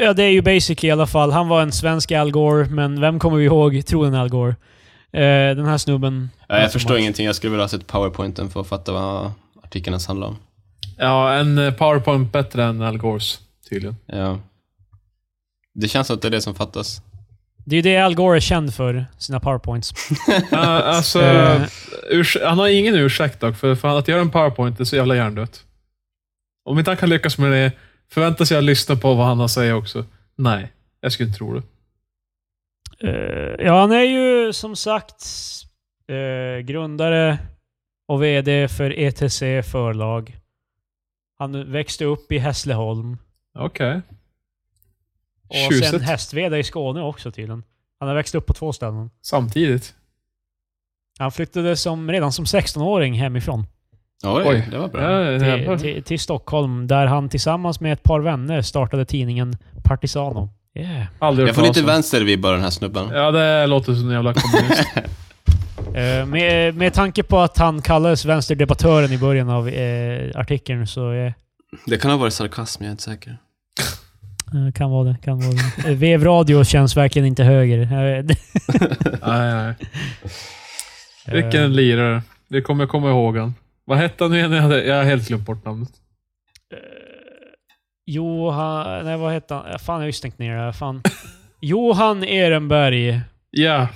Ja, 0.00 0.12
det 0.12 0.22
är 0.22 0.28
ju 0.28 0.42
basically 0.42 0.88
i 0.88 0.92
alla 0.92 1.06
fall. 1.06 1.30
Han 1.32 1.48
var 1.48 1.62
en 1.62 1.72
svensk 1.72 2.12
Al 2.12 2.30
Gore, 2.30 2.64
men 2.66 3.00
vem 3.00 3.18
kommer 3.18 3.36
vi 3.36 3.44
ihåg 3.44 3.86
troligen 3.86 4.14
Al 4.14 4.28
Gore? 4.28 4.56
Eh, 5.12 5.56
den 5.56 5.64
här 5.66 5.78
snubben. 5.78 6.30
Ja, 6.48 6.58
jag 6.60 6.72
förstår 6.72 6.98
ingenting. 6.98 7.26
Jag 7.26 7.34
skulle 7.34 7.50
vilja 7.50 7.62
ha 7.64 7.68
sett 7.68 7.86
powerpointen 7.86 8.50
för 8.50 8.60
att 8.60 8.66
fatta 8.66 8.92
vad 8.92 9.32
artikeln 9.62 9.92
ens 9.94 10.06
handlar 10.06 10.26
om. 10.26 10.36
Ja, 10.98 11.32
en 11.34 11.58
eh, 11.58 11.74
powerpoint 11.74 12.32
bättre 12.32 12.64
än 12.64 12.82
Al 12.82 12.98
Gores, 12.98 13.40
tydligen. 13.70 13.96
Ja. 14.06 14.38
Det 15.74 15.88
känns 15.88 16.06
som 16.06 16.16
att 16.16 16.22
det 16.22 16.28
är 16.28 16.30
det 16.30 16.40
som 16.40 16.54
fattas. 16.54 17.02
Det 17.64 17.74
är 17.76 17.78
ju 17.78 17.82
det 17.82 17.98
Al 17.98 18.14
Gore 18.14 18.36
är 18.36 18.40
känd 18.40 18.74
för, 18.74 19.06
sina 19.18 19.40
powerpoints. 19.40 19.92
Ja, 20.50 20.58
alltså, 20.82 21.22
Eh. 21.22 21.66
han 22.44 22.58
har 22.58 22.68
ingen 22.68 22.94
ursäkt 22.94 23.40
dock, 23.40 23.56
för, 23.56 23.74
för 23.74 23.98
att 23.98 24.08
göra 24.08 24.20
en 24.20 24.30
powerpoint 24.30 24.80
är 24.80 24.84
så 24.84 24.96
jävla 24.96 25.16
hjärndött. 25.16 25.64
Om 26.64 26.78
inte 26.78 26.90
han 26.90 26.96
kan 26.98 27.08
lyckas 27.08 27.38
med 27.38 27.52
det, 27.52 27.72
förväntar 28.10 28.44
sig 28.44 28.58
att 28.58 28.64
lyssna 28.64 28.96
på 28.96 29.14
vad 29.14 29.26
han 29.26 29.38
har 29.38 29.44
att 29.44 29.50
säga 29.50 29.76
också? 29.76 30.04
Nej, 30.36 30.72
jag 31.00 31.12
skulle 31.12 31.26
inte 31.26 31.38
tro 31.38 31.54
det. 31.54 31.62
Eh, 33.08 33.66
ja, 33.66 33.80
han 33.80 33.92
är 33.92 34.00
ju 34.02 34.52
som 34.52 34.76
sagt 34.76 35.24
eh, 36.08 36.60
grundare 36.64 37.38
och 38.08 38.22
VD 38.22 38.68
för 38.68 38.98
ETC 38.98 39.38
förlag. 39.72 40.36
Han 41.38 41.72
växte 41.72 42.04
upp 42.04 42.32
i 42.32 42.38
Hässleholm. 42.38 43.16
Okej. 43.58 44.00
Och 45.48 45.56
Tjusigt. 45.70 45.90
sen 45.90 46.00
hästveda 46.00 46.58
i 46.58 46.64
Skåne 46.64 47.02
också 47.02 47.30
tydligen. 47.30 47.62
Han 48.00 48.08
har 48.08 48.16
växt 48.16 48.34
upp 48.34 48.46
på 48.46 48.52
två 48.54 48.72
ställen. 48.72 49.10
Samtidigt. 49.22 49.94
Han 51.18 51.32
flyttade 51.32 51.76
som, 51.76 52.10
redan 52.10 52.32
som 52.32 52.44
16-åring 52.44 53.14
hemifrån. 53.14 53.66
Oj, 54.24 54.42
Oj. 54.46 54.68
det 54.70 54.78
var 54.78 54.88
bra. 54.88 55.22
Ja, 55.22 55.38
Till, 55.38 55.78
till, 55.78 56.02
till 56.02 56.20
Stockholm, 56.20 56.86
där 56.86 57.06
han 57.06 57.28
tillsammans 57.28 57.80
med 57.80 57.92
ett 57.92 58.02
par 58.02 58.20
vänner 58.20 58.62
startade 58.62 59.04
tidningen 59.04 59.56
Partisano. 59.84 60.50
Yeah. 60.74 61.06
Aldrig 61.18 61.48
Jag 61.48 61.54
får 61.54 61.62
lite 61.62 61.82
vänstervibbar 61.82 62.52
den 62.52 62.62
här 62.62 62.70
snubben. 62.70 63.08
Ja, 63.12 63.30
det 63.30 63.66
låter 63.66 63.94
som 63.94 64.08
en 64.08 64.14
jävla 64.14 64.34
kommunist. 64.34 64.88
Eh, 65.94 66.26
med, 66.26 66.74
med 66.74 66.94
tanke 66.94 67.22
på 67.22 67.38
att 67.38 67.58
han 67.58 67.82
kallades 67.82 68.24
vänsterdebattören 68.24 69.12
i 69.12 69.18
början 69.18 69.50
av 69.50 69.68
eh, 69.68 70.40
artikeln 70.40 70.86
så 70.86 71.12
eh, 71.12 71.32
Det 71.86 71.98
kan 71.98 72.10
ha 72.10 72.18
varit 72.18 72.32
sarkasm, 72.32 72.82
jag 72.82 72.88
är 72.88 72.90
inte 72.90 73.02
säker. 73.02 73.38
Eh, 74.56 74.72
kan 74.72 74.90
vara 74.90 75.04
det. 75.04 75.16
Kan 75.24 75.38
vara 75.40 75.50
det. 75.52 75.88
Eh, 75.88 75.96
Vevradio 75.96 76.64
känns 76.64 76.96
verkligen 76.96 77.26
inte 77.26 77.44
höger. 77.44 77.78
Eh, 77.80 77.88
nej, 79.26 79.54
nej. 79.54 79.74
Vilken 81.26 81.76
lirare. 81.76 82.22
Det 82.48 82.60
kommer 82.60 82.82
jag 82.82 82.90
komma 82.90 83.08
ihåg 83.10 83.36
han. 83.36 83.54
Vad 83.84 83.98
hette 83.98 84.24
han 84.24 84.30
nu 84.30 84.38
igen? 84.38 84.52
Jag 84.52 84.96
har 84.96 85.04
helt 85.04 85.28
glömt 85.28 85.46
bort 85.46 85.64
namnet. 85.64 85.88
Eh, 86.72 86.78
Johan... 88.06 89.04
Nej, 89.04 89.16
vad 89.16 89.32
hette 89.32 89.54
han? 89.54 89.66
Eh, 89.66 89.78
Fan, 89.78 89.94
jag 89.94 90.00
har 90.00 90.06
ju 90.06 90.12
stängt 90.12 90.38
ner 90.38 90.56
det 90.56 90.60
här. 90.60 90.72
Fan. 90.72 91.02
Johan 91.60 92.24
Ehrenberg. 92.24 93.20
Ja. 93.50 93.88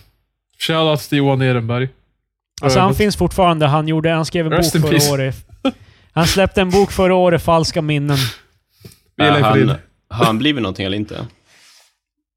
Shoutout 0.58 1.00
till 1.00 1.18
Johan 1.18 1.42
Ehrenberg. 1.42 1.88
Alltså 2.62 2.80
han 2.80 2.94
finns 2.94 3.16
fortfarande. 3.16 3.66
Han, 3.66 3.88
gjorde, 3.88 4.10
han 4.10 4.24
skrev 4.24 4.46
en 4.46 4.52
Rest 4.52 4.76
bok 4.82 4.90
förra 4.90 5.12
året. 5.14 5.46
Han 6.12 6.26
släppte 6.26 6.60
en 6.60 6.70
bok 6.70 6.92
förra 6.92 7.14
året, 7.14 7.42
Falska 7.42 7.82
minnen. 7.82 8.16
Äh, 9.20 9.26
han, 9.26 9.74
har 10.10 10.24
han 10.24 10.38
blivit 10.38 10.62
någonting 10.62 10.86
eller 10.86 10.96
inte? 10.96 11.26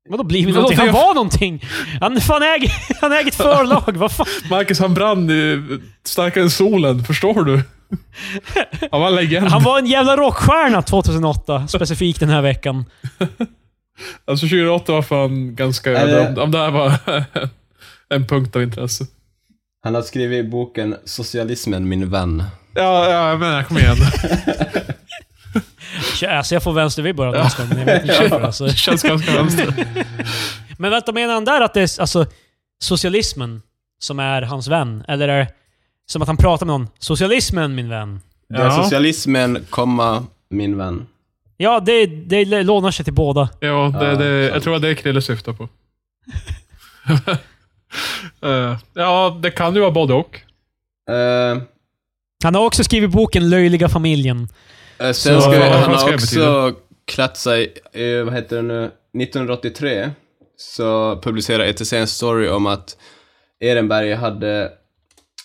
Vadå 0.10 0.23
blivit 0.23 0.55
någonting? 0.55 0.77
Han 0.77 0.91
var 0.91 1.13
någonting! 1.13 1.63
Han, 2.01 2.21
fan 2.21 2.41
äger, 2.43 2.71
han 3.01 3.12
äger 3.12 3.27
ett 3.27 3.36
förlag, 3.36 3.97
vad 3.97 4.12
fan? 4.12 4.25
Marcus, 4.49 4.79
han 4.79 4.93
brann 4.93 5.29
i 5.29 5.63
starkare 6.05 6.43
än 6.43 6.49
solen. 6.49 7.03
Förstår 7.03 7.43
du? 7.43 7.62
Han 8.91 9.01
var 9.01 9.07
en 9.07 9.15
legend. 9.15 9.47
Han 9.47 9.63
var 9.63 9.79
en 9.79 9.86
jävla 9.86 10.17
rockstjärna 10.17 10.81
2008, 10.81 11.67
specifikt 11.67 12.19
den 12.19 12.29
här 12.29 12.41
veckan. 12.41 12.86
Alltså 14.25 14.45
2008 14.45 14.91
var 14.91 15.01
fan 15.01 15.55
ganska 15.55 15.91
över. 15.91 16.29
Om, 16.29 16.43
om 16.43 16.51
det 16.51 16.57
här 16.57 16.71
var 16.71 16.93
en 18.10 18.27
punkt 18.27 18.55
av 18.55 18.63
intresse. 18.63 19.05
Han 19.84 19.95
har 19.95 20.01
skrivit 20.01 20.51
boken 20.51 20.95
Socialismen, 21.05 21.89
min 21.89 22.10
vän. 22.10 22.43
Ja, 22.75 23.10
ja 23.10 23.38
men 23.38 23.63
kom 23.65 23.77
igen. 23.77 23.97
Alltså 26.30 26.56
jag 26.56 26.63
får 26.63 26.73
vänstervibbar 26.73 27.25
av 27.27 27.36
inte 27.36 28.17
varför. 28.30 28.41
Alltså. 28.41 28.65
Det 28.65 28.73
känns 28.75 29.04
ganska 29.04 29.34
vänster. 29.34 29.73
Men 30.77 30.91
vänta, 30.91 31.12
menar 31.12 31.34
han 31.34 31.45
där 31.45 31.62
att 31.62 31.73
det 31.73 31.82
är 31.82 32.01
alltså 32.01 32.25
socialismen 32.80 33.62
som 33.99 34.19
är 34.19 34.41
hans 34.41 34.67
vän? 34.67 35.04
Eller 35.08 35.27
är 35.27 35.39
det 35.39 35.47
som 36.12 36.21
att 36.21 36.27
han 36.27 36.38
pratar 36.38 36.65
med 36.65 36.73
någon? 36.73 36.88
Socialismen, 36.99 37.75
min 37.75 37.89
vän. 37.89 38.21
Det 38.49 38.56
är 38.56 38.65
Ja. 38.65 38.84
socialismen, 38.84 39.65
komma, 39.69 40.23
min 40.49 40.77
vän. 40.77 41.08
Ja, 41.58 41.80
det, 41.80 42.06
det 42.06 42.63
lånar 42.63 42.91
sig 42.91 43.06
till 43.06 43.13
båda. 43.13 43.49
Ja, 43.60 43.93
det, 43.99 44.15
det, 44.15 44.25
jag 44.49 44.63
tror 44.63 44.75
att 44.75 44.82
det 44.82 44.89
är 44.89 44.93
Krille 44.95 45.21
syftar 45.21 45.54
på. 45.54 45.69
Eh, 48.43 48.77
ja, 48.93 49.39
det 49.41 49.51
kan 49.51 49.73
ju 49.75 49.80
vara 49.82 49.91
både 49.91 50.13
och. 50.13 50.39
Uh, 51.12 51.62
Han 52.43 52.56
har 52.56 52.65
också 52.65 52.84
skrivit 52.84 53.12
boken 53.12 53.49
Löjliga 53.49 53.89
familjen. 53.89 54.47
Sen 55.01 55.13
Så- 55.13 55.41
ska, 55.41 55.63
han 55.69 55.97
ska 55.99 56.07
har 56.07 56.13
också 56.13 56.73
klätt 57.05 57.37
sig, 57.37 57.73
eh, 57.93 58.23
vad 58.23 58.33
heter 58.33 58.55
det 58.55 58.61
nu, 58.61 58.91
1983 59.17 60.09
så 60.57 61.19
publicerade 61.23 61.69
ETC 61.69 61.93
en 61.93 62.07
story 62.07 62.47
om 62.49 62.65
att 62.67 62.97
Ehrenberg 63.59 64.13
hade 64.13 64.71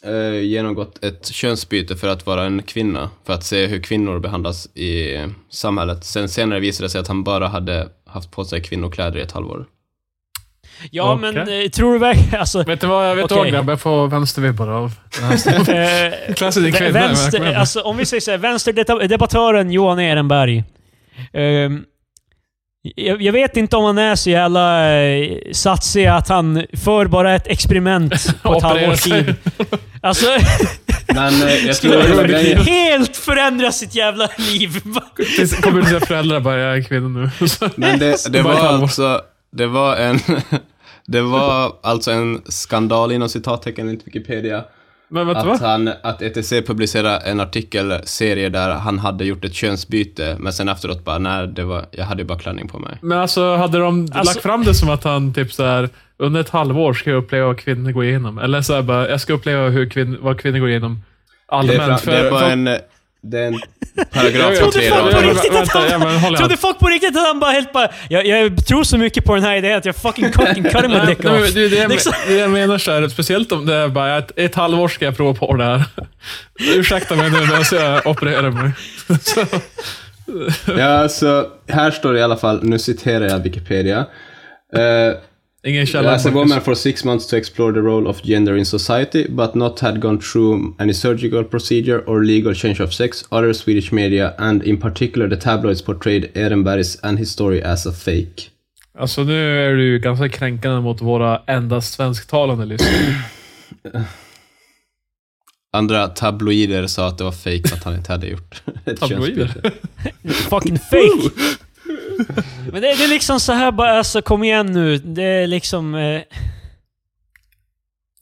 eh, 0.05 0.41
genomgått 0.41 1.05
ett 1.05 1.27
könsbyte 1.27 1.97
för 1.97 2.09
att 2.09 2.27
vara 2.27 2.45
en 2.45 2.63
kvinna, 2.63 3.11
för 3.25 3.33
att 3.33 3.45
se 3.45 3.67
hur 3.67 3.83
kvinnor 3.83 4.19
behandlas 4.19 4.67
i 4.77 5.19
samhället. 5.51 6.05
Sen 6.05 6.29
senare 6.29 6.61
visade 6.61 6.85
det 6.87 6.91
sig 6.91 7.01
att 7.01 7.09
han 7.09 7.25
bara 7.25 7.49
hade 7.49 7.89
haft 8.07 8.31
på 8.31 8.45
sig 8.45 8.63
kvinnokläder 8.63 9.19
i 9.19 9.23
ett 9.23 9.33
halvår. 9.33 9.67
Ja, 10.91 11.15
Okej. 11.15 11.33
men 11.33 11.63
eh, 11.65 11.69
tror 11.69 11.93
du 11.93 11.99
verkligen... 11.99 12.41
Alltså, 12.41 12.63
Vet 12.63 12.81
du 12.81 12.87
vad, 12.87 13.17
vet 13.17 13.29
du 13.29 13.35
Okej. 13.35 13.37
vad 13.37 13.53
grabbar? 13.53 13.73
Jag 13.73 13.81
får 13.81 14.09
vänstervibbar 14.09 14.69
av 14.69 14.85
eh, 15.23 15.27
Vä- 15.31 16.73
kvinna. 16.73 16.91
Vänster, 16.91 17.55
alltså, 17.55 17.81
om 17.81 17.97
vi 17.97 18.07
säger 18.07 18.21
så 18.21 18.31
här, 18.31 18.39
vänsterdebattören 18.39 19.71
Johan 19.71 19.99
Ehrenberg. 20.01 20.65
Ehm, 21.33 21.83
jag, 22.95 23.23
jag 23.23 23.33
vet 23.33 23.57
inte 23.57 23.77
om 23.77 23.85
han 23.85 23.99
är 23.99 24.15
så 24.15 24.31
jävla 24.31 24.95
eh, 25.01 25.29
satsig 25.53 26.07
att 26.07 26.29
han 26.29 26.67
för 26.73 27.07
bara 27.07 27.35
ett 27.35 27.47
experiment 27.47 28.43
på 28.43 28.55
ett 28.57 28.63
halvårs 28.63 29.03
tid. 29.03 29.35
Alltså, 30.03 30.27
Men 31.15 31.35
jag 31.67 31.77
tror 31.77 31.95
jag- 31.95 32.29
grejen... 32.29 32.59
helt 32.59 33.17
förändra 33.17 33.73
sitt 33.73 33.95
jävla 33.95 34.29
liv. 34.37 34.81
Kommer 35.61 35.81
till 35.81 35.89
sina 35.89 36.01
föräldrar 36.01 36.41
bara, 36.41 36.59
jag 36.59 36.77
är 36.77 36.83
kvinna 36.83 37.09
nu. 37.09 37.31
Men 37.77 37.99
det, 37.99 38.33
det 38.33 38.43
var 38.43 38.55
alltså... 38.55 39.21
Det 39.51 39.67
var 39.67 39.97
en... 39.97 40.19
Det 41.09 41.21
var 41.21 41.73
alltså 41.83 42.11
en 42.11 42.43
skandal 42.45 43.13
inom 43.13 43.29
citattecken 43.29 43.89
enligt 43.89 44.07
Wikipedia. 44.07 44.65
Men 45.09 45.27
du 45.27 45.33
Att, 45.33 45.61
han, 45.61 45.91
att 46.03 46.23
ETC 46.23 46.51
publicerade 46.67 47.17
en 47.17 47.41
artikelserie 47.41 48.49
där 48.49 48.71
han 48.73 48.99
hade 48.99 49.25
gjort 49.25 49.45
ett 49.45 49.55
könsbyte, 49.55 50.37
men 50.39 50.53
sen 50.53 50.69
efteråt 50.69 51.05
bara, 51.05 51.19
nej, 51.19 51.47
det 51.49 51.65
var, 51.65 51.87
jag 51.91 52.05
hade 52.05 52.23
ju 52.23 52.27
bara 52.29 52.39
klänning 52.39 52.69
på 52.69 52.79
mig. 52.79 52.99
Men 53.03 53.19
alltså, 53.19 53.57
hade 53.57 53.79
de 53.79 54.01
Alltså- 54.01 54.35
lagt 54.35 54.43
fram 54.43 54.65
det 54.65 54.75
som 54.75 54.89
att 54.91 55.05
han 55.05 55.35
typ 55.35 55.53
så 55.53 55.65
här 55.65 55.89
under 56.17 56.41
ett 56.41 56.51
halvår 56.51 56.93
ska 56.93 57.11
jag 57.11 57.19
uppleva 57.25 57.47
vad 57.47 57.59
kvinnor 57.59 57.91
går 57.93 58.05
igenom? 58.05 58.39
Eller 58.39 58.63
så 58.63 58.75
här 58.75 58.83
bara, 58.83 59.09
jag 59.11 59.21
ska 59.21 59.33
uppleva 59.33 59.69
hur 59.69 59.91
kvin, 59.91 60.19
vad 60.21 60.41
kvinnor 60.41 60.59
går 60.59 60.69
igenom 60.69 61.03
Det 61.49 61.55
är, 61.55 61.59
allmänt. 61.81 62.01
fra, 62.01 62.13
det 62.13 62.19
är 62.19 62.31
bara 62.31 62.53
en... 62.53 62.69
Det 63.31 63.39
är 63.41 63.47
en 63.47 63.61
paragraf 64.13 64.59
trodde 64.59 64.81
fan 64.83 65.13
på 65.13 65.21
riktigt 65.21 65.51
att 65.51 65.55
Vänta, 65.57 65.79
han- 65.79 65.91
ja, 65.91 65.99
men 65.99 66.35
Trodde 66.35 66.57
folk 66.57 66.79
på 66.79 66.87
riktigt 66.87 67.17
att 67.17 67.27
han 67.27 67.41
bara 67.41 67.51
helt 67.51 67.73
bara... 67.73 67.89
Jag, 68.11 68.27
jag 68.27 68.67
tror 68.67 68.85
så 68.85 68.99
mycket 68.99 69.25
på 69.25 69.35
den 69.35 69.45
här 69.45 69.57
idén 69.57 69.79
att 69.79 69.85
jag 69.85 69.97
fucking 69.97 70.33
fucking 70.33 70.65
cut 70.65 70.83
my 70.83 70.89
Nej, 70.89 71.07
dick 71.07 71.23
men 71.23 71.43
off. 71.43 71.55
Det 71.55 71.65
är 71.65 71.71
det 71.71 71.77
jag, 71.77 71.91
Liksom. 71.91 72.13
det 72.29 72.35
jag 72.35 72.51
menar 72.51 72.79
så 72.79 72.93
här, 72.93 73.09
speciellt 73.09 73.53
om 73.53 73.67
det 73.67 73.75
är 73.75 73.89
bara 73.89 74.19
ett, 74.19 74.33
ett 74.37 74.55
halvår 74.55 74.89
ska 74.89 75.05
jag 75.05 75.17
prova 75.17 75.35
på 75.35 75.57
det 75.57 75.65
här. 75.65 75.85
Ursäkta 76.77 77.17
mig 77.17 77.31
nu 77.31 77.37
när 77.41 77.75
jag 77.81 78.07
opererar 78.07 78.51
mig. 78.51 78.71
Så, 79.21 79.45
Ja, 80.79 81.09
så 81.09 81.47
här 81.69 81.91
står 81.91 82.13
det 82.13 82.19
i 82.19 82.23
alla 82.23 82.37
fall, 82.37 82.61
nu 82.63 82.79
citerar 82.79 83.29
jag 83.29 83.39
Wikipedia. 83.39 83.99
Uh, 84.77 85.15
ingen 85.67 85.87
källa. 85.87 86.15
as 86.15 86.27
a 86.27 86.31
woman 86.31 86.61
for 86.61 86.75
six 86.75 87.05
months 87.05 87.27
to 87.27 87.37
explore 87.37 87.73
the 87.73 87.81
role 87.81 88.11
of 88.11 88.23
gender 88.23 88.57
in 88.57 88.65
society, 88.65 89.27
but 89.29 89.55
not 89.55 89.81
had 89.81 90.01
gone 90.01 90.21
through 90.21 90.75
any 90.79 90.95
surgical 90.95 91.45
procedure 91.45 91.99
or 92.07 92.25
legal 92.25 92.55
change 92.55 92.83
of 92.83 92.95
sex, 92.95 93.25
other 93.31 93.53
Swedish 93.53 93.93
media, 93.93 94.35
and 94.39 94.63
in 94.63 94.77
particular 94.77 95.29
the 95.29 95.37
tabloids 95.37 95.83
portrayed 95.83 96.31
Ehrenbergs 96.35 96.99
and 97.03 97.19
his 97.19 97.31
story 97.31 97.63
as 97.63 97.87
a 97.87 97.93
fake. 97.93 98.51
Alltså 98.99 99.25
nu 99.25 99.67
är 99.67 99.77
du 99.77 99.99
ganska 99.99 100.29
kränkande 100.29 100.81
mot 100.81 101.01
våra 101.01 101.43
endast 101.47 101.95
svensktalande 101.95 102.65
lyssnare. 102.65 103.23
Andra 105.73 106.09
tabloider 106.09 106.87
sa 106.87 107.09
att 107.09 107.19
det 107.19 107.25
var 107.25 107.33
fake 107.33 107.75
att 107.75 107.85
han 107.85 107.95
inte 107.95 108.13
hade 108.13 108.27
gjort 108.27 108.63
ett 108.85 109.01
Tabloider? 109.01 109.49
Fucking 110.51 110.79
fake. 110.79 111.31
Men 112.73 112.83
det, 112.83 112.95
det 112.97 113.05
är 113.05 113.09
liksom 113.09 113.41
så 113.41 113.53
här 113.53 113.73
bara, 113.73 113.99
alltså 113.99 114.23
kom 114.23 114.45
igen 114.45 114.67
nu. 114.67 114.99
Det 114.99 115.23
är 115.23 115.47
liksom... 115.47 115.95
Eh, 115.95 116.21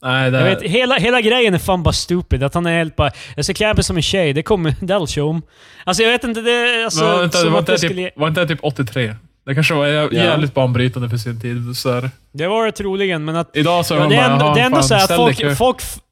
Nej, 0.01 0.31
det 0.31 0.37
jag 0.37 0.45
vet, 0.45 0.61
hela, 0.61 0.95
hela 0.95 1.21
grejen 1.21 1.53
är 1.53 1.57
fan 1.57 1.83
bara 1.83 1.93
stupid. 1.93 2.43
Att 2.43 2.53
han 2.53 2.65
är 2.65 2.77
helt 2.77 2.95
bara... 2.95 3.11
Jag 3.35 3.45
ska 3.45 3.53
klä 3.53 3.73
mig 3.73 3.83
som 3.83 3.95
en 3.95 4.01
tjej, 4.03 4.33
det 4.33 4.43
kommer... 4.43 4.71
That'll 4.71 5.15
show 5.15 5.33
'em. 5.35 5.41
Alltså 5.83 6.03
jag 6.03 6.11
vet 6.11 6.23
inte, 6.23 6.41
det 6.41 6.51
är 6.51 6.83
alltså... 6.85 7.05
Men 7.05 7.19
vänta, 7.19 7.49
var, 7.49 7.59
inte 7.59 7.71
det 7.71 7.75
det 7.75 7.79
skulle... 7.79 8.05
typ, 8.05 8.17
var 8.17 8.27
inte 8.27 8.41
det 8.41 8.47
typ 8.47 8.59
83? 8.63 9.15
Det 9.45 9.53
kanske 9.55 9.73
var 9.73 10.13
jävligt 10.13 10.53
banbrytande 10.53 11.09
för 11.09 11.17
sin 11.17 11.41
tid. 11.41 11.57
Så 11.75 11.93
här. 11.93 12.09
Det 12.31 12.47
var 12.47 12.65
det 12.65 12.71
troligen, 12.71 13.25
men 13.25 13.35
att... 13.35 13.49
Idag 13.53 13.85
så 13.85 13.93
är 13.93 13.97
Ja, 13.97 14.03
de 14.03 14.09
det 14.09 14.15
är 14.15 14.27
bara, 14.29 14.33
ändå, 14.33 14.45
"Jaha, 14.45 14.53
det 14.55 14.61
är 14.61 14.65
ändå 14.65 14.77
fan, 14.77 14.83
så 14.83 14.93
här 14.93 15.01
att 15.01 15.05
ställ 15.05 15.19
dig 15.25 15.31
i 15.31 15.35
kö." 15.35 15.55
folk, 15.55 15.81
folk... 15.81 16.03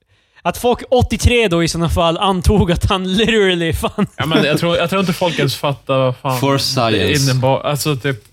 Att 0.45 0.58
folk 0.58 0.84
83 0.89 1.47
då 1.47 1.63
i 1.63 1.67
sådana 1.67 1.89
fall 1.89 2.17
antog 2.17 2.71
att 2.71 2.86
han 2.89 3.13
literally 3.13 3.73
fan... 3.73 4.08
Ja, 4.17 4.25
men 4.25 4.43
jag, 4.43 4.60
tror, 4.60 4.77
jag 4.77 4.89
tror 4.89 4.99
inte 4.99 5.13
folk 5.13 5.39
ens 5.39 5.56
fattar 5.56 5.97
vad 5.97 6.17
fan 6.17 6.39
For 6.39 6.53
det 6.53 6.60
science. 6.60 7.32
innebar. 7.32 7.62
Alltså, 7.62 7.95
typ, 7.95 8.23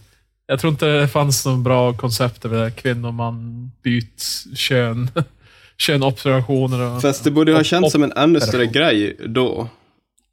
jag 0.47 0.61
tror 0.61 0.71
inte 0.71 0.87
det 0.87 1.09
fanns 1.09 1.47
något 1.47 1.59
bra 1.59 1.93
koncept 1.93 2.45
över 2.45 2.57
det 2.57 2.63
där. 2.63 2.71
Kvinnor, 2.71 3.13
man, 3.13 3.71
byt, 3.83 4.25
kön. 4.55 5.11
Könobservationer 5.79 6.81
och... 6.81 7.03
Fast 7.03 7.25
det 7.25 7.31
borde 7.31 7.53
ha 7.53 7.65
känts 7.65 7.93
som 7.93 8.03
en 8.03 8.13
ännu 8.13 8.41
större 8.41 8.67
grej 8.67 9.17
då. 9.27 9.69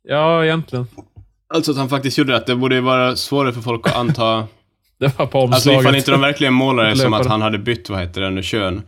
Ja, 0.08 0.46
egentligen. 0.46 0.88
Alltså 1.54 1.72
att 1.72 1.78
han 1.78 1.90
faktiskt 1.90 2.18
gjorde 2.18 2.34
det. 2.34 2.44
Det 2.48 2.56
borde 2.56 2.76
ju 2.76 2.82
vara 2.82 3.16
svårare 3.16 3.54
för 3.54 3.62
folk 3.62 3.88
att 3.88 3.96
anta... 3.96 4.48
Det 5.00 5.20
var 5.20 5.26
på 5.26 5.42
alltså 5.42 5.56
omslaget. 5.56 5.82
ifall 5.82 5.96
inte 5.96 6.12
de 6.12 6.22
verkligen 6.22 6.54
målar 6.54 6.86
det 6.90 6.96
som 6.96 7.14
att 7.14 7.26
han 7.26 7.42
hade 7.42 7.58
bytt, 7.58 7.90
vad 7.90 8.00
heter 8.00 8.22
det 8.22 8.30
nu, 8.30 8.44
kön. 8.44 8.82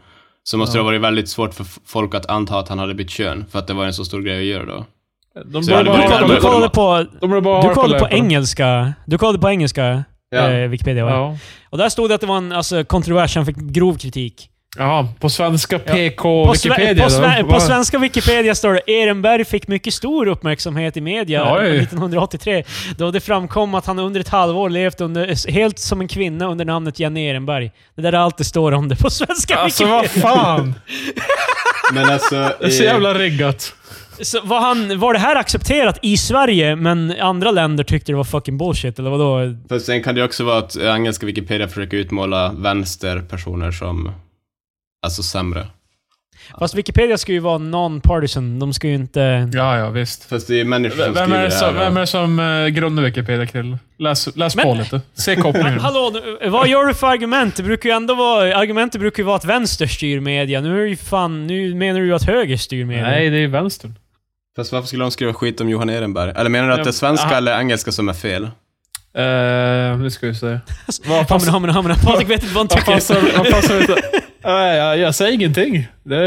Så 0.50 0.58
måste 0.58 0.78
det 0.78 0.82
ha 0.82 0.86
varit 0.86 1.02
väldigt 1.02 1.30
svårt 1.30 1.54
för 1.54 1.66
folk 1.86 2.16
att 2.16 2.26
anta 2.26 2.60
att 2.60 2.70
han 2.70 2.80
hade 2.80 2.94
bytt 2.94 3.10
kön. 3.10 3.46
För 3.52 3.60
att 3.60 3.68
det 3.68 3.74
var 3.74 3.86
en 3.86 3.94
så 3.94 4.06
stor 4.06 4.22
grej 4.22 4.40
att 4.40 4.46
göra 4.46 4.66
då. 4.66 4.86
De 5.46 5.64
Så 5.64 5.72
Du, 5.72 5.84
bara 5.84 5.98
varit- 5.98 6.10
kollade, 6.10 6.36
du 6.36 6.42
kollade 6.42 6.70
på... 6.70 7.06
de 7.22 7.28
borde 7.30 7.42
bara 7.42 7.68
Du 7.70 7.74
kollade 7.74 8.00
på 8.00 8.08
engelska. 8.10 8.94
Du 9.06 9.18
kollade 9.18 9.40
på 9.40 9.50
engelska, 9.50 10.04
Ja. 10.30 10.50
eh, 10.52 10.68
Wikipedia 10.70 11.06
va? 11.06 11.12
Ja. 11.12 11.38
Och 11.70 11.78
där 11.78 11.90
stod 11.90 12.10
det 12.10 12.16
att 12.16 12.22
det 12.22 12.28
var 12.28 12.38
en 12.38 12.52
alltså, 12.52 12.84
kontrovers, 12.84 13.36
han 13.36 13.46
fick 13.46 13.56
grov 13.58 13.98
kritik. 13.98 14.50
Jaha, 14.78 15.08
på 15.20 15.30
svenska 15.30 15.80
PK 15.80 16.46
På, 16.46 16.54
sve- 16.54 16.70
Wikipedia 16.70 17.04
på, 17.04 17.10
sve- 17.10 17.44
på 17.54 17.60
svenska 17.60 17.98
Wikipedia 18.00 18.56
står 18.56 18.74
det 18.74 18.92
Ehrenberg 18.92 19.46
fick 19.46 19.68
mycket 19.68 19.94
stor 19.94 20.28
uppmärksamhet 20.28 20.98
i 20.98 21.02
media 21.02 21.54
Oj. 21.60 21.78
1983 21.78 22.64
då 22.98 23.12
det 23.12 23.20
framkom 23.20 23.76
att 23.76 23.86
han 23.86 24.00
under 24.00 24.20
ett 24.20 24.30
halvår 24.30 24.70
levt 24.70 25.02
under, 25.02 25.52
helt 25.52 25.80
som 25.80 26.02
en 26.02 26.08
kvinna 26.08 26.48
under 26.48 26.66
namnet 26.66 27.00
Jenny 27.00 27.28
Ehrenberg. 27.28 27.72
Det 27.96 28.02
där 28.02 28.14
är 28.14 28.18
allt 28.18 28.38
det 28.38 28.44
står 28.44 28.72
om 28.72 28.88
det 28.90 28.96
på 28.96 29.10
svenska 29.10 29.56
Alltså 29.56 29.84
Wikipedia. 29.86 30.24
vad 30.24 30.36
fan! 30.38 30.74
Men 31.94 32.10
alltså... 32.10 32.36
Det 32.60 32.66
är 32.66 32.70
så 32.70 32.84
jävla 32.84 33.14
riggat. 33.14 33.74
Så 34.22 34.42
var, 34.44 34.60
han, 34.60 35.00
var 35.00 35.14
det 35.14 35.20
här 35.20 35.36
accepterat 35.36 36.00
i 36.02 36.18
Sverige, 36.18 36.76
men 36.76 37.14
andra 37.22 37.52
länder 37.52 37.84
tyckte 37.84 38.12
det 38.12 38.16
var 38.16 38.24
fucking 38.24 38.58
bullshit, 38.58 39.00
eller 39.00 39.10
vadå? 39.10 39.56
För 39.70 39.80
sen 39.80 40.04
kan 40.04 40.16
det 40.16 40.24
också 40.24 40.44
vara 40.44 40.58
att 40.58 40.78
engelska 40.78 41.26
Wikipedia 41.26 41.68
försöker 41.68 41.98
utmåla 41.98 42.52
vänsterpersoner 42.58 43.72
som... 43.72 44.12
Alltså 45.02 45.24
sämre. 45.24 45.68
Fast 46.60 46.76
Wikipedia 46.76 47.18
ska 47.18 47.32
ju 47.32 47.40
vara 47.40 47.58
non-partisan. 47.58 48.60
De 48.60 48.74
ska 48.74 48.88
ju 48.88 48.96
inte... 48.96 49.50
Ja, 49.54 49.78
ja, 49.78 49.90
visst. 49.90 50.26
Fast 50.30 50.48
det 50.48 50.60
är 50.60 50.66
människor 50.66 51.04
som 51.04 51.14
Vem 51.14 51.34
är, 51.34 51.44
det 51.44 51.52
som, 51.52 51.76
vem 51.76 51.98
är 51.98 52.02
det 52.02 52.08
som 52.08 52.40
uh, 52.40 52.68
grundar 52.68 53.04
Wikipedia, 53.04 53.46
Krill? 53.46 53.78
Läs, 53.98 54.36
läs 54.36 54.56
Men- 54.56 54.66
på 54.66 54.74
lite. 54.74 55.02
Se 55.14 55.36
kopplingen. 55.36 55.80
Hallå, 55.80 56.12
nu- 56.42 56.50
vad 56.50 56.68
gör 56.68 56.86
du 56.86 56.94
för 56.94 57.08
argument? 57.08 57.56
Det 57.56 57.64
brukar 57.64 57.90
ju 57.90 57.96
ändå 57.96 58.16
vara... 58.16 58.56
Argumentet 58.58 59.02
brukar 59.02 59.24
ju 59.24 59.26
vara 59.28 59.36
att 59.36 59.46
vänster 59.46 59.88
styr 59.88 60.20
media. 60.20 60.62
Nu 60.62 60.80
är 60.80 60.84
det 60.84 60.90
ju 60.90 60.96
fan... 60.98 61.48
Nu 61.48 61.74
menar 61.76 62.00
du 62.00 62.06
ju 62.06 62.14
att 62.14 62.24
höger 62.24 62.58
styr 62.58 62.86
media. 62.86 63.04
Nej, 63.04 63.30
det 63.30 63.38
är 63.38 63.48
vänstern. 63.48 63.94
Fast 64.56 64.72
varför 64.72 64.88
skulle 64.88 65.04
de 65.04 65.12
skriva 65.12 65.34
skit 65.34 65.62
om 65.62 65.70
Johan 65.70 65.90
Ehrenberg? 65.90 66.34
Eller 66.36 66.50
menar 66.50 66.68
du 66.68 66.74
att 66.74 66.78
Ja, 66.80 66.84
det 66.84 66.90
är 66.90 66.92
svenska 66.92 67.26
aha. 67.28 67.36
eller 67.36 67.60
engelska 67.60 67.92
som 67.92 68.10
är 68.10 68.14
fel? 68.14 68.50
Uh, 69.18 69.98
nu 70.00 70.10
ska 70.10 70.28
vi 70.28 70.36
se. 70.36 70.60
Vad 71.08 71.28
passar... 71.28 71.52
hamna, 71.52 71.74
hamna. 71.74 71.96
Patrik 71.96 72.30
vet 72.30 72.44
inte 72.44 72.56
vad 72.56 72.72
han 72.72 72.82
Vad 72.86 72.96
passar... 72.96 73.16
tycker. 73.22 73.38
Vad 73.38 73.50
passar 73.52 73.82
inte? 73.82 73.96
Nej, 74.44 74.78
jag, 74.78 74.98
jag 74.98 75.16
säger 75.16 75.34
ingenting. 75.34 75.88
Det, 76.04 76.18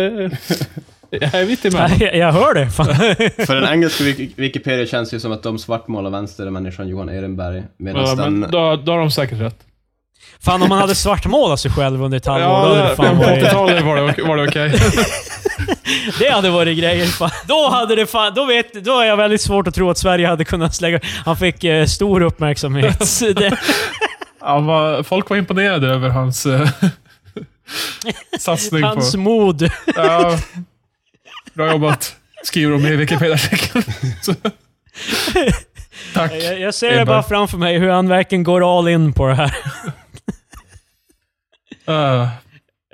jag 1.10 1.34
är 1.34 1.46
mitt 1.46 1.64
emellan. 1.64 1.90
Nej, 2.00 2.18
jag 2.18 2.32
hör 2.32 2.54
det. 2.54 2.70
Fan. 2.70 2.86
För 3.46 3.54
den 3.60 3.72
engelska 3.72 4.04
Wik- 4.04 4.32
Wikipedia 4.36 4.86
känns 4.86 5.14
ju 5.14 5.20
som 5.20 5.32
att 5.32 5.42
de 5.42 5.58
svartmålar 5.58 6.10
vänstermänniskan 6.10 6.88
Johan 6.88 7.08
Ehrenberg. 7.08 7.62
Medan 7.78 8.04
Ja, 8.06 8.14
den... 8.14 8.40
då, 8.40 8.76
då 8.76 8.92
har 8.92 8.98
de 8.98 9.10
säkert 9.10 9.40
rätt. 9.40 9.56
fan, 10.44 10.62
om 10.62 10.68
man 10.68 10.78
hade 10.78 10.94
svartmålat 10.94 11.60
sig 11.60 11.70
själv 11.70 12.02
under 12.02 12.16
ett 12.18 12.26
halvår, 12.26 12.48
då 12.48 12.54
hade 12.54 12.74
det 12.82 12.88
det, 12.88 12.96
fan 12.96 13.16
på 13.16 13.22
varit... 13.22 13.44
80-talet 13.44 13.84
var 13.84 13.96
det, 13.96 14.22
var 14.22 14.36
det 14.36 14.48
okej. 14.48 14.72
Det 16.18 16.30
hade 16.30 16.50
varit 16.50 16.78
grejer. 16.78 17.06
Fan. 17.06 17.30
Då 17.46 17.68
hade 17.68 17.94
det 17.94 18.06
fan... 18.06 18.34
Då, 18.34 18.44
vet, 18.44 18.84
då 18.84 19.00
är 19.00 19.04
jag 19.04 19.16
väldigt 19.16 19.40
svårt 19.40 19.66
att 19.66 19.74
tro 19.74 19.90
att 19.90 19.98
Sverige 19.98 20.26
hade 20.26 20.44
kunnat 20.44 20.74
slägga... 20.74 21.00
Han 21.24 21.36
fick 21.36 21.64
eh, 21.64 21.86
stor 21.86 22.22
uppmärksamhet. 22.22 23.20
Det, 23.36 23.58
var, 24.40 25.02
folk 25.02 25.30
var 25.30 25.36
imponerade 25.36 25.88
över 25.88 26.08
hans 26.08 26.46
eh, 26.46 26.68
satsning 28.38 28.82
hans 28.82 29.12
på... 29.12 29.18
mod. 29.18 29.70
Ja, 29.96 30.38
bra 31.54 31.70
jobbat. 31.70 32.16
Skriver 32.44 32.72
de 32.72 32.86
i 32.86 32.96
Wikipedia-artikeln. 32.96 33.84
Tack. 36.14 36.32
Jag, 36.32 36.60
jag 36.60 36.74
ser 36.74 36.98
det 36.98 37.06
bara 37.06 37.22
framför 37.22 37.58
mig 37.58 37.78
hur 37.78 37.88
han 37.88 38.08
verkligen 38.08 38.42
går 38.42 38.78
all 38.78 38.88
in 38.88 39.12
på 39.12 39.26
det 39.26 39.34
här. 39.34 39.56
Uh, 41.88 42.28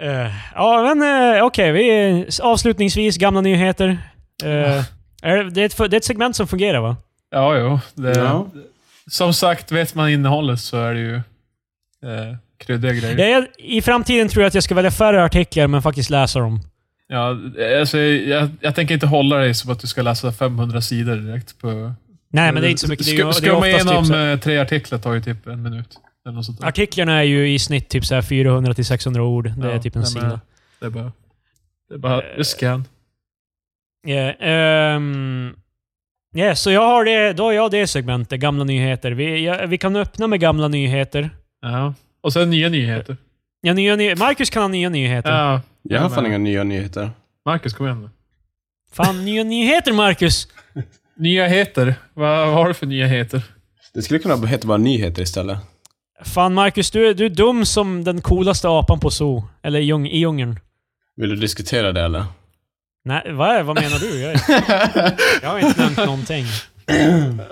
Eh, 0.01 0.33
ja, 0.55 0.95
men 0.95 1.37
eh, 1.37 1.45
okej. 1.45 1.73
vi 1.73 2.27
avslutningsvis, 2.43 3.17
gamla 3.17 3.41
nyheter. 3.41 3.99
Eh, 4.45 4.85
är 5.23 5.37
det, 5.37 5.51
det, 5.51 5.61
är 5.63 5.67
ett, 5.67 5.91
det 5.91 5.97
är 5.97 5.99
ett 5.99 6.05
segment 6.05 6.37
som 6.37 6.49
fungerar 6.49 6.81
va? 6.81 6.97
ja, 7.31 7.57
jo. 7.59 7.81
Det, 7.95 8.19
Ja. 8.19 8.47
Som 9.11 9.35
sagt, 9.35 9.73
vet 9.73 9.95
man 9.95 10.11
innehållet 10.11 10.61
så 10.61 10.77
är 10.77 10.95
det 10.95 11.01
ju 11.01 11.15
eh, 11.15 12.37
kryddiga 12.59 12.93
grejer. 12.93 13.29
Jag, 13.29 13.47
I 13.59 13.83
framtiden 13.83 14.29
tror 14.29 14.43
jag 14.43 14.49
att 14.49 14.55
jag 14.55 14.65
ska 14.65 14.75
välja 14.75 14.91
färre 14.91 15.25
artiklar, 15.25 15.67
men 15.67 15.83
faktiskt 15.83 16.11
läsa 16.11 16.39
dem. 16.39 16.61
Ja, 17.09 17.37
alltså, 17.81 17.99
jag, 17.99 18.49
jag 18.61 18.75
tänker 18.75 18.95
inte 18.95 19.07
hålla 19.07 19.37
dig 19.37 19.55
som 19.55 19.71
att 19.71 19.81
du 19.81 19.87
ska 19.87 20.03
läsa 20.03 20.33
500 20.33 20.81
sidor 20.81 21.17
direkt. 21.17 21.59
På, 21.59 21.93
Nej, 22.33 22.53
men 22.53 22.63
det 22.63 22.69
är 22.69 22.71
inte 22.71 22.81
så 22.83 22.89
mycket. 22.89 23.35
Skumma 23.35 23.69
igenom 23.69 24.05
typ 24.05 24.43
tre 24.43 24.59
artiklar 24.59 24.99
tar 24.99 25.15
ju 25.15 25.21
typ 25.21 25.47
en 25.47 25.63
minut. 25.63 25.99
Artiklarna 26.61 27.19
är 27.19 27.23
ju 27.23 27.53
i 27.55 27.59
snitt 27.59 27.89
typ 27.89 28.05
så 28.07 28.15
här 28.15 28.23
400 28.23 28.75
till 28.75 28.85
600 28.85 29.23
ord. 29.23 29.53
Det 29.59 29.67
är 29.69 29.73
Ja, 29.73 29.83
typ 29.83 29.97
en 29.97 30.07
sida. 30.07 30.41
Det 30.81 30.87
är 30.87 30.91
bara... 30.91 31.13
Det 31.89 31.95
är 31.95 31.99
bara 31.99 32.23
Eh, 32.23 32.43
scan. 32.43 32.85
Yeah, 34.07 34.35
ehm, 34.41 35.57
yeah, 36.37 36.55
så 36.55 36.71
jag 36.71 36.81
har 36.87 37.05
det, 37.05 37.33
då 37.33 37.45
har 37.45 37.53
jag 37.53 37.71
det 37.71 37.87
segmentet, 37.87 38.41
gamla 38.41 38.65
nyheter. 38.65 39.13
Vi, 39.13 39.45
ja, 39.45 39.67
vi 39.67 39.79
kan 39.79 39.97
öppna 39.97 40.27
med 40.27 40.41
gamla 40.41 40.69
nyheter. 40.69 41.31
Ja. 41.63 41.95
Och 42.21 42.33
sen 42.33 42.51
nya 42.51 42.69
nyheter. 42.69 43.17
Ja, 43.61 43.73
nya 43.75 43.97
ny 43.97 44.15
Marcus 44.15 44.51
kan 44.51 44.63
ha 44.63 44.69
nya 44.69 44.89
nyheter. 44.89 45.31
Ja. 45.31 45.61
Jag 45.83 46.01
har 46.01 46.09
fan 46.09 46.27
inga 46.27 46.39
nya 46.39 46.65
nyheter. 46.65 47.11
Marcus, 47.45 47.75
kom 47.75 47.87
igen 47.87 48.03
nu. 48.03 48.11
Fan, 48.93 49.25
nya 49.25 49.45
nyheter 49.45 49.93
Marcus! 49.93 50.49
Nya 51.17 51.47
heter. 51.47 51.95
Vad, 52.15 52.47
vad 52.47 52.55
har 52.55 52.69
du 52.69 52.75
för 52.75 52.87
nya 52.87 53.07
heter? 53.07 53.43
Det 53.95 54.03
skulle 54.03 54.19
kunna 54.19 54.47
heta 54.47 54.69
bara 54.69 54.79
nyheter 54.79 55.23
istället. 55.23 55.59
Fan 56.25 56.55
Marcus, 56.55 56.91
du, 56.91 57.09
är- 57.09 57.15
du 57.15 57.25
är 57.27 57.31
dum 57.31 57.65
som 57.65 58.05
den 58.05 58.21
coolaste 58.21 58.69
apan 58.69 59.01
på 59.01 59.11
zoo. 59.11 59.45
Eller 59.63 59.81
i 59.81 59.83
djung- 59.93 60.09
i 60.09 60.19
djungeln. 60.19 60.61
Vill 61.17 61.29
du 61.31 61.37
diskutera 61.37 61.93
det 61.93 62.01
eller? 62.03 62.25
Nej, 63.05 63.33
vad, 63.33 63.65
vad 63.67 63.81
menar 63.83 63.99
du? 63.99 64.21
Jag, 64.21 64.33
jag 65.43 65.49
har 65.51 65.59
inte 65.59 65.81
nämnt 65.81 65.97
någonting. 65.99 66.45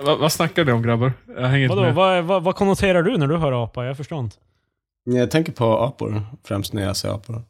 Va, 0.03 0.17
vad 0.17 0.33
snackar 0.33 0.65
ni 0.65 0.73
om 0.73 0.83
grabbar? 0.83 1.13
Jag 1.37 1.49
hänger 1.49 1.65
inte 1.65 1.77
Vadå, 1.77 1.87
med. 1.87 1.95
vad, 1.95 2.25
vad, 2.25 2.43
vad 2.43 2.55
konnoterar 2.57 3.03
du 3.03 3.17
när 3.17 3.27
du 3.27 3.37
hör 3.37 3.65
apa? 3.65 3.85
Jag 3.85 3.97
förstår 3.97 4.21
inte. 4.21 4.37
Jag 5.05 5.31
tänker 5.31 5.53
på 5.53 5.79
apor, 5.79 6.23
främst 6.45 6.73
när 6.73 6.83
jag 6.83 6.97
ser 6.97 7.09
apor. 7.09 7.43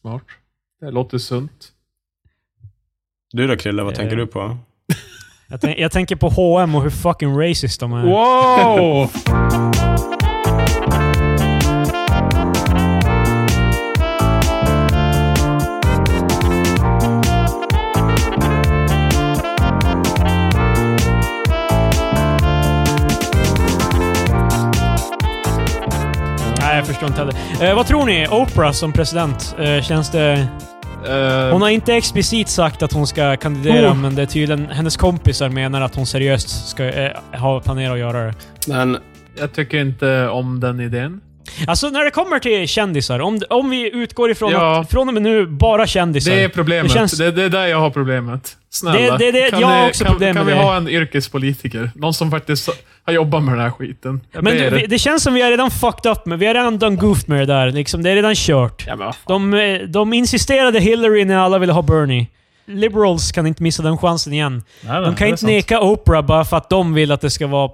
Smart. 0.00 0.22
Det 0.80 0.90
låter 0.90 1.18
sunt. 1.18 1.68
Du 3.32 3.46
då 3.46 3.56
Krille, 3.56 3.82
vad 3.82 3.92
Eh. 3.92 3.96
tänker 3.96 4.16
du 4.16 4.26
på? 4.26 4.56
Jag, 5.50 5.60
tänk, 5.60 5.78
jag 5.78 5.92
tänker 5.92 6.16
på 6.16 6.28
H&M 6.28 6.74
och 6.74 6.82
hur 6.82 6.90
fucking 6.90 7.38
racist 7.40 7.80
de 7.80 7.92
är. 7.92 8.02
Wow! 8.02 9.10
Nej, 26.60 26.76
jag 26.76 26.86
förstår 26.86 27.08
inte 27.08 27.20
heller. 27.20 27.34
Eh, 27.70 27.74
vad 27.76 27.86
tror 27.86 28.06
ni? 28.06 28.28
Oprah 28.28 28.72
som 28.72 28.92
president, 28.92 29.56
eh, 29.58 29.82
känns 29.82 30.10
det... 30.10 30.48
Eh, 31.08 31.52
Hon 31.52 31.62
har 31.62 31.68
inte 31.68 31.94
explicit 31.94 32.48
sagt 32.48 32.82
att 32.82 32.92
hon 32.92 33.06
ska 33.06 33.36
kandidera, 33.36 33.90
Oh. 33.90 33.96
men 33.96 34.14
det 34.14 34.22
är 34.22 34.26
tydligen 34.26 34.66
hennes 34.66 34.96
kompisar 34.96 35.48
menar 35.48 35.80
att 35.80 35.94
hon 35.94 36.06
seriöst 36.06 36.68
ska 36.68 36.84
eh, 36.84 37.10
ha 37.32 37.60
planerat 37.60 37.92
att 37.92 37.98
göra 37.98 38.22
det. 38.26 38.34
Men 38.68 38.96
jag 39.38 39.52
tycker 39.52 39.78
inte 39.80 40.28
om 40.28 40.60
den 40.60 40.80
idén. 40.80 41.20
Alltså 41.66 41.88
när 41.88 42.04
det 42.04 42.10
kommer 42.10 42.38
till 42.38 42.68
kändisar, 42.68 43.20
om, 43.20 43.40
om 43.50 43.70
vi 43.70 43.90
utgår 43.94 44.30
ifrån 44.30 44.52
Ja. 44.52 44.80
att 44.80 44.90
från 44.90 45.08
och 45.08 45.14
med 45.14 45.22
nu 45.22 45.46
bara 45.46 45.86
kändisar. 45.86 46.30
Det 46.32 46.42
är 46.42 46.48
problemet. 46.48 46.92
Det 46.92 46.98
känns- 46.98 47.18
Det, 47.18 47.30
det 47.30 47.42
är 47.42 47.48
där 47.48 47.66
jag 47.66 47.80
har 47.80 47.90
problemet. 47.90 48.56
Snälla. 48.70 49.18
Det- 49.18 49.32
det- 49.32 49.40
det- 49.44 49.50
kan 49.50 49.60
ni- 49.82 49.88
också 49.90 50.04
kan, 50.04 50.12
problem 50.12 50.36
kan 50.36 50.46
med 50.46 50.54
vi 50.56 50.60
ha 50.62 50.76
en 50.76 50.88
yrkespolitiker? 50.88 51.90
Någon 51.94 52.14
som 52.14 52.30
faktiskt 52.30 52.68
har 53.04 53.12
jobbat 53.12 53.42
med 53.42 53.54
den 53.54 53.60
här 53.60 53.70
skiten. 53.70 54.20
Jag 54.32 54.44
men 54.44 54.56
du, 54.56 54.86
det 54.86 54.98
känns 54.98 55.22
som 55.22 55.34
vi 55.34 55.42
har 55.42 55.50
redan 55.50 55.70
fucked 55.70 56.12
up 56.12 56.26
med 56.26 56.38
Vi 56.38 56.46
har 56.46 56.54
redan 56.54 56.78
done 56.78 56.96
goofed 56.96 57.28
med 57.28 57.38
det 57.40 57.46
där. 57.54 57.70
Liksom, 57.72 58.02
det 58.02 58.10
är 58.10 58.14
redan 58.14 58.34
kört. 58.34 58.84
Ja. 58.86 59.14
De, 59.26 59.54
eh, 59.54 59.78
de 59.80 60.12
insisterade 60.12 60.80
Hillary 60.80 61.24
när 61.24 61.36
alla 61.36 61.58
ville 61.58 61.72
ha 61.72 61.82
Bernie. 61.82 62.26
Liberals 62.66 63.32
kan 63.32 63.46
inte 63.46 63.62
missa 63.62 63.82
den 63.82 63.98
chansen 63.98 64.32
igen. 64.32 64.64
Nej, 64.82 64.92
nej, 64.92 65.02
De 65.02 65.14
kan 65.16 65.26
är 65.26 65.30
inte 65.30 65.46
neka 65.46 65.80
Oprah 65.80 66.22
bara 66.26 66.44
för 66.44 66.56
att 66.56 66.70
de 66.70 66.94
vill 66.94 67.12
att 67.12 67.20
det 67.20 67.30
ska 67.30 67.46
vara... 67.46 67.70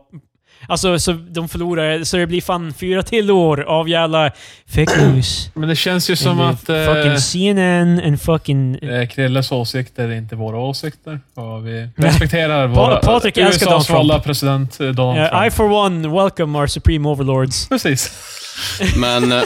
Alltså, 0.69 0.99
så 0.99 1.13
de 1.13 1.49
förlorar, 1.49 2.05
så 2.05 2.17
det 2.17 2.27
blir 2.27 2.41
fan 2.41 2.73
fyra 2.75 3.03
till 3.03 3.31
år 3.31 3.61
av 3.61 3.89
jävla 3.89 4.31
fake 4.67 5.07
news. 5.07 5.51
Men 5.55 5.69
det 5.69 5.77
känns 5.77 6.11
ju 6.11 6.17
som 6.17 6.41
att 6.41 6.69
eh, 6.69 6.85
Fucking 6.85 7.19
CNN 7.19 8.01
and 8.05 8.21
fucking... 8.21 8.75
eh, 8.75 9.09
Krilles 9.09 9.53
åsikter 9.53 10.09
är 10.09 10.15
inte 10.15 10.37
våra 10.37 10.59
åsikter. 10.59 11.21
Och 11.35 11.67
vi 11.67 11.89
respekterar 11.97 12.67
våra, 12.67 12.97
Patrik 12.97 13.37
älskar 13.39 13.67
Donald 13.67 13.87
Trump. 13.87 14.25
president 14.25 14.81
eh, 14.81 14.89
Donald 14.89 15.19
Uh, 15.21 15.29
Trump. 15.31 15.47
I 15.47 15.51
for 15.51 15.71
one 15.73 16.09
welcome 16.09 16.59
our 16.59 16.67
supreme 16.67 17.09
overlords. 17.09 17.69
Precis. 17.69 18.13
Men... 18.97 19.33
eh, 19.33 19.43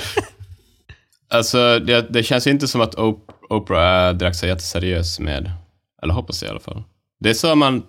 alltså, 1.30 1.78
det, 1.78 2.06
det 2.10 2.22
känns 2.22 2.46
inte 2.46 2.68
som 2.68 2.80
att 2.80 2.94
Op- 2.94 3.30
Oprah 3.50 3.82
är 3.84 4.12
direkt 4.12 4.36
så 4.36 4.46
jätteseriös 4.46 5.20
med... 5.20 5.50
Eller 6.02 6.14
hoppas 6.14 6.42
jag 6.42 6.48
i 6.48 6.50
alla 6.50 6.60
fall. 6.60 6.82
Det 7.20 7.34
sa 7.34 7.54
man 7.54 7.82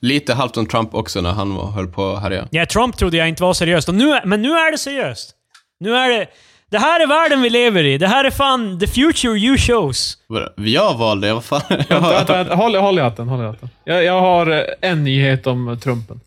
lite 0.00 0.34
halvt 0.34 0.56
om 0.56 0.66
Trump 0.66 0.94
också 0.94 1.20
när 1.20 1.30
han 1.32 1.54
var, 1.54 1.70
höll 1.70 1.86
på 1.86 2.12
att 2.12 2.22
härja. 2.22 2.48
Ja, 2.50 2.66
Trump 2.66 2.96
trodde 2.96 3.16
jag 3.16 3.28
inte 3.28 3.42
var 3.42 3.54
seriöst. 3.54 3.88
Och 3.88 3.94
nu, 3.94 4.20
men 4.24 4.42
nu 4.42 4.48
är 4.48 4.72
det 4.72 4.78
seriöst. 4.78 5.34
Nu 5.80 5.96
är 5.96 6.08
det... 6.08 6.26
Det 6.70 6.78
här 6.78 7.00
är 7.00 7.06
världen 7.06 7.42
vi 7.42 7.50
lever 7.50 7.84
i. 7.84 7.98
Det 7.98 8.06
här 8.06 8.24
är 8.24 8.30
fan 8.30 8.80
the 8.80 8.86
future 8.86 9.38
you 9.38 9.58
shows. 9.58 10.18
Jag 10.56 10.98
valde, 10.98 11.34
vad 11.34 11.44
fan? 11.44 11.60
Vänta, 11.68 12.00
vänta, 12.00 12.32
vänta. 12.32 12.54
Håll, 12.54 12.74
håll 12.76 12.98
i 12.98 13.02
hatten. 13.02 13.28
Håll 13.28 13.40
i 13.40 13.46
hatten. 13.46 13.68
Jag, 13.84 14.04
jag 14.04 14.20
har 14.20 14.46
eh, 14.46 14.90
en 14.90 15.04
nyhet 15.04 15.46
om 15.46 15.68
eh, 15.68 15.78
Trumpen. 15.78 16.20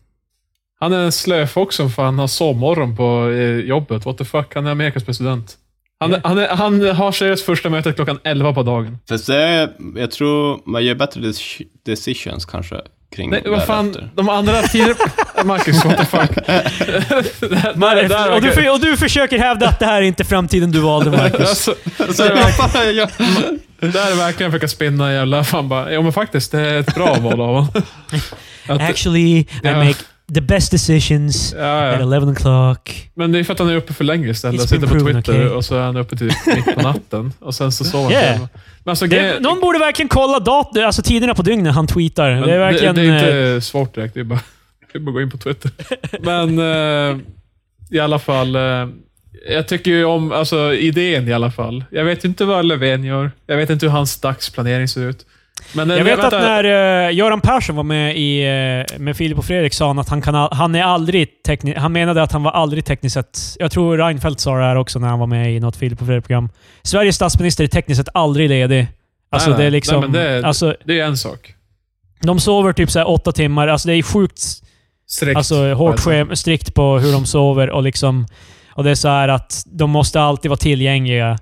Han 0.80 0.92
är 0.92 0.98
en 0.98 1.12
slöfock 1.12 1.72
som 1.72 1.90
fan 1.90 2.18
har 2.18 2.26
sovmorgon 2.26 2.96
på 2.96 3.30
eh, 3.30 3.56
jobbet. 3.56 4.06
What 4.06 4.18
the 4.18 4.24
fuck? 4.24 4.54
Han 4.54 4.66
är 4.66 4.70
Amerikas 4.70 5.04
president. 5.04 5.56
Han, 6.02 6.20
han, 6.24 6.38
är, 6.38 6.48
han 6.48 6.90
har 6.96 7.12
seriöst 7.12 7.44
första 7.44 7.70
mötet 7.70 7.96
klockan 7.96 8.18
11 8.24 8.52
på 8.54 8.62
dagen. 8.62 8.98
Fast 9.08 9.26
det 9.26 9.36
är, 9.42 9.68
jag 9.96 10.10
tror 10.10 10.60
man 10.70 10.84
gör 10.84 10.94
bättre 10.94 11.20
dec- 11.20 11.62
decisions 11.86 12.44
kanske 12.44 12.76
kring 13.16 13.30
Nej, 13.30 13.42
vad 13.46 13.64
fan. 13.64 13.84
därefter. 13.92 14.10
De 14.14 14.28
andra 14.28 14.62
tio... 14.62 14.94
Marcus, 15.44 15.84
what 15.84 15.98
the 15.98 16.04
fuck? 16.04 16.46
där, 16.46 17.96
där, 17.96 18.08
där, 18.08 18.32
och, 18.34 18.42
du, 18.42 18.50
för- 18.50 18.70
och 18.72 18.80
du 18.80 18.96
försöker 18.96 19.38
hävda 19.38 19.68
att 19.68 19.78
det 19.78 19.86
här 19.86 19.96
är 20.02 20.06
inte 20.06 20.24
framtiden 20.24 20.70
du 20.72 20.80
valde, 20.80 21.10
Marcus. 21.10 21.48
Alltså, 21.48 21.74
Alltså, 21.98 22.24
jag, 22.84 23.08
där 23.80 24.12
är 24.12 24.16
verkligen 24.16 24.52
försöka 24.52 24.68
spinna 24.68 25.12
jävla 25.12 25.44
fan 25.44 25.68
bara. 25.68 25.92
Jo 25.92 26.02
men 26.02 26.12
faktiskt, 26.12 26.52
det 26.52 26.60
är 26.60 26.78
ett 26.80 26.94
bra 26.94 27.14
val 27.14 27.40
av 27.40 27.46
honom. 27.48 27.68
Att- 28.66 28.80
Actually, 28.80 29.20
I 29.38 29.46
Ja. 29.62 29.84
make 29.84 29.98
the 30.34 30.40
best 30.40 30.70
decisions 30.70 31.54
ja, 31.58 31.92
at 31.92 32.00
ja. 32.00 32.14
11 32.14 32.32
o'clock. 32.32 33.10
Men 33.14 33.32
det 33.32 33.38
är 33.38 33.44
för 33.44 33.52
att 33.52 33.58
han 33.58 33.68
är 33.68 33.76
uppe 33.76 33.92
för 33.92 34.04
länge 34.04 34.28
istället. 34.28 34.60
It's 34.60 34.66
Sitter 34.66 34.86
på 34.86 35.00
Twitter 35.00 35.18
okay? 35.18 35.46
och 35.46 35.64
så 35.64 35.76
är 35.76 35.80
han 35.80 35.96
uppe 35.96 36.16
till 36.16 36.26
mitt 36.26 36.74
på 36.74 36.82
natten. 36.82 37.32
Och 37.38 37.54
sen 37.54 37.72
så 37.72 37.84
sover 37.84 38.04
han 38.04 38.12
Yeah. 38.12 38.38
själv. 38.38 38.48
Men 38.84 38.92
alltså, 38.92 39.06
Det, 39.06 39.40
någon 39.40 39.60
borde 39.60 39.78
verkligen 39.78 40.08
kolla 40.08 40.40
dat 40.40 40.78
alltså 40.78 41.02
tiderna 41.02 41.34
på 41.34 41.42
dygnet 41.42 41.74
han 41.74 41.86
tweetar. 41.86 42.30
det 42.30 42.54
är 42.54 42.58
verkligen... 42.58 42.94
Det, 42.94 43.02
det 43.02 43.08
är 43.08 43.48
eh, 43.48 43.54
inte 43.54 43.66
svårt 43.66 43.94
direkt. 43.94 44.14
Det 44.14 44.20
är 44.20 44.24
bara, 44.24 44.40
det 44.92 44.98
är 44.98 45.00
bara 45.00 45.10
att 45.10 45.14
gå 45.14 45.20
in 45.20 45.30
på 45.30 45.38
Twitter. 45.38 45.70
Men 46.20 46.58
eh, 46.58 47.18
i 47.90 48.00
alla 48.00 48.18
fall. 48.18 48.56
Eh, 48.56 48.88
jag 49.48 49.68
tycker 49.68 49.90
ju 49.90 50.04
om 50.04 50.32
alltså, 50.32 50.74
idén 50.74 51.28
i 51.28 51.32
alla 51.32 51.50
fall. 51.50 51.84
Jag 51.90 52.04
vet 52.04 52.24
inte 52.24 52.44
vad 52.44 52.64
Löfven 52.64 53.04
gör. 53.04 53.30
Jag 53.46 53.56
vet 53.56 53.70
inte 53.70 53.86
hur 53.86 53.90
hans 53.90 54.20
dagsplanering 54.20 54.88
ser 54.88 55.00
ut. 55.00 55.26
Men, 55.74 55.90
eh, 55.90 55.96
Jag 55.96 56.04
vet 56.04 56.18
att 56.18 56.32
när 56.32 56.64
uh, 57.08 57.14
Göran 57.14 57.40
Persson 57.40 57.76
var 57.76 57.82
med 57.82 58.16
i, 58.16 58.42
eh, 58.42 58.98
med 58.98 59.16
Filip 59.16 59.38
och 59.38 59.44
Fredrik 59.44 59.74
sa 59.74 59.86
han 59.86 59.98
att 59.98 60.08
han, 60.08 60.22
kan, 60.22 60.34
han 60.52 60.74
är 60.74 60.82
aldrig 60.82 61.42
tekniskt... 61.42 61.78
Han 61.78 61.92
menade 61.92 62.22
att 62.22 62.32
han 62.32 62.42
var 62.42 62.50
aldrig 62.50 62.84
tekniskt 62.84 63.14
sett... 63.14 63.38
Jag 63.58 63.70
tror 63.72 63.98
Reinfeldt 63.98 64.40
sa 64.40 64.56
det 64.58 64.64
här 64.64 64.76
också 64.76 64.98
när 64.98 65.08
han 65.08 65.18
var 65.18 65.26
med 65.26 65.54
i 65.56 65.60
något 65.60 65.76
Filip 65.76 66.00
och 66.00 66.06
Fredrik-program. 66.06 66.48
Sveriges 66.82 67.16
statsminister 67.16 67.64
är 67.64 67.68
tekniskt 67.68 67.98
sett 67.98 68.08
aldrig 68.14 68.48
ledig. 68.48 68.86
Alltså 69.30 69.50
Nej, 69.50 69.58
det 69.58 69.64
är 69.64 69.70
liksom... 69.70 70.00
Nej, 70.00 70.10
men 70.10 70.20
det- 70.20 70.46
alltså, 70.46 70.76
Det 70.84 71.00
är 71.00 71.04
en 71.04 71.16
sak. 71.16 71.54
de 72.22 72.40
sover 72.40 72.72
typ 72.72 72.90
så 72.90 72.98
här 72.98 73.08
åtta 73.10 73.32
timmar. 73.32 73.68
Alltså 73.68 73.88
det 73.88 73.94
är 73.94 74.02
sjukt 74.02 74.40
Strikt. 75.06 75.36
alltså, 75.36 75.72
hårt 75.72 75.92
Alltså. 76.06 76.36
strikt 76.36 76.74
på 76.74 76.98
hur 76.98 77.12
de 77.12 77.26
sover 77.26 77.70
och 77.70 77.82
liksom... 77.82 78.26
Och 78.74 78.84
det 78.84 78.90
är 78.90 78.94
så 78.94 79.08
här 79.08 79.28
att 79.28 79.62
de 79.66 79.90
måste 79.90 80.20
alltid 80.20 80.48
vara 80.48 80.56
tillgängliga. 80.58 81.38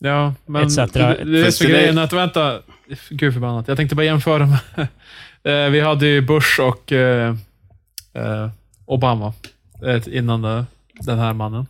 Ja, 0.00 0.34
men 0.46 0.62
etc. 0.66 0.76
det, 0.76 1.24
det 1.24 1.46
är 1.46 1.50
så 1.50 1.64
grejen 1.64 1.98
att, 1.98 2.12
vänta, 2.12 2.58
gud 3.10 3.32
förbannat. 3.32 3.68
Jag 3.68 3.76
tänkte 3.76 3.96
bara 3.96 4.04
jämföra 4.04 4.46
med, 4.46 4.88
Eh, 5.42 5.70
vi 5.70 5.80
hade 5.80 6.06
ju 6.06 6.20
Bush 6.20 6.60
och 6.60 6.92
eh, 6.92 7.34
eh, 8.12 8.48
Obama 8.86 9.32
innan 10.06 10.66
den 11.00 11.18
här 11.18 11.32
mannen. 11.32 11.66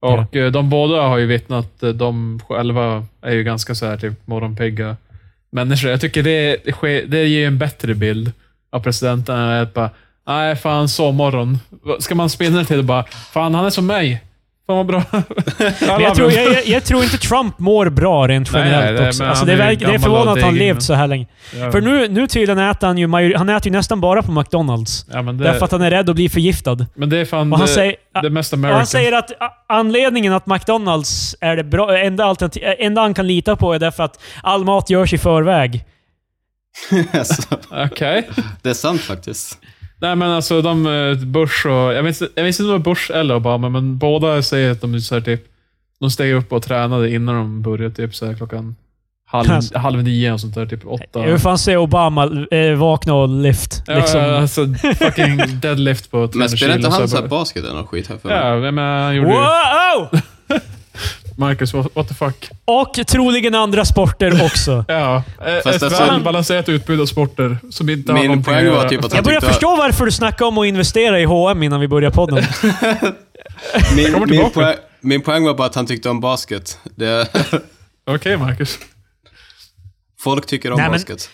Och 0.00 0.36
eh, 0.36 0.50
de 0.52 0.70
båda 0.70 1.02
har 1.02 1.18
ju 1.18 1.26
vittnat, 1.26 1.80
de 1.94 2.40
själva 2.48 3.04
är 3.22 3.32
ju 3.32 3.44
ganska 3.44 3.74
så 3.74 3.86
här 3.86 3.96
typ 3.96 4.26
morgonpigga 4.26 4.96
människor. 5.50 5.90
Jag 5.90 6.00
tycker 6.00 6.22
det, 6.22 6.56
det, 7.10 7.26
ger 7.26 7.46
en 7.46 7.58
bättre 7.58 7.94
bild 7.94 8.32
av 8.70 8.80
presidenten 8.80 9.38
än 9.38 9.62
att 9.62 9.74
bara, 9.74 9.90
nej 10.26 10.56
fan 10.56 10.88
sovmorgon. 10.88 11.58
Ska 11.98 12.14
man 12.14 12.30
spinna 12.30 12.64
till 12.64 12.76
det 12.76 12.82
bara, 12.82 13.04
fan 13.04 13.54
han 13.54 13.66
är 13.66 13.70
som 13.70 13.86
mig. 13.86 14.24
Fan 14.68 14.76
vad 14.76 14.86
bra. 14.86 15.02
Men 15.80 16.00
jag, 16.00 16.14
tror, 16.14 16.32
jag, 16.32 16.66
jag, 16.66 16.84
tror 16.84 17.02
inte 17.04 17.18
Trump 17.18 17.58
mår 17.58 17.88
bra 17.90 18.28
rent 18.28 18.52
Nej, 18.52 18.62
generellt 18.64 18.98
nej, 19.00 19.08
också. 19.08 19.22
men 19.22 19.30
Alltså, 19.30 19.44
det, 19.44 19.52
är, 19.52 19.58
är 19.58 19.76
det 19.76 19.84
är 19.84 19.98
förvånande 19.98 20.32
att 20.32 20.42
han 20.42 20.54
degen. 20.54 20.66
levt 20.68 20.82
så 20.82 20.94
här 20.94 21.06
länge. 21.06 21.26
Ja. 21.56 21.72
För 21.72 21.80
nu, 21.80 22.08
nu 22.08 22.26
tydligen 22.26 22.58
äter 22.58 22.86
han 22.86 22.98
ju, 22.98 23.36
han 23.36 23.48
äter 23.48 23.66
ju 23.66 23.76
nästan 23.76 24.00
bara 24.00 24.22
på 24.22 24.32
McDonalds. 24.32 25.06
ja, 25.12 25.22
men 25.22 25.38
det, 25.38 25.44
Därför 25.44 25.64
att 25.64 25.72
han 25.72 25.82
är 25.82 25.90
rädd 25.90 26.08
att 26.10 26.14
bli 26.16 26.28
förgiftad. 26.28 26.86
men 26.94 27.08
det 27.10 27.18
är 27.18 27.24
fan 27.24 27.52
Och 27.52 27.58
han 27.58 27.66
det, 27.66 27.72
säger, 27.72 27.94
det 28.22 28.30
mest 28.30 28.52
American. 28.52 28.76
han 28.76 28.86
säger 28.86 29.12
att 29.12 29.30
anledningen 29.68 30.32
att 30.32 30.46
McDonalds 30.46 31.36
är 31.40 31.56
det 31.56 31.64
bra, 31.64 31.98
enda, 31.98 32.24
alternativ, 32.24 32.62
äh, 32.64 32.74
enda 32.78 33.00
han 33.02 33.14
kan 33.14 33.26
lita 33.26 33.56
på 33.56 33.72
är 33.74 33.78
därför 33.78 34.02
att 34.02 34.20
all 34.42 34.64
mat 34.64 34.90
görs 34.90 35.12
i 35.12 35.18
förväg. 35.18 35.84
alltså, 37.12 37.42
Okej. 37.70 38.28
det 38.62 38.70
är 38.70 38.74
sant 38.74 39.00
faktiskt. 39.00 39.58
Nej 40.00 40.16
men 40.16 40.30
alltså 40.30 40.62
de, 40.62 40.86
eh, 40.86 41.18
Bush 41.26 41.66
och... 41.66 41.92
Jag 41.94 42.04
minns, 42.04 42.22
jag 42.34 42.44
minns 42.44 42.60
inte 42.60 42.72
om 42.72 42.82
det 42.82 42.88
var 42.88 42.94
Bush 42.94 43.10
eller 43.14 43.34
Obama, 43.36 43.68
men 43.68 43.98
båda 43.98 44.42
säger 44.42 44.72
att 44.72 44.80
de 44.80 44.94
är 44.94 44.98
så 44.98 45.14
här, 45.14 45.22
typ... 45.22 45.44
De 46.00 46.10
steg 46.10 46.34
upp 46.34 46.52
och 46.52 46.62
tränade 46.62 47.10
innan 47.10 47.34
de 47.34 47.62
började, 47.62 47.94
typ 47.94 48.14
så 48.14 48.26
här, 48.26 48.34
klockan 48.34 48.76
halv, 49.26 49.50
Alltså. 49.50 49.78
halv 49.78 50.02
nio 50.02 50.32
och 50.32 50.40
sånt 50.40 50.54
där. 50.54 50.66
Typ 50.66 50.86
åtta. 50.86 51.20
Hur 51.20 51.38
fan 51.38 51.58
ser 51.58 51.76
Obama 51.76 52.46
eh, 52.50 52.74
vakna 52.78 53.14
och 53.14 53.28
lift? 53.28 53.82
Ja, 53.86 53.94
Liksom. 53.94 54.20
ja, 54.20 54.36
alltså 54.40 54.66
fucking 54.98 55.36
deadlift 55.62 56.10
på 56.10 56.16
300 56.16 56.38
Men 56.38 56.48
spelar 56.48 56.76
inte 56.76 56.88
han 56.88 57.08
så 57.08 57.16
här 57.20 57.28
basket 57.28 57.64
eller 57.64 57.74
något 57.74 57.88
skit 57.88 58.08
här 58.08 58.16
för 58.16 58.28
mig? 58.28 58.38
Ja, 58.38 58.70
men 58.70 59.02
han 59.04 59.16
gjorde 59.16 59.30
ju... 59.30 59.36
Marcus, 61.38 61.74
what, 61.74 61.86
what 61.96 62.08
the 62.08 62.14
fuck? 62.14 62.50
Och 62.64 62.94
troligen 63.06 63.54
andra 63.54 63.84
sporter 63.84 64.44
också. 64.44 64.84
Ja, 64.88 65.16
eh, 65.46 65.54
Fast 65.54 65.66
ett 65.76 65.82
alltså- 65.82 66.04
välbalanserat 66.04 66.68
utbud 66.68 67.00
av 67.00 67.06
sporter 67.06 67.58
som 67.70 67.88
inte 67.88 68.12
har 68.12 68.18
Min 68.28 68.44
poäng 68.44 68.70
var 68.70 68.88
typ 68.88 69.04
att 69.04 69.12
han 69.12 69.16
Jag 69.16 69.24
börjar 69.24 69.40
förstå 69.40 69.76
varför 69.76 70.04
du 70.04 70.10
snackade 70.12 70.48
om 70.48 70.58
att 70.58 70.66
investera 70.66 71.20
i 71.20 71.24
H&M 71.24 71.62
innan 71.62 71.80
vi 71.80 71.88
började 71.88 72.14
podden. 72.16 72.44
Min, 73.96 74.24
min, 74.28 74.50
poäng, 74.50 74.76
min 75.00 75.20
poäng 75.22 75.44
var 75.44 75.54
bara 75.54 75.66
att 75.66 75.74
han 75.74 75.86
tyckte 75.86 76.08
om 76.10 76.20
basket. 76.20 76.78
Det, 76.84 77.28
Okej, 78.06 78.36
Marcus. 78.36 78.78
folk 80.20 80.46
tycker 80.46 80.70
om 80.72 80.76
Nej, 80.76 80.84
men- 80.90 80.92
basket. 80.92 81.30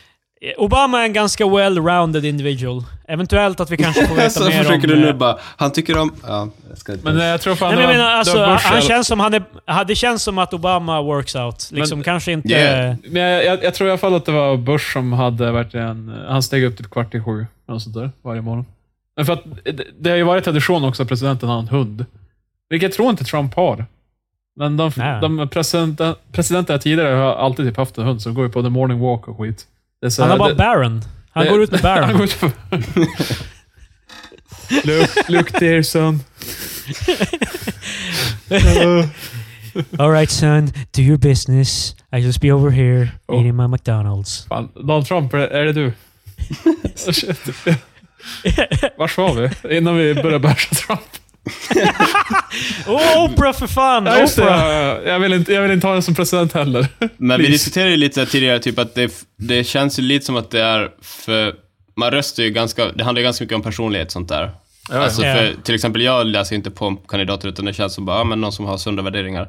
Obama 0.57 1.01
är 1.01 1.05
en 1.05 1.13
ganska 1.13 1.45
well-rounded 1.45 2.25
individual. 2.25 2.85
Eventuellt 3.09 3.61
att 3.61 3.71
vi 3.71 3.77
kanske 3.77 4.07
får 4.07 4.15
veta 4.15 4.31
Så 4.31 4.45
mer 4.45 4.51
försöker 4.51 4.75
om... 4.75 4.81
du 4.81 5.01
nu 5.01 5.09
eh, 5.09 5.17
bara, 5.17 5.39
han 5.57 5.73
tycker 5.73 5.99
om... 5.99 6.15
Ja, 6.27 6.49
jag 6.69 6.79
ska 6.79 6.93
inte... 6.93 7.05
Men 7.05 7.21
eh, 7.21 7.27
jag 7.27 7.41
tror 7.41 7.55
fan 7.55 7.75
Nej, 7.75 7.87
men 7.87 7.99
det 7.99 8.09
alltså, 8.09 8.45
han 8.45 8.81
känns 8.83 9.07
som 9.07 9.21
han 9.21 9.35
är... 9.35 9.85
Det 9.85 9.95
känns 9.95 10.23
som 10.23 10.39
att 10.39 10.55
Obama 10.55 11.03
works 11.03 11.35
out. 11.35 11.71
Liksom, 11.73 12.03
kanske 12.03 12.33
inte... 12.33 12.49
Yeah. 12.49 12.97
Men 13.05 13.23
jag, 13.23 13.45
jag, 13.45 13.65
jag 13.65 13.75
tror 13.75 13.89
i 13.89 13.91
alla 13.91 13.99
fall 13.99 14.15
att 14.15 14.25
det 14.25 14.33
var 14.33 14.57
Bush 14.57 14.93
som 14.93 15.13
hade 15.13 15.53
verkligen... 15.53 16.15
Han 16.29 16.43
steg 16.43 16.65
upp 16.65 16.79
typ 16.79 16.91
kvart 16.91 17.15
i 17.15 17.21
sju, 17.21 17.47
eller 17.69 17.79
sånt 17.79 17.95
där, 17.95 18.11
varje 18.23 18.41
morgon. 18.41 18.67
Men 19.17 19.27
för 19.27 19.33
att 19.33 19.45
det, 19.65 19.85
det 19.99 20.11
har 20.11 20.17
ju 20.17 20.23
varit 20.23 20.45
tradition 20.45 20.85
också 20.85 21.03
att 21.03 21.09
presidenten 21.09 21.49
har 21.49 21.59
en 21.59 21.69
hund. 21.69 22.05
Vilket 22.71 22.89
jag 22.91 22.93
tror 22.93 23.11
inte 23.11 23.25
Trump 23.25 23.55
har. 23.55 23.87
Men 24.57 24.77
de, 24.77 24.91
Nej. 24.97 25.21
de 25.21 25.49
presidenter, 25.49 26.15
presidenter 26.33 26.79
tidigare 26.79 27.15
har 27.15 27.35
alltid 27.35 27.67
typ 27.67 27.77
haft 27.77 27.99
en 27.99 28.05
hund 28.05 28.23
som 28.23 28.35
går 28.35 28.45
ju 28.45 28.51
på 28.51 28.63
the 28.63 28.69
morning 28.69 29.01
walk 29.01 29.29
och 29.29 29.39
skit. 29.39 29.67
Är 30.05 30.21
Han 30.23 30.31
har 30.31 30.39
bara 30.39 30.49
det- 30.49 30.55
Baron. 30.55 31.05
Han 31.33 31.45
det- 31.45 31.51
går 31.51 31.63
ut 31.63 31.71
med 31.71 31.81
Han 31.85 32.01
Baron. 32.03 32.17
går 32.17 32.25
ut 32.25 32.43
med 32.43 32.53
look, 34.85 35.29
look 35.29 35.53
there 35.53 35.85
son. 35.85 36.21
Alright 39.99 40.31
son, 40.31 40.73
do 40.93 41.03
your 41.03 41.17
business. 41.19 41.95
I 42.13 42.19
just 42.19 42.41
be 42.41 42.53
over 42.53 42.71
here 42.71 43.09
Oh. 43.29 43.39
eating 43.39 43.57
my 43.57 43.67
McDonalds. 43.67 44.47
Fan, 44.49 44.69
Donald 44.75 45.07
Trump, 45.07 45.35
är, 45.35 45.65
det 45.65 45.73
du? 45.73 45.93
Oh. 47.07 47.75
Vars 48.99 49.17
var 49.19 49.35
vi? 49.35 49.77
Innan 49.77 49.97
vi 49.97 50.15
började 50.15 50.39
basha 50.39 50.75
Trump. 50.75 51.01
Oh, 52.87 53.25
Oprah 53.25 53.53
för 53.53 53.67
fan! 53.67 54.07
Ja. 54.07 54.25
Oprah! 54.25 54.69
Ja, 54.69 55.01
Jag 55.03 55.19
vill, 55.19 55.33
inte, 55.33 55.53
jag 55.53 55.63
vill 55.63 55.71
inte 55.71 55.87
ha 55.87 55.95
den 55.95 56.03
som 56.03 56.15
president 56.15 56.53
heller. 56.53 56.87
Men 57.17 57.41
vi 57.41 57.47
diskuterade 57.47 57.91
ju 57.91 57.97
lite 57.97 58.27
tidigare, 58.27 58.59
typ 58.59 58.79
att 58.79 58.95
det, 58.95 59.27
det 59.37 59.65
känns 59.65 59.99
ju 59.99 60.03
lite 60.03 60.27
som 60.27 60.37
att 60.37 60.51
det 60.51 60.63
är 60.63 60.91
för... 61.03 61.55
Man 61.97 62.11
röstar 62.11 62.43
ju 62.43 62.51
ganska... 62.51 62.93
Det 62.93 63.05
handlar 63.05 63.21
ju 63.21 63.25
ganska 63.25 63.45
mycket 63.45 63.57
om 63.57 63.63
personlighet 63.63 64.11
sånt 64.11 64.29
där. 64.29 64.51
Ja, 64.91 64.99
alltså 64.99 65.23
ja. 65.25 65.35
för, 65.35 65.55
till 65.63 65.75
exempel, 65.75 66.03
jag 66.03 66.27
läser 66.27 66.57
inte 66.57 66.71
på 66.71 66.97
kandidater, 66.97 67.49
utan 67.49 67.65
det 67.65 67.73
känns 67.73 67.95
som 67.95 68.05
bara, 68.05 68.19
ja, 68.19 68.25
men 68.25 68.41
någon 68.41 68.53
som 68.53 68.65
har 68.65 68.79
sunda 68.79 69.03
värderingar. 69.03 69.49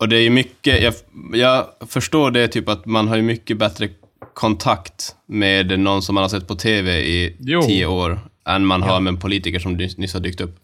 Och 0.00 0.08
det 0.08 0.16
är 0.16 0.20
ju 0.20 0.30
mycket, 0.30 0.82
jag, 0.82 0.94
jag 1.32 1.66
förstår 1.88 2.30
det 2.30 2.48
typ 2.48 2.68
att 2.68 2.86
man 2.86 3.08
har 3.08 3.16
ju 3.16 3.22
mycket 3.22 3.58
bättre 3.58 3.88
kontakt 4.34 5.14
med 5.28 5.80
någon 5.80 6.02
som 6.02 6.14
man 6.14 6.22
har 6.22 6.28
sett 6.28 6.48
på 6.48 6.54
TV 6.54 7.00
i 7.00 7.36
Jo. 7.40 7.62
tio 7.62 7.86
år, 7.86 8.20
än 8.48 8.66
man 8.66 8.82
har 8.82 9.00
med 9.00 9.10
en 9.10 9.20
politiker 9.20 9.58
som 9.58 9.72
nyss 9.72 10.14
har 10.14 10.20
dykt 10.20 10.40
upp. 10.40 10.56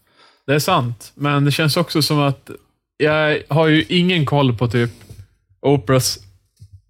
Det 0.49 0.55
är 0.55 0.59
sant, 0.59 1.13
men 1.15 1.45
det 1.45 1.51
känns 1.51 1.77
också 1.77 2.03
som 2.03 2.21
att 2.21 2.51
jag 2.97 3.39
har 3.49 3.67
ju 3.67 3.85
ingen 3.89 4.27
koll 4.27 4.57
på 4.57 4.69
typ 4.69 4.91
Oprahs 5.61 6.19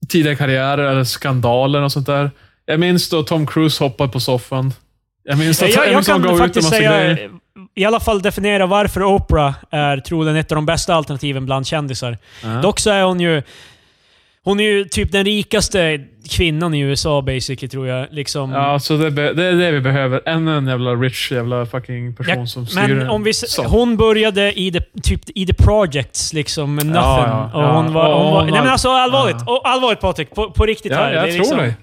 tidiga 0.08 0.36
karriär 0.36 0.78
eller 0.78 1.04
skandaler 1.04 1.82
och 1.82 1.92
sånt 1.92 2.06
där. 2.06 2.30
Jag 2.66 2.80
minns 2.80 3.10
då 3.10 3.22
Tom 3.22 3.46
Cruise 3.46 3.84
hoppade 3.84 4.12
på 4.12 4.20
soffan. 4.20 4.72
Jag 5.24 5.38
minns 5.38 5.62
att 5.62 5.74
Jag, 5.74 5.88
jag 5.88 5.94
han 5.94 6.02
kan 6.02 6.22
gav 6.22 6.34
ut 6.34 6.40
en 6.40 6.46
faktiskt 6.46 6.66
massa 6.66 6.76
säga, 6.76 7.04
grejer. 7.04 7.30
i 7.74 7.84
alla 7.84 8.00
fall 8.00 8.22
definiera 8.22 8.66
varför 8.66 9.02
Oprah 9.02 9.54
är 9.70 9.96
troligen 9.96 10.36
ett 10.36 10.52
av 10.52 10.56
de 10.56 10.66
bästa 10.66 10.94
alternativen 10.94 11.46
bland 11.46 11.66
kändisar. 11.66 12.18
Ja. 12.42 12.48
Dock 12.48 12.80
så 12.80 12.90
är 12.90 13.02
hon 13.02 13.20
ju... 13.20 13.42
Hon 14.48 14.60
är 14.60 14.64
ju 14.64 14.84
typ 14.84 15.12
den 15.12 15.24
rikaste 15.24 16.00
kvinnan 16.30 16.74
i 16.74 16.80
USA 16.80 17.22
basically, 17.22 17.68
tror 17.68 17.86
jag. 17.88 18.06
Liksom. 18.10 18.52
Ja, 18.52 18.78
så 18.78 18.96
det, 18.96 19.10
det 19.10 19.44
är 19.44 19.52
det 19.52 19.70
vi 19.70 19.80
behöver. 19.80 20.22
Ännu 20.26 20.56
en 20.56 20.66
jävla 20.66 20.94
rich 20.94 21.32
jävla 21.32 21.66
fucking 21.66 22.14
person 22.14 22.38
Ja, 22.38 22.46
som 22.46 22.66
styr 22.66 22.94
Men 22.94 23.08
om 23.08 23.22
vi, 23.22 23.34
Så. 23.34 23.64
hon 23.64 23.96
började 23.96 24.60
i 24.60 24.72
the, 24.72 24.80
typ, 25.02 25.20
i 25.34 25.46
the 25.46 25.54
projects, 25.54 26.32
liksom, 26.32 26.74
med 26.74 26.86
nothing. 26.86 27.02
Ja, 27.02 27.50
ja, 27.52 27.58
och 27.68 27.74
hon 27.74 27.86
ja. 27.86 27.92
var, 27.92 28.22
hon 28.24 28.32
var, 28.32 28.42
nej 28.44 28.52
men 28.52 28.68
alltså 28.68 28.88
allvarligt. 28.88 29.36
Ja. 29.46 29.60
Allvarligt 29.64 30.00
Patrik, 30.00 30.34
på, 30.34 30.50
på 30.50 30.66
riktigt 30.66 30.92
Ja, 30.92 30.98
här. 30.98 31.12
jag 31.12 31.24
Det 31.24 31.28
är 31.28 31.32
tror 31.32 31.38
liksom, 31.38 31.58
dig. 31.58 31.74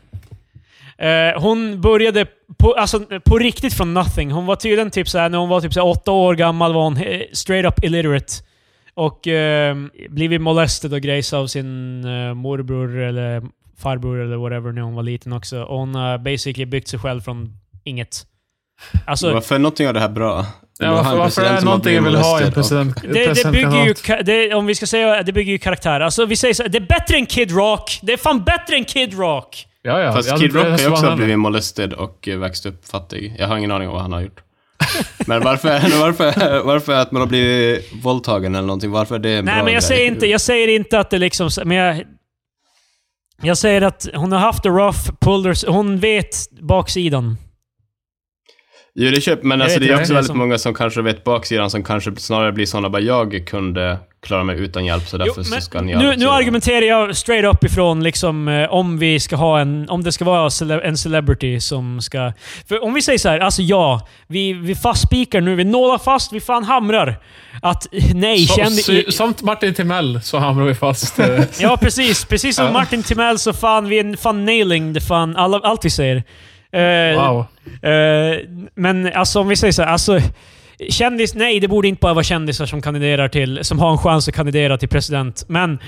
Eh, 0.97 1.41
hon 1.41 1.81
började 1.81 2.25
på, 2.57 2.73
alltså, 2.73 2.99
på 3.25 3.37
riktigt 3.37 3.73
från 3.73 3.93
nothing. 3.93 4.31
Hon 4.31 4.45
var 4.45 4.55
tydligen 4.55 4.91
typ 4.91 5.09
såhär, 5.09 5.29
när 5.29 5.37
hon 5.37 5.49
var 5.49 5.61
typ 5.61 5.73
såhär, 5.73 5.87
åtta 5.87 6.11
år 6.11 6.35
gammal 6.35 6.73
var 6.73 6.83
hon 6.83 6.97
eh, 6.97 7.21
straight 7.33 7.65
up 7.65 7.83
illiterate. 7.83 8.33
Och 8.95 9.27
eh, 9.27 9.75
blivit 10.09 10.41
molested 10.41 10.93
och 10.93 11.01
grejs 11.01 11.33
av 11.33 11.47
sin 11.47 12.03
eh, 12.05 12.33
morbror 12.33 12.97
eller 12.99 13.43
farbror 13.77 14.21
eller 14.21 14.37
whatever 14.37 14.71
när 14.71 14.81
hon 14.81 14.95
var 14.95 15.03
liten 15.03 15.33
också. 15.33 15.63
Och 15.63 15.79
hon 15.79 15.95
har 15.95 16.17
basically 16.17 16.65
byggt 16.65 16.87
sig 16.87 16.99
själv 16.99 17.21
från 17.21 17.57
inget. 17.83 18.25
Alltså, 19.05 19.33
Varför 19.33 19.55
är 19.55 19.59
någonting 19.59 19.87
av 19.87 19.93
det 19.93 19.99
här 19.99 20.09
bra? 20.09 20.45
Ja, 20.79 20.91
varför, 20.91 21.17
varför 21.17 21.41
är 21.41 21.55
det 21.55 21.65
någonting 21.65 21.95
jag 21.95 22.01
vill 22.01 22.15
ha 22.15 22.41
i 22.41 22.43
en 22.43 22.51
president, 22.51 23.01
det, 23.01 23.43
det 23.43 23.51
bygger 23.51 23.85
ju, 23.85 24.23
det, 24.23 24.53
om 24.53 24.65
vi 24.65 24.75
ska 24.75 24.85
säga, 24.85 25.23
det 25.23 25.31
bygger 25.33 25.51
ju 25.51 25.57
karaktär. 25.57 25.99
Alltså 25.99 26.25
vi 26.25 26.35
säger 26.35 26.53
så 26.53 26.63
det 26.63 26.77
är 26.77 26.85
bättre 26.87 27.15
än 27.15 27.25
Kid 27.25 27.51
Rock. 27.51 27.99
Det 28.01 28.13
är 28.13 28.17
fan 28.17 28.43
bättre 28.43 28.75
än 28.75 28.85
Kid 28.85 29.19
Rock! 29.19 29.67
Ja, 29.81 29.99
ja. 29.99 30.13
Fast 30.13 30.29
jag 30.29 30.39
Kid 30.39 30.55
Rock 30.55 30.65
har 30.65 30.77
ju 30.79 30.87
också 30.87 31.15
blivit 31.15 31.39
molested 31.39 31.93
och 31.93 32.27
eh, 32.27 32.37
växt 32.37 32.65
upp 32.65 32.87
fattig. 32.87 33.35
Jag 33.39 33.47
har 33.47 33.57
ingen 33.57 33.71
aning 33.71 33.87
om 33.87 33.93
vad 33.93 34.01
han 34.01 34.11
har 34.11 34.21
gjort. 34.21 34.41
Men 35.27 35.43
varför, 35.43 35.69
varför, 36.01 36.63
varför 36.63 36.93
att 36.93 37.11
man 37.11 37.21
har 37.21 37.27
blivit 37.27 37.93
våldtagen 38.03 38.55
eller 38.55 38.67
någonting, 38.67 38.91
varför 38.91 39.15
är 39.15 39.19
det 39.19 39.29
en 39.29 39.45
Nej, 39.45 39.55
bra 39.55 39.63
men 39.63 39.73
jag 39.73 39.81
grej? 39.81 39.87
säger, 39.87 40.07
inte, 40.07 40.27
jag 40.27 40.41
säger 40.41 40.67
inte 40.67 40.99
att 40.99 41.09
det 41.09 41.17
liksom... 41.17 41.49
Men 41.65 41.77
jag, 41.77 42.03
jag 43.41 43.57
säger 43.57 43.81
att 43.81 44.07
hon 44.13 44.31
har 44.31 44.39
haft 44.39 44.63
det 44.63 44.69
rough, 44.69 45.11
pullers, 45.21 45.65
hon 45.65 45.99
vet 45.99 46.51
baksidan. 46.61 47.37
Jo, 48.97 49.11
det 49.11 49.21
köper 49.21 49.43
men 49.47 49.59
Jag 49.59 49.63
alltså, 49.65 49.79
det 49.79 49.89
är 49.89 49.93
också 49.95 50.03
det 50.07 50.11
är 50.11 50.13
väldigt 50.13 50.27
som- 50.27 50.37
många 50.37 50.57
som 50.57 50.73
kanske 50.73 51.01
vet 51.01 51.23
baksidan, 51.23 51.69
som 51.69 51.83
kanske 51.83 52.15
snarare 52.15 52.51
blir 52.51 52.65
sådana 52.65 52.89
bara 52.89 53.01
jag 53.01 53.43
kunde 53.47 53.97
klara 54.25 54.43
mig 54.43 54.59
utan 54.59 54.85
hjälp, 54.85 55.07
så 55.07 55.17
därför 55.17 55.33
Jo, 55.37 55.43
så 55.43 55.61
ska 55.61 55.81
ni 55.81 55.93
nu, 55.93 55.99
nu 55.99 56.07
acceptera." 56.09 56.31
argumenterar 56.31 56.81
jag 56.81 57.15
straight 57.15 57.45
up 57.55 57.63
ifrån 57.63 58.03
liksom, 58.03 58.47
eh, 58.47 58.73
om 58.73 58.97
vi 58.99 59.19
ska 59.19 59.35
ha 59.35 59.59
en... 59.59 59.89
Om 59.89 60.03
det 60.03 60.11
ska 60.11 60.25
vara 60.25 60.49
en 60.83 60.97
celebrity 60.97 61.59
som 61.59 62.01
ska... 62.01 62.33
För 62.67 62.83
om 62.83 62.93
vi 62.93 63.01
säger 63.01 63.19
så 63.19 63.29
här, 63.29 63.39
alltså 63.39 63.61
ja, 63.61 64.07
vi, 64.27 64.53
vi 64.53 64.75
fastspikar 64.75 65.41
nu, 65.41 65.55
vi 65.55 65.63
nålar 65.63 65.97
fast, 65.97 66.33
vi 66.33 66.41
fan 66.41 66.63
hamrar. 66.63 67.19
Att 67.61 67.87
nej, 68.13 68.45
Så, 68.45 68.53
kände... 68.55 68.71
sy, 68.71 69.11
som 69.11 69.33
Martin 69.41 69.73
Timell 69.73 70.21
så 70.21 70.37
hamnar 70.37 70.65
vi 70.65 70.75
fast. 70.75 71.19
Ja, 71.59 71.77
precis. 71.81 72.25
Precis 72.25 72.55
som. 72.55 72.73
Martin 72.73 73.03
Timell 73.03 73.39
så 73.39 73.53
fan, 73.53 73.89
vi 73.89 73.99
är 73.99 74.17
fan 74.17 74.45
nailing 74.45 74.93
det 74.93 75.01
fan, 75.01 75.35
alla, 75.35 75.57
allt 75.63 75.85
vi 75.85 75.89
säger. 75.89 76.23
Eh, 76.71 77.15
wow. 77.15 77.45
Eh, 77.89 78.39
men 78.75 79.13
alltså 79.13 79.39
om 79.39 79.47
vi 79.47 79.55
säger 79.55 79.71
så 79.71 79.81
här, 79.81 79.89
alltså... 79.89 80.19
Kändis, 80.89 81.35
nej 81.35 81.59
det 81.59 81.67
borde 81.67 81.87
inte 81.87 81.99
bara 81.99 82.13
vara 82.13 82.23
kändisar 82.23 82.65
som 82.65 82.81
kandiderar 82.81 83.27
till, 83.27 83.63
som 83.63 83.79
har 83.79 83.91
en 83.91 83.97
chans 83.97 84.27
att 84.27 84.35
kandidera 84.35 84.77
till 84.77 84.89
president. 84.89 85.45
Men 85.47 85.79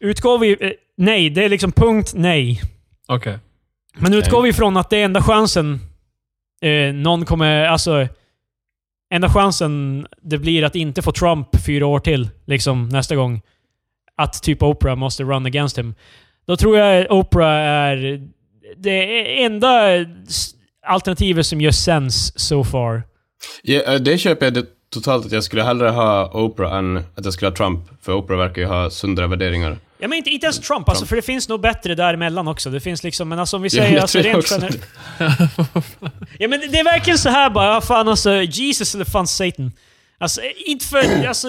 utgår 0.00 0.38
vi... 0.38 0.56
eh, 0.60 0.70
nej, 0.96 1.30
det 1.30 1.44
är 1.44 1.48
liksom 1.48 1.72
punkt 1.72 2.12
nej. 2.14 2.60
Okej. 3.08 3.38
Men 3.98 4.14
utgår 4.14 4.42
vi 4.42 4.52
från 4.52 4.76
att 4.76 4.90
det 4.90 4.96
är 4.96 5.04
enda 5.04 5.22
chansen 5.22 5.80
eh, 6.62 6.94
någon 6.94 7.24
kommer... 7.24 7.64
Alltså... 7.64 8.08
Enda 9.10 9.30
chansen 9.30 10.06
det 10.22 10.38
blir 10.38 10.64
att 10.64 10.74
inte 10.74 11.02
få 11.02 11.12
Trump 11.12 11.48
fyra 11.66 11.86
år 11.86 11.98
till, 11.98 12.28
liksom 12.44 12.88
nästa 12.88 13.16
gång. 13.16 13.42
Att 14.16 14.42
typ 14.42 14.62
Oprah 14.62 14.96
måste 14.96 15.22
run 15.22 15.46
against 15.46 15.78
him. 15.78 15.94
Då 16.46 16.56
tror 16.56 16.78
jag 16.78 17.12
Oprah 17.12 17.54
är 17.54 18.28
det 18.78 19.42
enda 19.44 20.04
alternativet 20.86 21.46
som 21.46 21.60
gör 21.60 21.70
sens 21.70 22.38
so 22.38 22.64
far. 22.64 23.02
Ja, 23.62 23.80
eh, 23.80 23.94
det 23.94 24.18
köper 24.18 24.46
jag 24.46 24.54
det 24.54 24.64
totalt 24.92 25.26
att 25.26 25.32
jag 25.32 25.44
skulle 25.44 25.62
hellre 25.62 25.88
ha 25.88 26.30
Oprah 26.34 26.78
än 26.78 26.96
att 26.96 27.24
jag 27.24 27.32
skulle 27.32 27.48
ha 27.50 27.56
Trump. 27.56 27.80
För 28.02 28.12
Oprah 28.12 28.38
verkar 28.38 28.62
ju 28.62 28.68
ha 28.68 28.90
sundare 28.90 29.26
värderingar. 29.26 29.78
Ja, 29.98 30.08
men 30.08 30.18
inte, 30.18 30.30
inte 30.30 30.46
ens 30.46 30.60
Trump, 30.60 30.88
alltså, 30.88 31.06
för 31.06 31.16
det 31.16 31.22
finns 31.22 31.48
nog 31.48 31.60
bättre 31.60 31.94
däremellan 31.94 32.48
också. 32.48 32.70
Det 32.70 32.80
finns 32.80 33.02
liksom, 33.04 33.28
men 33.28 33.38
alltså 33.38 33.56
om 33.56 33.62
vi 33.62 33.68
Ja, 33.68 33.82
säger 33.82 33.94
det 33.94 34.00
alltså, 34.00 34.18
rent 34.18 34.50
generellt... 34.50 34.86
Ja 36.38 36.48
men 36.48 36.60
det 36.60 36.78
är 36.78 36.84
verkligen 36.84 37.18
så 37.18 37.28
här 37.28 37.50
bara, 37.50 37.74
ja, 37.74 37.80
fan 37.80 38.08
alltså, 38.08 38.42
Jesus 38.42 38.94
eller 38.94 39.04
fan 39.04 39.26
Satan. 39.26 39.72
Alltså, 40.18 40.40
inte 40.66 40.84
för... 40.84 41.26
Alltså, 41.26 41.48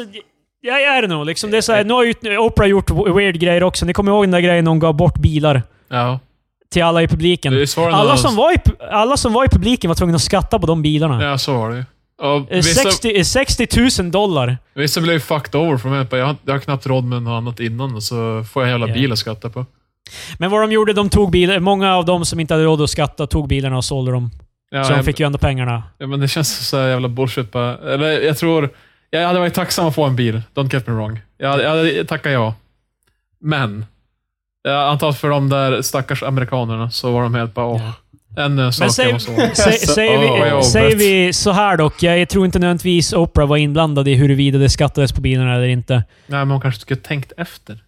jag 0.61 0.81
är 0.81 1.01
det 1.01 1.07
nog 1.07 1.25
liksom. 1.25 1.51
Det 1.51 1.57
är 1.57 1.61
så 1.61 1.73
här, 1.73 1.83
nu 1.83 1.93
har 1.93 2.03
ju 2.03 2.37
Oprah 2.37 2.67
gjort 2.69 2.89
weird 2.89 3.39
grejer 3.39 3.63
också. 3.63 3.85
Ni 3.85 3.93
kommer 3.93 4.11
ihåg 4.11 4.23
den 4.23 4.31
där 4.31 4.39
grejen 4.39 4.63
när 4.63 4.71
hon 4.71 4.79
gav 4.79 4.93
bort 4.93 5.17
bilar 5.17 5.63
Ja. 5.89 6.19
Till 6.69 6.83
alla 6.83 7.01
i 7.03 7.07
publiken? 7.07 7.65
Alla 7.77 8.17
som, 8.17 8.35
var 8.35 8.53
i, 8.53 8.57
alla 8.91 9.17
som 9.17 9.33
var 9.33 9.45
i 9.45 9.47
publiken 9.47 9.87
var 9.87 9.95
tvungna 9.95 10.15
att 10.15 10.21
skatta 10.21 10.59
på 10.59 10.67
de 10.67 10.81
bilarna. 10.81 11.23
Ja, 11.23 11.37
så 11.37 11.53
var 11.53 11.71
det. 11.71 11.85
Och 12.21 12.51
Eh, 12.51 12.55
vissa, 12.55 12.81
60, 12.83 13.17
eh, 13.17 13.23
60 13.23 14.01
000 14.01 14.11
dollar. 14.11 14.57
vissa 14.73 15.01
blev 15.01 15.19
fucked 15.19 15.55
over 15.61 15.77
från 15.77 15.91
mig. 15.91 16.07
Jag 16.11 16.25
har, 16.25 16.35
jag 16.45 16.53
har 16.53 16.59
knappt 16.59 16.85
råd 16.87 17.03
med 17.03 17.21
något 17.23 17.31
annat 17.37 17.59
innan 17.59 17.95
och 17.95 18.03
så 18.03 18.43
får 18.51 18.63
jag 18.63 18.67
en 18.67 18.79
jävla 18.79 18.87
Ja. 18.87 18.93
bil 19.01 19.11
att 19.11 19.19
skatta 19.19 19.49
på. 19.49 19.65
Men 20.37 20.51
vad 20.51 20.61
de 20.61 20.71
gjorde, 20.71 20.93
de 20.93 21.09
tog 21.09 21.31
bilar. 21.31 21.59
Många 21.59 21.95
av 21.95 22.05
dem 22.05 22.25
som 22.25 22.39
inte 22.39 22.53
hade 22.53 22.63
råd 22.65 22.81
att 22.81 22.89
skatta 22.89 23.27
tog 23.27 23.47
bilarna 23.47 23.77
och 23.77 23.85
sålde 23.85 24.11
dem. 24.11 24.31
Ja, 24.69 24.83
så 24.83 24.89
de 24.89 24.95
jag- 24.95 25.05
fick 25.05 25.19
ju 25.19 25.25
ändå 25.25 25.37
pengarna. 25.37 25.83
Ja, 25.97 26.07
men 26.07 26.19
det 26.19 26.27
känns 26.27 26.67
så 26.67 26.77
jävla 26.77 27.07
bullshit 27.07 27.51
bara. 27.51 27.77
Eller 27.93 28.07
jag 28.21 28.37
tror... 28.37 28.69
Jag 29.09 29.27
hade 29.27 29.39
varit 29.39 29.53
tacksam 29.53 29.87
att 29.87 29.95
få 29.95 30.03
en 30.05 30.15
bil. 30.15 30.41
Don't 30.55 30.73
get 30.73 30.87
me 30.87 30.93
wrong. 30.93 31.19
Jag 31.37 31.61
jag 31.61 31.69
hade 31.69 32.05
tackat 32.05 32.31
ja. 32.31 32.53
Men. 33.39 33.85
Jag 34.71 34.89
antar 34.89 35.09
att 35.09 35.17
för 35.19 35.29
de 35.29 35.49
där 35.49 35.81
stackars 35.81 36.23
amerikanerna 36.23 36.91
så 36.91 37.11
var 37.11 37.23
de 37.23 37.35
helt 37.35 37.53
bara 37.53 37.65
åh. 37.65 37.89
En 38.37 38.59
eh, 38.59 38.69
sak 38.69 38.83
Men 38.83 38.91
säg- 38.91 39.05
jag 39.05 39.13
måste 39.13 39.31
ha. 39.31 39.55
Sä, 39.55 39.71
Så- 39.85 39.93
säger, 39.93 40.19
vi, 40.19 40.51
oh, 40.51 40.61
säger 40.61 40.95
vi 40.95 41.33
så 41.33 41.51
här 41.51 41.77
dock. 41.77 42.03
Jag 42.03 42.29
tror 42.29 42.45
inte 42.45 42.59
nödvändigtvis 42.59 43.13
Oprah 43.13 43.47
var 43.47 43.57
inblandad 43.57 44.07
i 44.07 44.13
huruvida 44.15 44.59
det 44.59 44.69
skattades 44.69 45.11
på 45.11 45.21
bilarna 45.21 45.55
eller 45.55 45.67
inte. 45.67 45.93
Nej, 46.27 46.39
men 46.39 46.51
hon 46.51 46.61
kanske 46.61 46.81
skulle 46.81 46.99
tänkt 46.99 47.31
efter. 47.37 47.83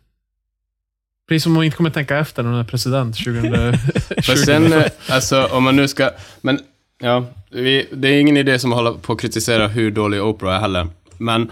Precis 1.29 1.43
som 1.43 1.55
hon 1.55 1.65
inte 1.65 1.77
kommer 1.77 1.89
tänka 1.89 2.17
efter 2.17 2.43
när 2.43 2.49
hon 2.49 2.59
är 2.59 2.63
president 2.63 3.17
2020. 3.17 3.77
För 4.21 4.35
sen, 4.45 4.73
eh, 4.73 4.83
alltså 5.09 5.45
om 5.51 5.63
man 5.63 5.75
nu 5.75 5.87
ska... 5.87 6.09
Men, 6.41 6.59
ja. 7.01 7.25
Vi, 7.51 7.87
det 7.91 8.07
är 8.07 8.19
ingen 8.21 8.37
idé 8.37 8.59
som 8.59 8.71
håller 8.71 8.91
på 8.91 9.13
att 9.13 9.21
kritisera 9.21 9.67
hur 9.67 9.91
dålig 9.91 10.23
Oprah 10.23 10.55
är 10.55 10.59
heller. 10.59 10.87
Men, 11.17 11.51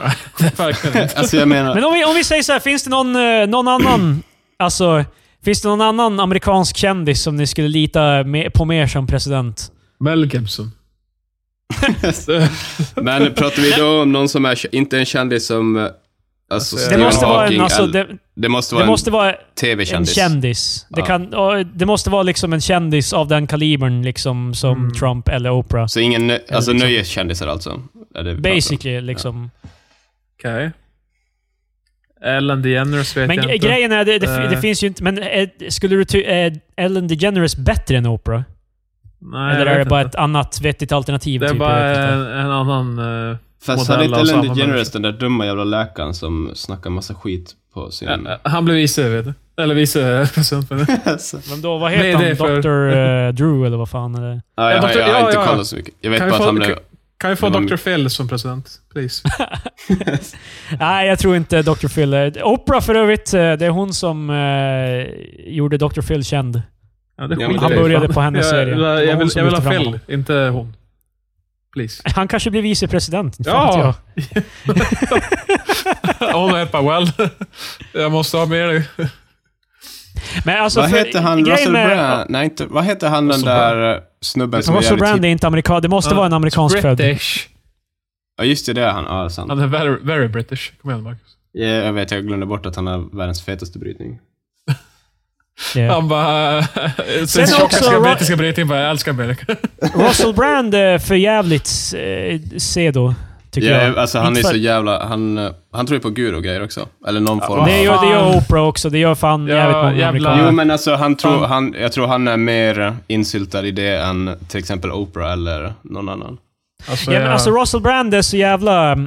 alltså 1.15 1.38
jag 1.38 1.47
menar... 1.47 1.75
Men 1.75 1.84
om 1.84 1.93
vi, 1.93 2.05
om 2.05 2.15
vi 2.15 2.23
säger 2.23 2.43
så 2.43 2.51
här, 2.51 2.59
finns 2.59 2.84
det 2.84 2.89
någon, 2.89 3.15
eh, 3.15 3.47
någon 3.47 3.67
annan... 3.67 4.23
Alltså, 4.60 5.05
finns 5.43 5.62
det 5.62 5.68
någon 5.68 5.82
annan 5.82 6.20
amerikansk 6.20 6.78
kändis 6.78 7.22
som 7.22 7.36
ni 7.36 7.47
skulle 7.47 7.68
lita 7.68 8.26
på 8.53 8.66
mer 8.66 8.88
som 8.88 9.08
president? 9.08 9.72
Mel 9.99 10.34
Gibson. 10.34 10.72
Men 12.95 13.34
pratar 13.34 13.62
vi 13.62 13.72
då 13.72 14.01
om 14.01 14.12
någon 14.12 14.30
som 14.30 14.45
är, 14.45 14.76
inte 14.76 14.99
en 14.99 15.05
kändis 15.05 15.47
som... 15.47 15.78
eh, 15.78 15.88
Alltså, 16.49 16.76
Det 16.76 16.97
Det 16.97 17.03
måste 17.03 17.26
vara 17.26 17.47
en, 17.47 17.62
alltså, 17.62 17.88
det, 17.88 18.08
det 18.36 18.49
måste 18.49 18.76
det 18.76 18.78
vara 18.80 18.88
måste 18.88 19.12
vara 19.12 19.30
en 19.30 19.36
en 19.36 19.55
tv-kändis. 19.62 20.16
kändis. 20.16 20.86
Det, 20.89 20.99
Ja. 20.99 21.05
kan, 21.05 21.34
det 21.74 21.86
måste 21.86 22.10
vara 22.10 22.24
liksom 22.24 22.53
en 22.53 22.62
kändis 22.62 23.14
av 23.14 23.28
den 23.28 23.47
kalibern 23.47 24.01
liksom 24.01 24.53
som 24.53 24.78
Mm. 24.78 24.93
Trump 24.93 25.28
eller 25.28 25.49
Oprah. 25.51 25.86
Så 25.88 25.99
ingen, 25.99 26.32
nö- 26.32 26.39
alltså 26.55 26.72
liksom- 26.72 26.78
nöjeskändisar 26.89 27.47
alltså? 27.47 27.82
Det? 28.24 28.36
Basically 28.36 29.01
liksom. 29.01 29.51
Okej. 30.39 30.72
Ellen 32.24 32.61
DeGeneres 32.61 33.18
vet 33.18 33.28
Men 33.28 33.36
jag 33.38 33.55
inte. 33.55 33.68
grejen 33.68 33.91
är, 33.91 34.05
det, 34.05 34.20
det, 34.20 34.43
Eh. 34.43 34.49
det 34.49 34.57
finns 34.57 34.84
ju 34.84 34.88
inte... 34.88 35.03
Men 35.03 35.18
eh, 35.18 35.47
skulle 35.70 35.95
du 35.95 36.05
ty- 36.05 36.24
är 36.24 36.53
Ellen 36.78 37.07
DeGeneres 37.07 37.57
bättre 37.57 37.97
än 37.97 38.05
Oprah? 38.05 38.41
Nej, 39.20 39.55
Eller 39.55 39.65
jag 39.65 39.76
är 39.76 39.80
det 39.80 39.86
bara 39.86 40.01
inte. 40.01 40.09
ett 40.09 40.15
annat 40.24 40.61
vettigt 40.61 40.91
alternativ? 40.91 41.39
Det 41.39 41.45
är 41.45 41.49
typ? 41.49 41.59
Jag 41.61 41.68
bara 41.68 41.95
en, 41.95 42.22
en 42.28 42.51
annan... 42.51 42.99
Uh, 42.99 43.36
Fast 43.65 43.89
modell 43.89 44.13
hade 44.13 44.22
inte 44.22 44.34
Ellen 44.34 44.55
DeGeneres 44.55 44.91
den 44.91 45.01
där 45.01 45.11
dumma 45.11 45.45
jävla 45.45 45.63
läkaren 45.63 46.13
som 46.13 46.51
snackar 46.55 46.89
massa 46.89 47.13
skit 47.13 47.51
på 47.74 47.91
sin... 47.91 48.28
han 48.43 48.65
blev 48.65 48.78
vice, 48.78 49.09
vet 49.09 49.26
du. 49.26 49.34
Eller 49.63 49.76
vice 49.76 49.99
jag. 50.09 50.28
Alltså. 51.05 51.39
Men 51.49 51.61
då, 51.61 51.78
vad 51.78 51.91
Nej, 51.91 51.97
heter 52.11 52.20
det 52.20 52.26
är 52.26 52.28
han? 52.53 52.61
för- 52.61 52.61
Dr. 52.61 52.97
eh, 53.28 53.34
Drew 53.47 53.65
eller 53.68 53.78
vad 53.78 53.89
fan? 53.89 54.15
Eller? 54.15 54.41
Ja, 54.55 54.72
jag, 54.72 54.82
har- 54.82 54.88
doktor- 54.88 55.01
jag 55.01 55.07
har 55.07 55.20
ja, 55.20 55.26
inte 55.28 55.39
ja. 55.39 55.45
kollat 55.47 55.68
så 55.68 55.76
mycket. 55.76 55.93
Jag 56.01 56.11
vet 56.11 56.20
bara 56.20 56.30
att 56.32 56.38
få- 56.38 56.43
han 56.43 56.55
blev... 56.55 56.76
Kan 57.20 57.30
vi 57.30 57.36
få 57.36 57.49
Dr. 57.49 57.76
Phil 57.78 58.09
som 58.09 58.28
president? 58.28 58.70
Please. 58.93 59.24
Nej, 60.80 61.07
jag 61.07 61.20
tror 61.20 61.36
inte 61.36 61.61
Dr. 61.61 61.88
Phil. 61.88 62.41
Oprah 62.43 62.82
för 62.82 62.95
övrigt, 62.95 63.34
eh, 63.34 63.39
det 63.39 63.65
är 63.65 63.70
hon 63.70 63.93
som 63.93 64.30
eh, 64.30 65.53
gjorde 65.53 65.78
Dr. 65.78 66.01
Phil 66.01 66.24
känd. 66.26 66.61
Ja, 67.18 67.28
det 67.28 67.36
Ja, 67.39 67.47
han 67.59 67.70
började 67.72 68.07
på 68.13 68.22
hennes 68.22 68.49
serie. 68.49 68.76
Jag, 68.76 69.05
jag, 69.05 69.18
vill, 69.18 69.30
jag 69.36 69.43
vill 69.43 69.53
ha 69.53 69.72
Phil, 69.72 69.99
inte 70.07 70.34
hon. 70.34 70.76
Please. 71.74 72.03
Han 72.15 72.28
kanske 72.28 72.49
blir 72.51 72.61
vicepresident. 72.61 73.39
inte 73.39 73.49
Ja. 73.49 73.95
jag. 74.15 74.43
Hon 76.34 76.55
är 76.55 76.65
bara 76.65 76.99
well. 76.99 77.11
Jag 77.93 78.11
måste 78.11 78.38
ha 78.38 78.45
med 78.45 78.70
dig. 78.70 78.84
Men 80.45 80.63
alltså, 80.63 80.82
vad 80.82 80.89
heter 80.89 81.22
han? 81.22 81.45
Russell 81.45 81.72
med- 81.72 81.97
Brand? 81.97 82.30
Nej, 82.30 82.43
inte... 82.45 82.65
Vad 82.65 82.86
heter 82.86 83.09
han 83.09 83.28
den 83.28 83.38
Russell 83.38 83.49
där 83.49 83.93
eh, 83.95 84.01
snubben 84.22 84.63
som 84.63 84.76
är 84.76 84.80
Russell 84.80 84.97
Brand 84.97 85.26
är 85.26 85.30
inte 85.30 85.47
amerikan. 85.47 85.82
Det 85.82 85.88
måste 85.88 86.15
vara 86.15 86.26
en 86.26 86.34
amerikansk 86.34 86.82
född. 86.82 86.97
British. 86.97 87.47
Ja, 88.38 88.43
just 88.43 88.65
det. 88.65 88.74
Det 88.74 88.82
är 88.82 88.91
han. 88.91 89.03
Ja, 89.03 89.20
det 89.20 89.26
är 89.26 89.30
sant. 89.30 89.49
Han 89.49 89.59
är 89.59 89.68
very, 89.68 89.97
very 90.01 90.28
British. 90.28 90.72
Kom 90.82 90.91
igen 90.91 91.03
Marcus. 91.03 91.22
Ja, 91.51 91.65
jag 91.65 91.93
vet, 91.93 92.11
jag 92.11 92.28
glömde 92.28 92.45
bort 92.45 92.65
att 92.65 92.76
han 92.76 92.88
har 92.88 93.18
världens 93.18 93.45
fetaste 93.45 93.80
brytning. 93.80 94.20
Ja. 95.76 95.93
Han 95.93 96.07
bara... 96.07 96.63
Sen 97.28 97.47
Sen 97.47 97.61
också 97.63 98.01
brittiska 98.01 98.36
britningen 98.36 98.68
bara, 98.68 98.80
jag 98.80 98.89
älskar 98.89 99.11
Amerika. 99.11 99.55
Russell 99.95 100.34
Brand 100.34 100.76
är 100.76 100.99
för 100.99 101.15
jävligt 101.15 101.70
eh, 101.97 102.57
sedo, 102.57 103.15
tycker 103.52 103.72
Ja, 103.72 103.84
jag. 103.84 103.98
alltså 103.98 104.20
han 104.20 104.28
Inte 104.28 104.39
är 104.39 104.41
för- 104.43 104.50
så 104.50 104.56
jävla... 104.56 105.06
Han, 105.06 105.38
eh, 105.38 105.52
han 105.72 105.86
tror 105.86 105.95
ju 105.98 106.02
på 106.02 106.10
gud 106.10 106.36
och 106.36 106.43
grejer 106.43 106.64
också. 106.64 106.88
Eller 107.08 107.20
någon 107.20 107.41
form 107.41 107.66
Det 107.66 107.78
av... 107.80 107.84
gör, 107.86 108.02
det 108.06 108.10
gör. 108.12 108.38
Oprah 108.38 108.68
också. 108.68 108.89
Det 108.89 108.98
gör 109.00 109.16
fan 109.16 109.48
Ja, 109.48 109.56
jävligt 109.56 109.76
många 109.78 109.95
jävla-. 109.98 110.39
Jo, 110.45 110.52
men 110.52 110.72
alltså 110.72 110.95
han 110.95 111.16
tror, 111.16 111.45
han, 111.45 111.76
jag 111.80 111.91
tror 111.91 112.08
han 112.08 112.28
är 112.28 112.38
mer 112.38 112.95
insyltad 113.08 113.66
i 113.68 113.72
det 113.72 113.98
än 113.98 114.36
till 114.48 114.60
exempel 114.60 114.91
Oprah 114.91 115.32
eller 115.32 115.74
någon 115.82 116.10
annan. 116.10 116.38
Alltså, 116.89 117.12
Ja, 117.12 117.20
men 117.20 117.22
jag, 117.26 117.34
alltså 117.34 117.52
Russell 117.52 117.82
Brand 117.82 118.14
är 118.14 118.22
så 118.22 118.38
jävla... 118.38 118.98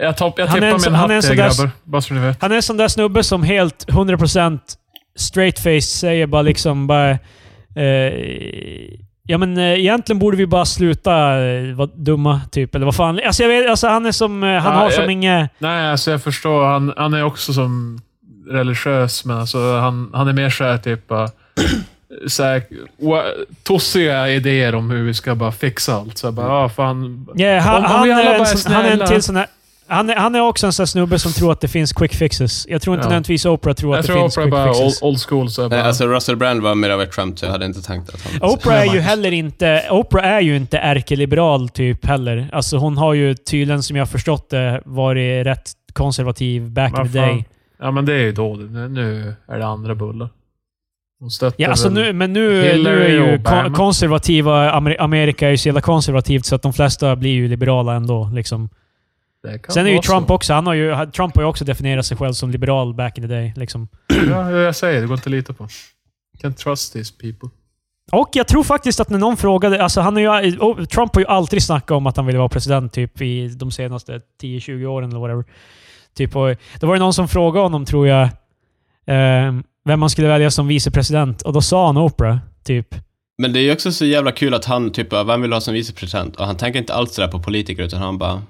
jag, 0.00 0.16
topp, 0.16 0.34
jag 0.38 0.46
han 0.46 0.62
är 0.62 0.66
en 0.66 0.78
tippar 0.78 0.90
min 1.08 1.10
hatt 1.16 1.24
till 1.26 1.34
grabbar. 1.36 1.70
Bara 1.84 2.02
så 2.02 2.14
ni 2.14 2.20
vet. 2.20 2.42
Han 2.42 2.52
är 2.52 2.56
en 2.56 2.62
sån 2.62 2.76
där 2.76 2.88
snubbe 2.88 3.22
som 3.22 3.42
helt 3.42 3.86
100% 3.88 4.58
straight 5.16 5.58
face 5.58 5.80
säger 5.80 6.26
bara 6.26 6.42
liksom 6.42 6.86
bara... 6.86 7.10
Eh, 7.10 8.12
ja 9.26 9.38
men 9.38 9.56
eh, 9.58 9.64
egentligen 9.80 10.18
borde 10.18 10.36
vi 10.36 10.46
bara 10.46 10.64
sluta 10.64 11.38
eh, 11.44 11.74
vara 11.74 11.88
dumma, 11.94 12.40
typ. 12.50 12.74
Eller 12.74 12.84
vad 12.84 12.96
fan. 12.96 13.20
Alltså, 13.26 13.42
jag 13.42 13.48
vet, 13.48 13.70
alltså 13.70 13.88
han 13.88 14.06
är 14.06 14.12
som... 14.12 14.42
Eh, 14.42 14.48
han 14.60 14.72
Ja, 14.74 14.78
har 14.80 14.90
som 14.90 15.02
jag- 15.02 15.12
inget... 15.12 15.50
Nej, 15.58 15.90
alltså 15.90 16.10
jag 16.10 16.22
förstår. 16.22 16.64
Han, 16.64 16.92
han 16.96 17.14
är 17.14 17.24
också 17.24 17.52
som 17.52 18.00
religiös, 18.48 19.24
men 19.24 19.38
alltså 19.38 19.76
han, 19.76 20.10
han 20.14 20.28
är 20.28 20.32
mer 20.32 20.50
såhär 20.50 20.78
typ 20.78 21.10
tossiga 23.62 24.28
idéer 24.28 24.74
om 24.74 24.90
hur 24.90 25.02
vi 25.02 25.14
ska 25.14 25.34
bara 25.34 25.52
fixa 25.52 25.94
allt. 25.94 26.18
Så 26.18 26.26
jag 26.26 26.34
bara, 26.34 26.52
ah, 26.52 26.68
fan. 26.68 27.26
Ja, 27.34 27.58
han, 27.60 27.76
Om- 27.76 27.84
om 27.84 27.90
han, 27.90 28.04
vi 28.04 28.12
alla 28.12 28.22
är 28.22 28.32
en, 28.32 28.38
bara 28.38 28.48
är 28.48 28.54
sån- 28.56 28.72
han 28.72 28.84
är 28.84 28.90
en 28.90 28.96
snälla. 28.96 29.06
till 29.06 29.22
sån 29.22 29.36
här... 29.36 29.46
Han 29.92 30.10
är, 30.10 30.14
han 30.16 30.34
är 30.34 30.40
också 30.40 30.66
en 30.66 30.72
sån 30.72 30.86
snubbe 30.86 31.18
som 31.18 31.32
tror 31.32 31.52
att 31.52 31.60
det 31.60 31.68
finns 31.68 31.92
quick 31.92 32.14
fixes. 32.14 32.66
Jag 32.68 32.82
tror 32.82 32.94
inte 32.96 33.04
Ja. 33.04 33.08
nödvändigtvis 33.08 33.44
Oprah 33.46 33.74
tror 33.74 33.92
Jag 33.94 34.00
att 34.00 34.06
det 34.06 34.12
tror 34.12 34.22
finns 34.22 34.36
Oprah 34.36 34.44
quick 34.44 34.52
bara 34.52 34.68
old, 34.70 34.76
fixes. 34.78 35.02
old 35.02 35.18
school. 35.20 35.50
Så 35.50 35.62
jag 35.62 35.70
bara, 35.70 35.76
Nej, 35.76 35.86
alltså 35.86 36.06
Russell 36.06 36.36
Brand 36.36 36.62
var 36.62 36.74
mer 36.74 36.90
av 36.90 37.02
ett 37.02 37.14
skämt, 37.14 37.38
så 37.38 37.44
jag 37.46 37.52
hade 37.52 37.66
inte 37.66 37.82
tänkt 37.82 38.14
att 38.14 38.20
han... 38.40 38.50
Oprah 38.50 38.80
är 38.88 38.94
ju 38.94 39.00
heller 39.00 39.32
inte... 39.32 39.82
Oprah 39.90 40.24
är 40.26 40.40
ju 40.40 40.56
inte 40.56 40.78
ärkeliberal 40.78 41.68
typ 41.68 42.04
heller. 42.06 42.48
Alltså 42.52 42.76
hon 42.76 42.96
har 42.96 43.14
ju 43.14 43.34
tydligen, 43.34 43.82
som 43.82 43.96
jag 43.96 44.00
har 44.04 44.06
förstått 44.10 44.50
det, 44.50 44.82
varit 44.84 45.46
rätt 45.46 45.70
konservativ 45.92 46.70
back 46.70 46.98
in 46.98 47.12
the 47.12 47.18
day. 47.18 47.44
Ja, 47.80 47.90
men 47.90 48.04
det 48.06 48.12
är 48.14 48.18
ju 48.22 48.32
då 48.32 48.56
det. 48.56 48.88
Nu- 48.88 49.34
är 49.48 49.58
det 49.58 49.66
andra 49.66 49.94
bullar. 49.94 50.28
Ja, 51.56 51.68
alltså 51.70 51.88
nu, 51.88 52.12
men 52.12 52.32
nu, 52.32 52.80
nu 52.84 53.04
är 53.04 53.08
ju 53.08 53.42
kon- 53.42 53.72
konservativa... 53.74 54.72
Amer- 54.72 54.96
Amerika 55.00 55.46
är 55.46 55.50
ju 55.50 55.56
så 55.56 55.68
jävla 55.68 55.80
konservativt 55.80 56.44
så 56.46 56.54
att 56.54 56.62
de 56.62 56.72
flesta 56.72 57.16
blir 57.16 57.30
ju 57.30 57.48
liberala 57.48 57.94
ändå. 57.94 58.30
Liksom. 58.34 58.68
Sen 59.68 59.86
är 59.86 59.90
ju 59.90 59.98
Trump 59.98 60.28
så. 60.28 60.34
också... 60.34 60.52
Han 60.52 60.66
har 60.66 60.74
ju, 60.74 61.06
Trump 61.06 61.34
har 61.34 61.42
ju 61.42 61.48
också 61.48 61.64
definierat 61.64 62.06
sig 62.06 62.16
själv 62.16 62.32
som 62.32 62.50
liberal 62.50 62.94
back 62.94 63.18
in 63.18 63.24
the 63.24 63.28
day. 63.28 63.52
Liksom. 63.56 63.88
Ja, 64.28 64.50
jag 64.50 64.76
säger 64.76 65.00
det. 65.00 65.06
går 65.06 65.14
inte 65.14 65.28
att 65.28 65.30
lita 65.30 65.52
på. 65.52 65.68
Can't 66.42 66.54
trust 66.54 66.92
these 66.92 67.14
people. 67.20 67.48
Och 68.12 68.28
jag 68.32 68.48
tror 68.48 68.62
faktiskt 68.62 69.00
att 69.00 69.10
när 69.10 69.18
någon 69.18 69.36
frågade... 69.36 69.82
Alltså 69.82 70.00
han 70.00 70.16
har 70.16 70.42
ju, 70.42 70.58
oh, 70.58 70.84
Trump 70.84 71.14
har 71.14 71.20
ju 71.20 71.26
alltid 71.26 71.62
snackat 71.62 71.90
om 71.90 72.06
att 72.06 72.16
han 72.16 72.26
ville 72.26 72.38
vara 72.38 72.48
president 72.48 72.92
typ 72.92 73.20
i 73.20 73.48
de 73.48 73.70
senaste 73.70 74.20
10-20 74.42 74.86
åren 74.86 75.10
eller 75.10 75.20
whatever. 75.20 75.44
Typ, 76.14 76.36
och, 76.36 76.48
det 76.80 76.86
var 76.86 76.94
ju 76.94 76.98
någon 76.98 77.14
som 77.14 77.28
frågade 77.28 77.64
honom, 77.64 77.84
tror 77.84 78.08
jag, 78.08 78.22
eh, 79.06 79.52
vem 79.84 80.00
man 80.00 80.10
skulle 80.10 80.28
välja 80.28 80.50
som 80.50 80.66
vicepresident. 80.66 81.42
Och 81.42 81.52
då 81.52 81.60
sa 81.60 81.86
han 81.86 81.96
Oprah, 81.96 82.38
typ. 82.64 82.94
Men 83.38 83.52
det 83.52 83.60
är 83.60 83.62
ju 83.62 83.72
också 83.72 83.92
så 83.92 84.04
jävla 84.04 84.32
kul 84.32 84.54
att 84.54 84.64
han 84.64 84.92
typ, 84.92 85.12
vem 85.12 85.42
vill 85.42 85.52
ha 85.52 85.60
som 85.60 85.74
vicepresident? 85.74 86.36
Och 86.36 86.46
han 86.46 86.56
tänker 86.56 86.80
inte 86.80 86.94
alls 86.94 87.14
sådär 87.14 87.28
på 87.28 87.42
politiker, 87.42 87.82
utan 87.82 88.02
han 88.02 88.18
bara, 88.18 88.42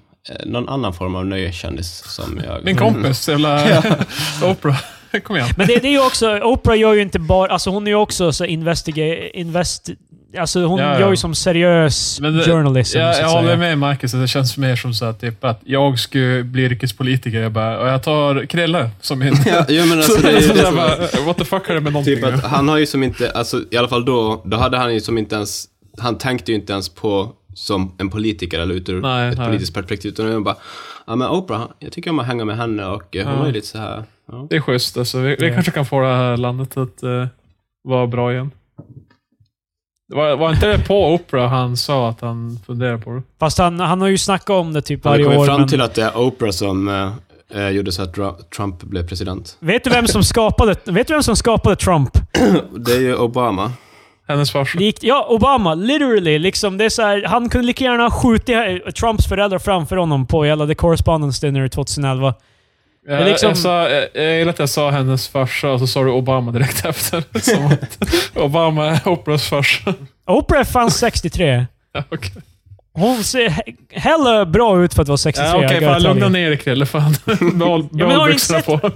någon 0.46 0.68
annan 0.68 0.92
form 0.94 1.14
av 1.14 1.26
nöjeskändis 1.26 2.02
som 2.06 2.40
jag... 2.46 2.64
Min 2.64 2.76
kompis, 2.76 3.28
jävla 3.28 3.82
Oprah. 4.44 4.78
Kom 5.22 5.36
igen. 5.36 5.48
Men 5.56 5.66
det, 5.66 5.76
det 5.76 5.88
är 5.88 5.92
ju 5.92 6.06
också... 6.06 6.38
Oprah 6.42 6.78
gör 6.78 6.92
ju 6.94 7.02
inte 7.02 7.18
bara... 7.18 7.52
Alltså 7.52 7.70
hon 7.70 7.86
är 7.86 7.90
ju 7.90 7.96
också 7.96 8.32
så 8.32 8.44
investiga, 8.44 9.28
invest, 9.30 9.90
Alltså 10.38 10.64
hon 10.64 10.78
Ja, 10.78 10.92
ja. 10.94 11.00
gör 11.00 11.10
ju 11.10 11.16
som 11.16 11.34
seriös 11.34 12.20
Men 12.20 12.36
det- 12.36 12.44
journalism. 12.44 12.98
Jag, 12.98 13.18
jag 13.20 13.28
håller 13.28 13.56
med 13.56 13.78
Marcus, 13.78 14.14
att 14.14 14.20
det 14.20 14.28
känns 14.28 14.56
mer 14.56 14.76
som 14.76 14.94
så 14.94 15.04
att, 15.04 15.20
typ, 15.20 15.44
att 15.44 15.60
jag 15.64 15.98
skulle 15.98 16.42
bli 16.44 16.62
yrkespolitiker. 16.62 17.40
Jag, 17.40 17.52
bara, 17.52 17.78
och 17.78 17.88
jag 17.88 18.02
tar 18.02 18.46
Krille 18.46 18.90
som 19.00 19.18
min... 19.18 19.34
Ja, 19.46 19.64
men 19.86 19.92
alltså, 19.98 20.12
så, 20.16 20.22
det 20.22 20.28
är 20.32 20.40
ju 20.40 20.48
det 20.48 20.62
som 20.66 20.78
är- 20.78 21.12
bara, 21.16 21.24
what 21.26 21.36
the 21.38 21.44
fuck 21.44 21.68
har 21.68 21.74
det 21.74 21.80
med 21.80 21.92
någonting 21.92 22.14
Typ 22.16 22.24
att 22.24 22.44
han 22.44 22.68
har 22.68 22.76
ju 22.78 22.86
som 22.86 23.02
inte, 23.02 23.30
alltså 23.30 23.60
i 23.70 23.76
alla 23.76 23.88
fall 23.88 24.04
då, 24.04 24.42
då 24.44 24.56
hade 24.56 24.76
han 24.78 24.94
ju 24.94 25.00
som 25.00 25.18
inte 25.18 25.34
ens, 25.34 25.64
han 25.98 26.18
tänkte 26.18 26.52
ju 26.52 26.58
inte 26.58 26.72
ens 26.72 26.88
på 26.88 27.32
som 27.54 27.94
en 27.98 28.10
politiker 28.10 28.60
eller 28.60 28.74
ur 28.90 29.00
Nej, 29.00 29.28
ett 29.32 29.38
nej. 29.38 29.46
politiskt 29.46 29.74
perspektiv, 29.74 30.10
utan 30.12 30.32
var 30.34 30.40
bara, 30.40 30.56
ja 31.06 31.16
men 31.16 31.28
Oprah, 31.28 31.64
jag 31.78 31.92
tycker 31.92 32.10
om 32.10 32.18
att 32.18 32.26
hänga 32.26 32.44
med 32.44 32.56
henne 32.56 32.86
och 32.86 33.16
eh, 33.16 33.26
hon 33.28 33.38
Ja. 33.38 33.46
ju 33.46 33.52
lite 33.52 33.66
så 33.66 33.78
här. 33.78 34.04
Ja. 34.28 34.46
Det 34.50 34.56
är 34.56 34.60
schysst. 34.60 34.96
Alltså, 34.96 35.18
vi, 35.18 35.36
vi 35.40 35.46
Ja. 35.48 35.54
kanske 35.54 35.72
kan 35.72 35.86
få 35.86 36.00
det 36.00 36.06
här 36.06 36.36
landet 36.36 36.76
att 36.76 37.02
uh, 37.02 37.26
vara 37.88 38.06
bra 38.06 38.32
igen. 38.32 38.50
Det 40.08 40.16
Var, 40.16 40.36
var 40.36 40.50
inte 40.52 40.66
det 40.76 40.86
på 40.86 41.14
Opera 41.14 41.46
han 41.48 41.76
sa 41.76 42.08
att 42.08 42.20
han 42.20 42.58
funderar 42.66 42.98
på 42.98 43.10
det? 43.10 43.22
Fast 43.38 43.58
han, 43.58 43.80
han 43.80 44.00
har 44.00 44.08
ju 44.08 44.18
snackat 44.18 44.50
om 44.50 44.72
det 44.72 44.82
typ 44.82 45.04
Han 45.04 45.12
har 45.12 45.18
varje 45.24 45.38
år. 45.38 45.46
fram 45.46 45.60
Men 45.60 45.68
till 45.68 45.80
att 45.80 45.94
det 45.94 46.02
är 46.02 46.16
Oprah 46.18 46.50
som 46.50 46.88
eh, 46.88 47.12
eh, 47.60 47.68
gjorde 47.68 47.92
så 47.92 48.02
att 48.02 48.14
Trump 48.56 48.82
blev 48.82 49.08
president. 49.08 49.56
vet, 49.60 49.84
du 49.84 49.90
vem 49.90 50.06
som 50.06 50.22
skapade, 50.24 50.76
vet 50.84 51.06
du 51.06 51.12
vem 51.14 51.22
som 51.22 51.36
skapade 51.36 51.76
Trump? 51.76 52.10
Det 52.76 52.92
är 52.92 53.00
ju 53.00 53.16
Obama. 53.16 53.72
Hennes 54.28 54.50
farsa. 54.52 54.78
Likt, 54.78 55.02
ja, 55.02 55.26
Obama. 55.28 55.74
Literally. 55.74 56.38
Liksom, 56.38 56.78
det 56.78 56.84
är 56.84 56.88
så 56.88 57.02
här, 57.02 57.22
han 57.26 57.48
kunde 57.48 57.66
lika 57.66 57.84
gärna 57.84 58.02
ha 58.02 58.10
skjutit 58.10 58.48
eh, 58.48 58.92
Trumps 58.92 59.28
föräldrar 59.28 59.58
framför 59.58 59.96
honom 59.96 60.26
på 60.26 60.44
hela 60.44 60.66
The 60.66 60.74
Correspondence 60.74 61.46
Dinner 61.46 61.68
2011. 61.68 62.34
Jag, 63.06 63.20
är 63.20 63.24
liksom- 63.24 63.48
jag, 63.48 63.58
sa, 63.58 63.88
jag, 63.88 64.08
jag 64.14 64.38
gillar 64.38 64.50
att 64.52 64.58
jag 64.58 64.68
sa 64.68 64.90
hennes 64.90 65.28
farsa 65.28 65.70
och 65.70 65.78
så 65.80 65.86
sa 65.86 66.02
du 66.02 66.10
Obama 66.10 66.52
direkt 66.52 66.84
efter. 66.84 67.40
Som 67.40 67.66
att 67.66 67.98
Obama 68.36 68.86
är 68.86 69.08
Oprahs 69.08 69.48
farsa. 69.48 69.94
Oprah 70.26 70.60
är 70.60 70.64
fan 70.64 70.90
63. 70.90 71.66
Ja, 71.94 72.04
Okej, 72.10 72.32
Hon 72.94 73.24
ser 73.24 73.48
he- 73.48 73.76
hella 73.90 74.46
bra 74.46 74.84
ut 74.84 74.94
för 74.94 75.02
att 75.02 75.08
vara 75.08 75.16
63. 75.18 75.48
ja, 75.48 75.64
okej, 75.66 75.80
fan 75.80 75.94
tell 75.94 76.02
lugna 76.02 76.28
ner 76.28 76.48
dig 76.48 76.58
Krille. 76.58 76.86
Fan. 76.86 77.14
Behåll 77.58 77.88
ni 77.92 78.32
byxorna 78.32 78.60
sett- 78.60 78.66
på. 78.66 78.90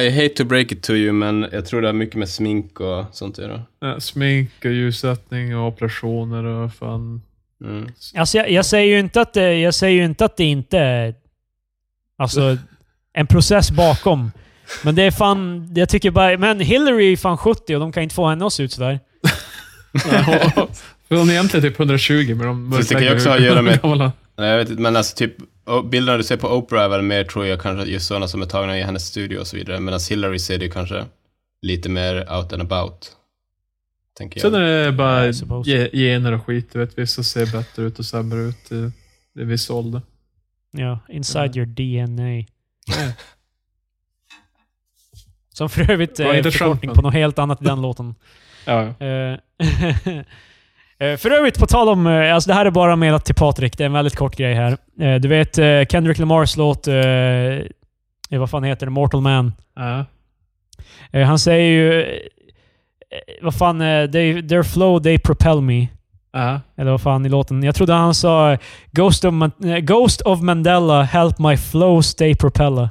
I 0.00 0.10
hate 0.10 0.28
to 0.28 0.44
break 0.44 0.72
it 0.72 0.82
to 0.82 0.92
you, 0.92 1.12
men 1.12 1.46
jag 1.52 1.66
tror 1.66 1.80
det 1.82 1.88
har 1.88 1.92
mycket 1.92 2.14
med 2.16 2.28
smink 2.28 2.80
och 2.80 3.04
sånt 3.12 3.38
att 3.38 3.44
göra. 3.44 3.62
Ja, 3.80 4.00
Smink 4.00 4.50
och 4.64 4.70
ljussättning 4.70 5.56
och 5.56 5.66
operationer 5.68 6.44
och 6.44 6.74
fan. 6.74 7.22
Mm. 7.64 7.88
Alltså, 8.16 8.38
jag, 8.38 8.50
jag, 8.50 8.64
säger 8.64 8.94
ju 8.94 8.98
inte 8.98 9.20
att 9.20 9.32
det, 9.32 9.58
jag 9.58 9.74
säger 9.74 9.98
ju 9.98 10.04
inte 10.04 10.24
att 10.24 10.36
det 10.36 10.44
inte 10.44 10.78
är 10.78 11.14
alltså, 12.18 12.56
en 13.12 13.26
process 13.26 13.70
bakom. 13.70 14.32
Men 14.84 14.94
det 14.94 15.02
är 15.02 15.10
fan... 15.10 15.72
Jag 15.74 15.88
tycker 15.88 16.10
bara... 16.10 16.38
Men 16.38 16.60
Hillary 16.60 17.12
är 17.12 17.16
fan 17.16 17.38
70 17.38 17.74
och 17.74 17.80
de 17.80 17.92
kan 17.92 18.02
inte 18.02 18.14
få 18.14 18.28
henne 18.28 18.46
att 18.46 18.52
se 18.52 18.62
ut 18.62 18.72
sådär. 18.72 19.00
För 21.08 21.16
hon 21.16 21.28
är 21.28 21.32
egentligen 21.32 21.70
typ 21.70 21.78
120 21.80 22.34
med 22.34 22.46
de 22.46 22.72
Fast 22.72 22.88
det 22.88 22.94
kan 22.94 23.04
ju 23.04 23.14
också 23.14 23.28
ha 23.28 23.36
att 23.36 23.42
göra 23.42 23.62
med- 23.62 23.80
Nej, 24.36 24.48
jag 24.50 24.58
vet 24.58 24.70
inte, 24.70 24.82
men 24.82 24.96
alltså 24.96 25.16
typ, 25.16 25.34
o- 25.66 25.82
bilderna 25.82 26.18
du 26.18 26.24
ser 26.24 26.36
på 26.36 26.48
Oprah 26.48 26.84
är 26.84 26.88
väl 26.88 27.02
mer, 27.02 27.24
tror 27.24 27.46
jag, 27.46 27.60
kanske 27.60 27.90
just 27.90 28.06
sådana 28.06 28.28
som 28.28 28.42
är 28.42 28.46
tagna 28.46 28.78
i 28.78 28.82
hennes 28.82 29.06
studio 29.06 29.38
och 29.38 29.46
så 29.46 29.56
vidare, 29.56 29.80
medan 29.80 30.00
Hillary 30.10 30.38
ser 30.38 30.58
det 30.58 30.64
ju 30.64 30.70
kanske 30.70 31.04
lite 31.62 31.88
mer 31.88 32.32
out 32.38 32.52
and 32.52 32.62
about. 32.62 33.12
Tänker 34.18 34.40
Sen 34.40 34.52
jag. 34.54 34.62
är 34.62 34.84
det 34.84 34.92
bara 34.92 35.26
ge- 35.64 35.90
gener 35.92 36.32
och 36.32 36.46
skit. 36.46 36.72
Du 36.72 36.78
vet, 36.78 36.98
vissa 36.98 37.22
ser 37.22 37.46
bättre 37.52 37.82
ut 37.82 37.98
och 37.98 38.04
sämre 38.04 38.40
ut 38.40 38.72
i, 38.72 38.90
i 39.40 39.44
viss 39.44 39.70
ålder. 39.70 40.02
Ja, 40.70 40.98
inside 41.08 41.56
Mm. 41.56 41.58
your 41.58 41.66
DNA. 42.06 42.46
Ja. 42.86 43.12
Som 45.54 45.68
för 45.68 45.90
övrigt 45.90 46.20
är 46.20 46.42
förkortning 46.42 46.94
på 46.94 47.02
något 47.02 47.12
helt 47.14 47.38
annat 47.38 47.62
i 47.62 47.64
den 47.64 47.82
låten. 47.82 48.14
Ja, 48.64 48.94
ja. 48.98 49.06
Eh, 49.06 49.38
eh, 50.14 50.24
För 50.98 51.30
övrigt, 51.30 51.58
på 51.58 51.66
tal 51.66 51.88
om... 51.88 52.06
eh, 52.06 52.34
Alltså 52.34 52.48
det 52.50 52.54
här 52.54 52.66
är 52.66 52.70
bara 52.70 52.96
menat 52.96 53.24
till 53.24 53.34
Patrik. 53.34 53.78
Det 53.78 53.84
är 53.84 53.86
en 53.86 53.92
väldigt 53.92 54.16
kort 54.16 54.36
grej 54.36 54.54
här. 54.54 54.76
Eh, 55.00 55.14
Du 55.20 55.28
vet 55.28 55.58
eh, 55.58 55.82
Kendrick 55.90 56.18
Lamars 56.18 56.56
låt... 56.56 56.88
eh, 56.88 56.94
eh, 56.96 57.60
Vad 58.30 58.50
fan 58.50 58.64
heter 58.64 58.86
det? 58.86 58.90
Mortal 58.92 59.20
Man. 59.20 59.52
ja. 59.76 60.04
Eh, 61.12 61.26
Han 61.26 61.38
säger 61.38 61.70
ju... 61.70 62.02
eh, 62.02 62.18
Vad 63.42 63.54
fan... 63.54 63.80
eh, 63.80 64.10
They, 64.10 64.48
their 64.48 64.62
flow, 64.62 65.02
they 65.02 65.18
propel 65.18 65.60
me. 65.60 65.88
ja. 66.32 66.60
Eller 66.76 66.90
vad 66.90 67.00
fan 67.00 67.26
i 67.26 67.28
låten. 67.28 67.62
Jag 67.62 67.74
trodde 67.74 67.92
han 67.92 68.14
sa 68.14 68.56
Ghost 68.92 69.24
of, 69.24 69.34
Man- 69.34 69.52
eh, 69.64 69.78
Ghost 69.78 70.20
of 70.20 70.40
Mandela, 70.40 71.02
help 71.02 71.38
my 71.38 71.56
flow 71.56 72.00
stay 72.02 72.34
propella. 72.34 72.90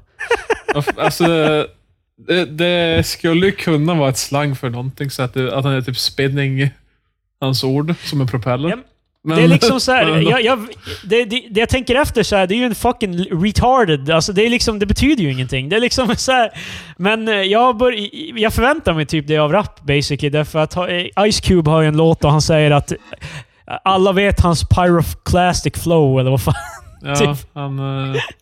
Och 0.75 0.87
f- 0.89 0.95
Alltså, 0.97 1.25
det, 2.27 2.45
det 2.45 3.05
skulle 3.05 3.45
ju 3.45 3.51
kunna 3.51 3.93
vara 3.93 4.09
ett 4.09 4.17
slang 4.17 4.55
för 4.55 4.69
någonting, 4.69 5.09
så 5.09 5.23
att, 5.23 5.33
det, 5.33 5.55
att 5.57 5.63
han 5.63 5.73
är 5.73 5.81
typ 5.81 5.97
spinning 5.97 6.69
hans 7.41 7.63
ord 7.63 7.95
som 8.03 8.21
en 8.21 8.27
propeller. 8.27 8.69
Ja, 8.69 8.75
Men, 9.23 9.37
det 9.37 9.43
är 9.43 9.47
liksom 9.47 9.79
så 9.79 9.91
här, 9.91 10.07
jag, 10.29 10.43
jag, 10.43 10.67
det, 11.03 11.25
det, 11.25 11.43
det 11.49 11.59
jag 11.59 11.69
tänker 11.69 11.95
efter 11.95 12.23
så 12.23 12.35
här, 12.35 12.47
det 12.47 12.53
är 12.53 12.57
ju 12.57 12.65
en 12.65 12.75
fucking 12.75 13.23
retarded. 13.43 14.09
Alltså 14.09 14.33
det, 14.33 14.45
är 14.45 14.49
liksom, 14.49 14.79
det 14.79 14.85
betyder 14.85 15.23
ju 15.23 15.31
ingenting. 15.31 15.69
Det 15.69 15.75
är 15.75 15.79
liksom 15.79 16.15
så 16.17 16.31
här, 16.31 16.51
men 16.97 17.27
eh, 17.27 17.35
jag, 17.35 17.77
bör, 17.77 17.95
jag 18.39 18.53
förväntar 18.53 18.93
mig 18.93 19.05
typ 19.05 19.27
det 19.27 19.37
av 19.37 19.51
rap 19.51 19.81
basically, 19.81 20.29
därför 20.29 20.59
att 20.59 20.75
eh, 20.75 21.31
Ice 21.31 21.39
Cube 21.39 21.69
har 21.69 21.81
ju 21.81 21.87
en 21.87 21.97
låt 21.97 22.23
och 22.23 22.31
han 22.31 22.41
säger 22.41 22.71
att 22.71 22.91
eh, 22.91 22.97
alla 23.83 24.11
vet 24.11 24.39
hans 24.39 24.63
pyroclastic 24.69 25.73
flow, 25.83 26.19
eller 26.19 26.31
vad 26.31 26.41
fan. 26.41 26.53
ja, 27.01 27.15
typ. 27.15 27.47
han, 27.53 27.77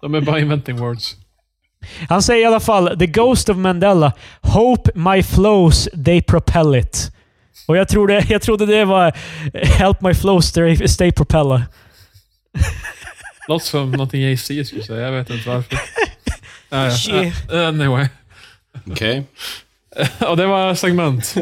de 0.02 0.16
är 0.16 0.22
bara 0.22 0.40
inventing 0.40 0.78
words. 0.78 1.16
Han 2.10 2.22
säger 2.22 2.42
i 2.42 2.46
alla 2.46 2.60
fall 2.60 3.00
“The 3.00 3.08
Ghost 3.08 3.50
of 3.50 3.58
Mandela. 3.58 4.14
Hope 4.42 4.92
my 4.96 5.24
flows 5.24 5.90
they 6.06 6.22
propel 6.22 6.76
it”. 6.76 7.15
Och 7.68 7.78
jag, 7.78 7.88
tror 7.88 8.08
det, 8.08 8.26
jag 8.30 8.42
trodde 8.42 8.66
det 8.66 8.86
var 8.86 9.14
“Help 9.78 10.02
my 10.02 10.14
flows 10.14 10.46
stay, 10.46 10.88
stay 10.88 11.12
propella”. 11.12 11.64
Låter 13.48 13.66
som 13.66 13.92
någonting 13.92 14.22
Jay-Z 14.22 14.66
skulle 14.66 14.84
säga, 14.84 15.00
jag 15.02 15.12
vet 15.12 15.30
inte 15.30 15.50
varför. 15.50 15.80
Ja, 16.70 16.90
ja. 17.08 17.32
Uh, 17.54 17.68
anyway. 17.68 18.08
Okej. 18.92 19.24
Och 20.28 20.38
det 20.38 20.46
var 20.48 20.76
segment. 20.76 21.36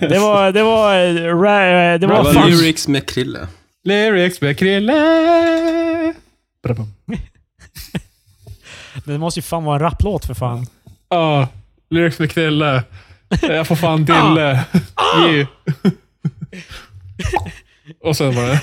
Det 0.00 0.18
var... 0.18 0.52
Det 0.52 0.62
var... 0.62 0.94
eh, 0.94 1.08
ra- 1.34 1.92
Det 1.92 1.98
Det 1.98 2.06
var 2.06 2.32
fan... 2.32 2.50
lyrics 2.50 2.88
med 2.88 3.08
Krille. 3.08 3.48
Lyrics 3.84 4.40
med 4.40 4.58
Krille. 4.58 4.94
Det 9.04 9.18
måste 9.18 9.40
ju 9.40 9.42
fan 9.42 9.64
vara 9.64 9.76
en 9.76 9.82
rapplåt 9.82 10.24
för 10.26 10.34
fan. 10.34 10.66
Ja, 11.08 11.48
lyrics 11.90 12.18
med 12.18 12.30
Krille. 12.30 12.82
Jag 13.40 13.66
får 13.66 13.76
fan 13.76 14.04
dille. 14.04 14.64
Ge. 15.26 15.46
Och 18.04 18.16
sen 18.16 18.34
var 18.34 18.42
det... 18.42 18.60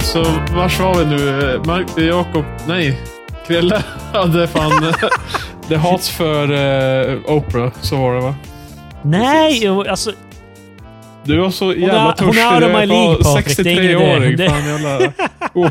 Så 0.00 0.22
vars 0.54 0.80
var 0.80 0.98
vi 0.98 1.04
nu? 1.04 1.62
Mark, 1.66 1.86
Jakob, 1.96 2.44
nej. 2.66 3.00
Krille 3.46 3.82
hade 4.12 4.48
fan... 4.48 4.94
Det 5.68 5.76
hats 5.76 6.10
för 6.10 6.42
eh, 7.12 7.18
Oprah, 7.26 7.72
så 7.80 7.96
var 7.96 8.14
det 8.14 8.20
va? 8.20 8.34
Nej, 9.02 9.58
jo, 9.64 9.82
alltså... 9.88 10.12
Du 11.24 11.38
var 11.38 11.50
så 11.50 11.72
jävla 11.74 12.00
hon 12.02 12.08
är 12.10 12.12
törstig. 12.12 12.44
out 12.54 12.62
of 12.64 12.80
my 12.80 12.86
league, 12.86 13.16
Patrik. 13.16 13.56
Det 13.56 13.70
är 13.70 13.72
ingen 13.72 13.84
idé. 13.84 13.94
63-åring. 13.96 14.36
Det- 14.36 14.48
Fan 14.50 14.66
jävla... 14.68 14.98
Oh. 15.54 15.70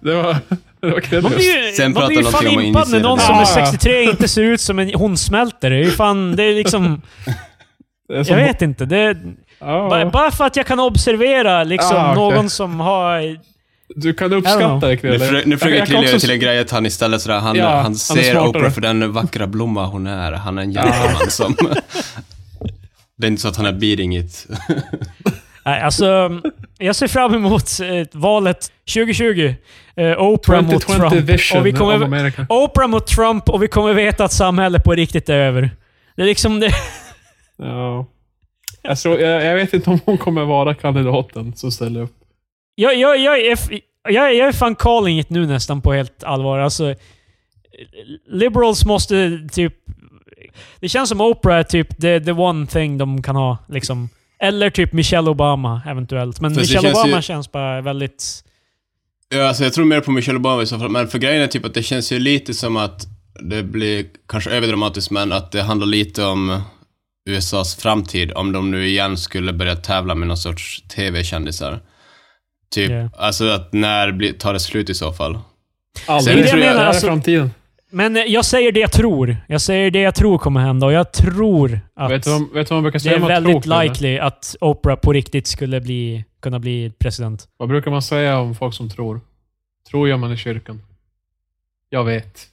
Det 0.00 0.14
var... 0.14 0.36
Det 0.80 0.86
var 0.90 1.20
Man 1.22 1.30
blir 1.32 1.72
Sen 1.76 1.92
man 1.92 2.06
blir 2.08 2.18
ju 2.18 2.24
fan 2.24 2.46
impad 2.46 2.88
när 2.90 3.00
någon 3.00 3.18
som 3.20 3.34
är 3.34 3.38
Ja, 3.38 3.46
ja. 3.56 3.66
63 3.66 4.02
inte 4.04 4.28
ser 4.28 4.42
ut 4.42 4.60
som 4.60 4.78
en 4.78 4.94
honsmältare. 4.94 5.74
Det 5.74 5.80
är 5.80 5.84
ju 5.84 5.90
fan... 5.90 6.36
Det 6.36 6.42
är 6.42 6.54
liksom... 6.54 7.02
Det 8.08 8.14
är 8.18 8.24
som- 8.24 8.38
Jag 8.38 8.46
vet 8.46 8.62
inte. 8.62 8.84
Det, 8.84 9.16
Ja. 9.60 9.88
Ba- 9.90 10.10
Bara 10.10 10.30
för 10.30 10.44
att 10.44 10.56
jag 10.56 10.66
kan 10.66 10.80
observera 10.80 11.64
liksom 11.64 11.96
Ah, 11.96 12.12
okej. 12.12 12.36
någon 12.36 12.50
som 12.50 12.80
har... 12.80 13.20
Du 13.88 14.14
kan 14.14 14.32
uppskatta 14.32 14.74
det 14.86 14.88
Nu, 14.88 14.96
Krille. 14.96 15.18
försöker- 15.18 15.48
nu 15.48 15.56
försöker 15.58 15.76
Jag 15.78 15.86
kan 15.86 15.86
Krille 15.86 16.06
göra 16.06 16.14
också- 16.16 16.26
till 16.26 16.34
en 16.34 16.40
grej 16.40 16.58
att 16.60 16.70
han 16.70 16.86
istället 16.86 17.20
sådär, 17.22 17.38
han, 17.38 17.56
Ja, 17.56 17.68
han 17.70 17.82
han 17.84 17.94
ser 17.94 18.22
smartare. 18.32 18.48
Oprah 18.48 18.70
för 18.72 18.80
den 18.80 19.12
vackra 19.12 19.46
blomma 19.46 19.86
hon 19.86 20.06
är. 20.06 20.32
Han 20.32 20.58
är 20.58 20.62
en 20.62 20.72
gentleman 20.72 21.30
som... 21.30 21.56
Det 23.18 23.26
är 23.26 23.30
inte 23.30 23.42
så 23.42 23.48
att 23.48 23.56
han 23.56 23.66
är 23.66 23.72
beating 23.72 24.16
it. 24.16 24.46
Nej, 25.64 25.80
alltså, 25.82 26.40
jag 26.78 26.96
ser 26.96 27.08
fram 27.08 27.34
emot 27.34 27.62
eh, 27.80 28.06
valet 28.12 28.72
2020. 28.94 29.54
Eh, 29.96 30.22
Oprah 30.22 30.62
mot 30.62 30.82
2020 30.82 31.10
Trump. 31.10 31.30
vision 31.30 31.58
Och 31.60 31.66
vi 31.66 31.72
kommer. 31.72 32.46
Oprah 32.48 32.88
mot 32.88 33.06
Trump 33.06 33.48
och 33.48 33.62
vi 33.62 33.68
kommer 33.68 33.94
veta 33.94 34.24
att 34.24 34.32
samhället 34.32 34.84
på 34.84 34.92
riktigt 34.92 35.28
är 35.28 35.34
över. 35.36 35.70
Det 36.16 36.22
är 36.22 36.26
liksom 36.26 36.60
det. 36.60 36.70
Ja. 37.58 38.06
Jag, 38.82 38.98
tror, 38.98 39.20
jag, 39.20 39.44
jag 39.44 39.54
vet 39.54 39.74
inte 39.74 39.90
om 39.90 40.00
hon 40.04 40.18
kommer 40.18 40.44
vara 40.44 40.74
kandidaten 40.74 41.52
som 41.56 41.70
ställer 41.72 42.00
upp. 42.00 42.15
Jag, 42.78 42.96
jag, 42.96 43.18
jag, 43.18 43.40
är, 43.46 43.58
jag, 44.08 44.34
jag 44.34 44.48
är 44.48 44.52
fan 44.52 44.74
calling 44.74 45.18
it 45.18 45.30
nu 45.30 45.46
nästan 45.46 45.82
på 45.82 45.92
helt 45.92 46.24
allvar. 46.24 46.58
Alltså, 46.58 46.94
liberals 48.30 48.84
måste 48.84 49.38
typ 49.52 49.74
det 50.80 50.88
känns 50.88 51.08
som 51.08 51.20
Oprah 51.20 51.58
är 51.58 51.62
typ 51.62 52.00
the, 52.00 52.20
the 52.20 52.32
one 52.32 52.66
thing 52.66 52.98
de 52.98 53.22
kan 53.22 53.36
ha. 53.36 53.58
Liksom. 53.68 54.08
Eller 54.40 54.70
typ 54.70 54.92
Michelle 54.92 55.30
Obama 55.30 55.82
eventuellt. 55.86 56.40
Men 56.40 56.54
Fast 56.54 56.60
Michelle 56.60 56.82
känns 56.88 56.98
Obama 56.98 57.16
ju- 57.16 57.22
känns 57.22 57.52
bara 57.52 57.80
väldigt... 57.80 58.42
Ja, 59.28 59.48
alltså 59.48 59.64
jag 59.64 59.72
tror 59.72 59.84
mer 59.84 60.00
på 60.00 60.10
Michelle 60.10 60.38
Obama 60.38 60.62
i 60.62 60.66
så 60.66 60.78
fall. 60.78 60.88
Men 60.90 61.08
för 61.08 61.18
grejen 61.18 61.42
är 61.42 61.46
typ 61.46 61.64
att 61.64 61.74
det 61.74 61.82
känns 61.82 62.12
ju 62.12 62.18
lite 62.18 62.54
som 62.54 62.76
att 62.76 63.06
det 63.40 63.62
blir 63.62 64.06
kanske 64.28 64.50
överdramatiskt, 64.50 65.10
men 65.10 65.32
att 65.32 65.52
det 65.52 65.62
handlar 65.62 65.86
lite 65.86 66.24
om 66.24 66.60
USAs 67.28 67.74
framtid. 67.76 68.32
Om 68.32 68.52
de 68.52 68.70
nu 68.70 68.86
igen 68.86 69.16
skulle 69.16 69.52
börja 69.52 69.76
tävla 69.76 70.14
med 70.14 70.28
någon 70.28 70.36
sorts 70.36 70.82
TV-kändisar. 70.88 71.80
Typ, 72.70 72.90
Ja. 72.90 73.08
alltså 73.18 73.48
att 73.48 73.72
när 73.72 74.32
tar 74.32 74.52
det 74.52 74.60
slut 74.60 74.90
i 74.90 74.94
så 74.94 75.12
fall? 75.12 75.38
Aldrig. 76.06 76.36
det 76.36 76.42
Det 76.42 76.48
tror 76.48 76.60
jag- 76.62 76.68
här 76.68 76.80
är 76.80 76.84
alltså- 76.86 77.06
framtiden. 77.06 77.50
Men 77.90 78.16
eh, 78.16 78.22
jag 78.22 78.44
säger 78.44 78.72
det 78.72 78.80
jag 78.80 78.92
tror. 78.92 79.36
Jag 79.48 79.60
säger 79.60 79.90
det 79.90 80.00
jag 80.00 80.14
tror 80.14 80.38
kommer 80.38 80.60
hända 80.60 80.86
och 80.86 80.92
jag 80.92 81.12
tror 81.12 81.80
att 81.96 82.10
Vet 82.10 82.24
du, 82.24 82.30
vad, 82.30 82.40
vet 82.40 82.68
du 82.68 82.74
vad 82.74 82.76
man 82.76 82.82
brukar 82.82 82.98
det 82.98 83.02
säga 83.02 83.12
är 83.14 83.18
om 83.18 83.24
att 83.24 83.30
väldigt? 83.30 83.62
Kalle? 83.64 83.82
likely 83.82 84.18
att 84.18 84.56
Oprah 84.60 84.96
på 84.96 85.12
riktigt 85.12 85.46
skulle 85.46 85.80
bli, 85.80 86.24
kunna 86.42 86.58
bli 86.58 86.92
president. 86.98 87.48
Vad 87.56 87.68
brukar 87.68 87.90
man 87.90 88.02
säga 88.02 88.38
om 88.38 88.54
folk 88.54 88.74
som 88.74 88.90
tror? 88.90 89.20
Tror 89.90 90.08
gör 90.08 90.16
man 90.16 90.32
i 90.32 90.36
kyrkan. 90.36 90.82
Jag 91.90 92.04
vet. 92.04 92.46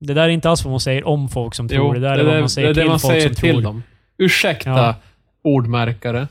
Det 0.00 0.14
där 0.14 0.22
är 0.22 0.28
inte 0.28 0.50
alls 0.50 0.64
vad 0.64 0.70
man 0.70 0.80
säger 0.80 1.06
om 1.06 1.28
folk 1.28 1.54
som 1.54 1.68
tror. 1.68 1.94
det 1.94 2.00
där 2.00 2.18
är, 2.18 2.24
vad 2.24 2.40
man 2.40 2.48
säger 2.48 2.68
det 2.68 2.72
är 2.72 2.74
det 2.74 2.80
till 2.80 2.88
man 2.90 3.00
folk 3.00 3.12
säger 3.14 3.26
som 3.28 3.34
till 3.34 3.50
tror. 3.52 3.62
dem. 3.62 3.82
Ursäkta, 4.18 4.70
Ja. 4.70 4.94
ordmärkare. 5.44 6.28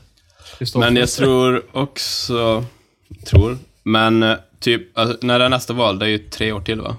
Men 0.74 0.96
jag 0.96 1.08
tror 1.08 1.62
också... 1.72 2.64
Tror. 3.26 3.56
Men 3.82 4.22
eh, 4.22 4.36
typ, 4.60 4.98
alltså, 4.98 5.26
när 5.26 5.38
det 5.38 5.44
är 5.44 5.48
nästa 5.48 5.72
val, 5.72 5.98
det 5.98 6.04
är 6.06 6.08
ju 6.10 6.18
tre 6.18 6.52
år 6.52 6.60
till 6.60 6.80
va? 6.80 6.96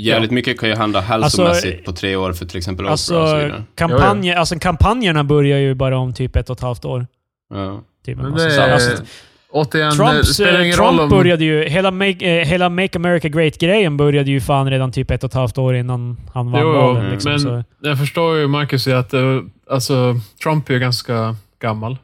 Jävligt 0.00 0.30
mycket 0.30 0.60
kan 0.60 0.68
ju 0.68 0.74
hända 0.74 1.00
hälsomässigt 1.00 1.84
på 1.84 1.92
tre 1.92 2.16
år 2.16 2.32
för 2.32 2.46
till 2.46 2.58
exempel 2.58 2.84
Oprah 2.84 2.92
och 2.92 3.00
så 3.00 3.20
Alltså, 3.20 3.36
vidare. 3.36 3.62
kampanjer, 3.74 4.36
alltså, 4.36 4.58
kampanjerna 4.58 5.24
börjar 5.24 5.58
ju 5.58 5.74
bara 5.74 5.98
om 5.98 6.14
typ 6.14 6.36
ett 6.36 6.50
och 6.50 6.56
ett 6.56 6.62
halvt 6.62 6.84
år. 6.84 7.06
Ja. 7.54 7.82
Typ, 8.06 8.16
Men 8.16 8.26
alltså, 8.26 8.46
det 8.48 8.52
så- 8.54 8.60
är, 8.60 8.72
alltså, 8.72 9.02
återigen, 9.50 9.90
det 9.90 9.96
Trumps, 9.96 10.34
spelar 10.34 10.54
eh, 10.58 10.62
ingen 10.64 10.76
Trump 10.76 10.90
roll 10.90 11.00
om... 11.00 11.08
började 11.10 11.44
ju... 11.44 11.64
Hela 11.64 11.90
Make, 11.90 12.26
eh, 12.40 12.46
hela 12.46 12.68
Make 12.68 12.98
America 12.98 13.28
Great-grejen 13.28 13.96
började 13.96 14.30
ju 14.30 14.40
fan 14.40 14.70
redan 14.70 14.92
typ 14.92 15.10
ett 15.10 15.24
och 15.24 15.30
ett 15.30 15.34
halvt 15.34 15.58
år 15.58 15.76
innan 15.76 16.16
han 16.34 16.50
vann 16.52 16.60
Jo, 16.62 16.72
valet. 16.72 17.12
Liksom, 17.12 17.30
men 17.30 17.40
så. 17.40 17.64
jag 17.80 17.98
förstår 17.98 18.36
ju 18.36 18.46
Marcus 18.48 18.86
att 18.86 19.14
alltså, 19.70 20.14
Trump 20.42 20.68
är 20.70 20.74
ju 20.74 20.80
ganska 20.80 21.36
gammal. 21.60 21.96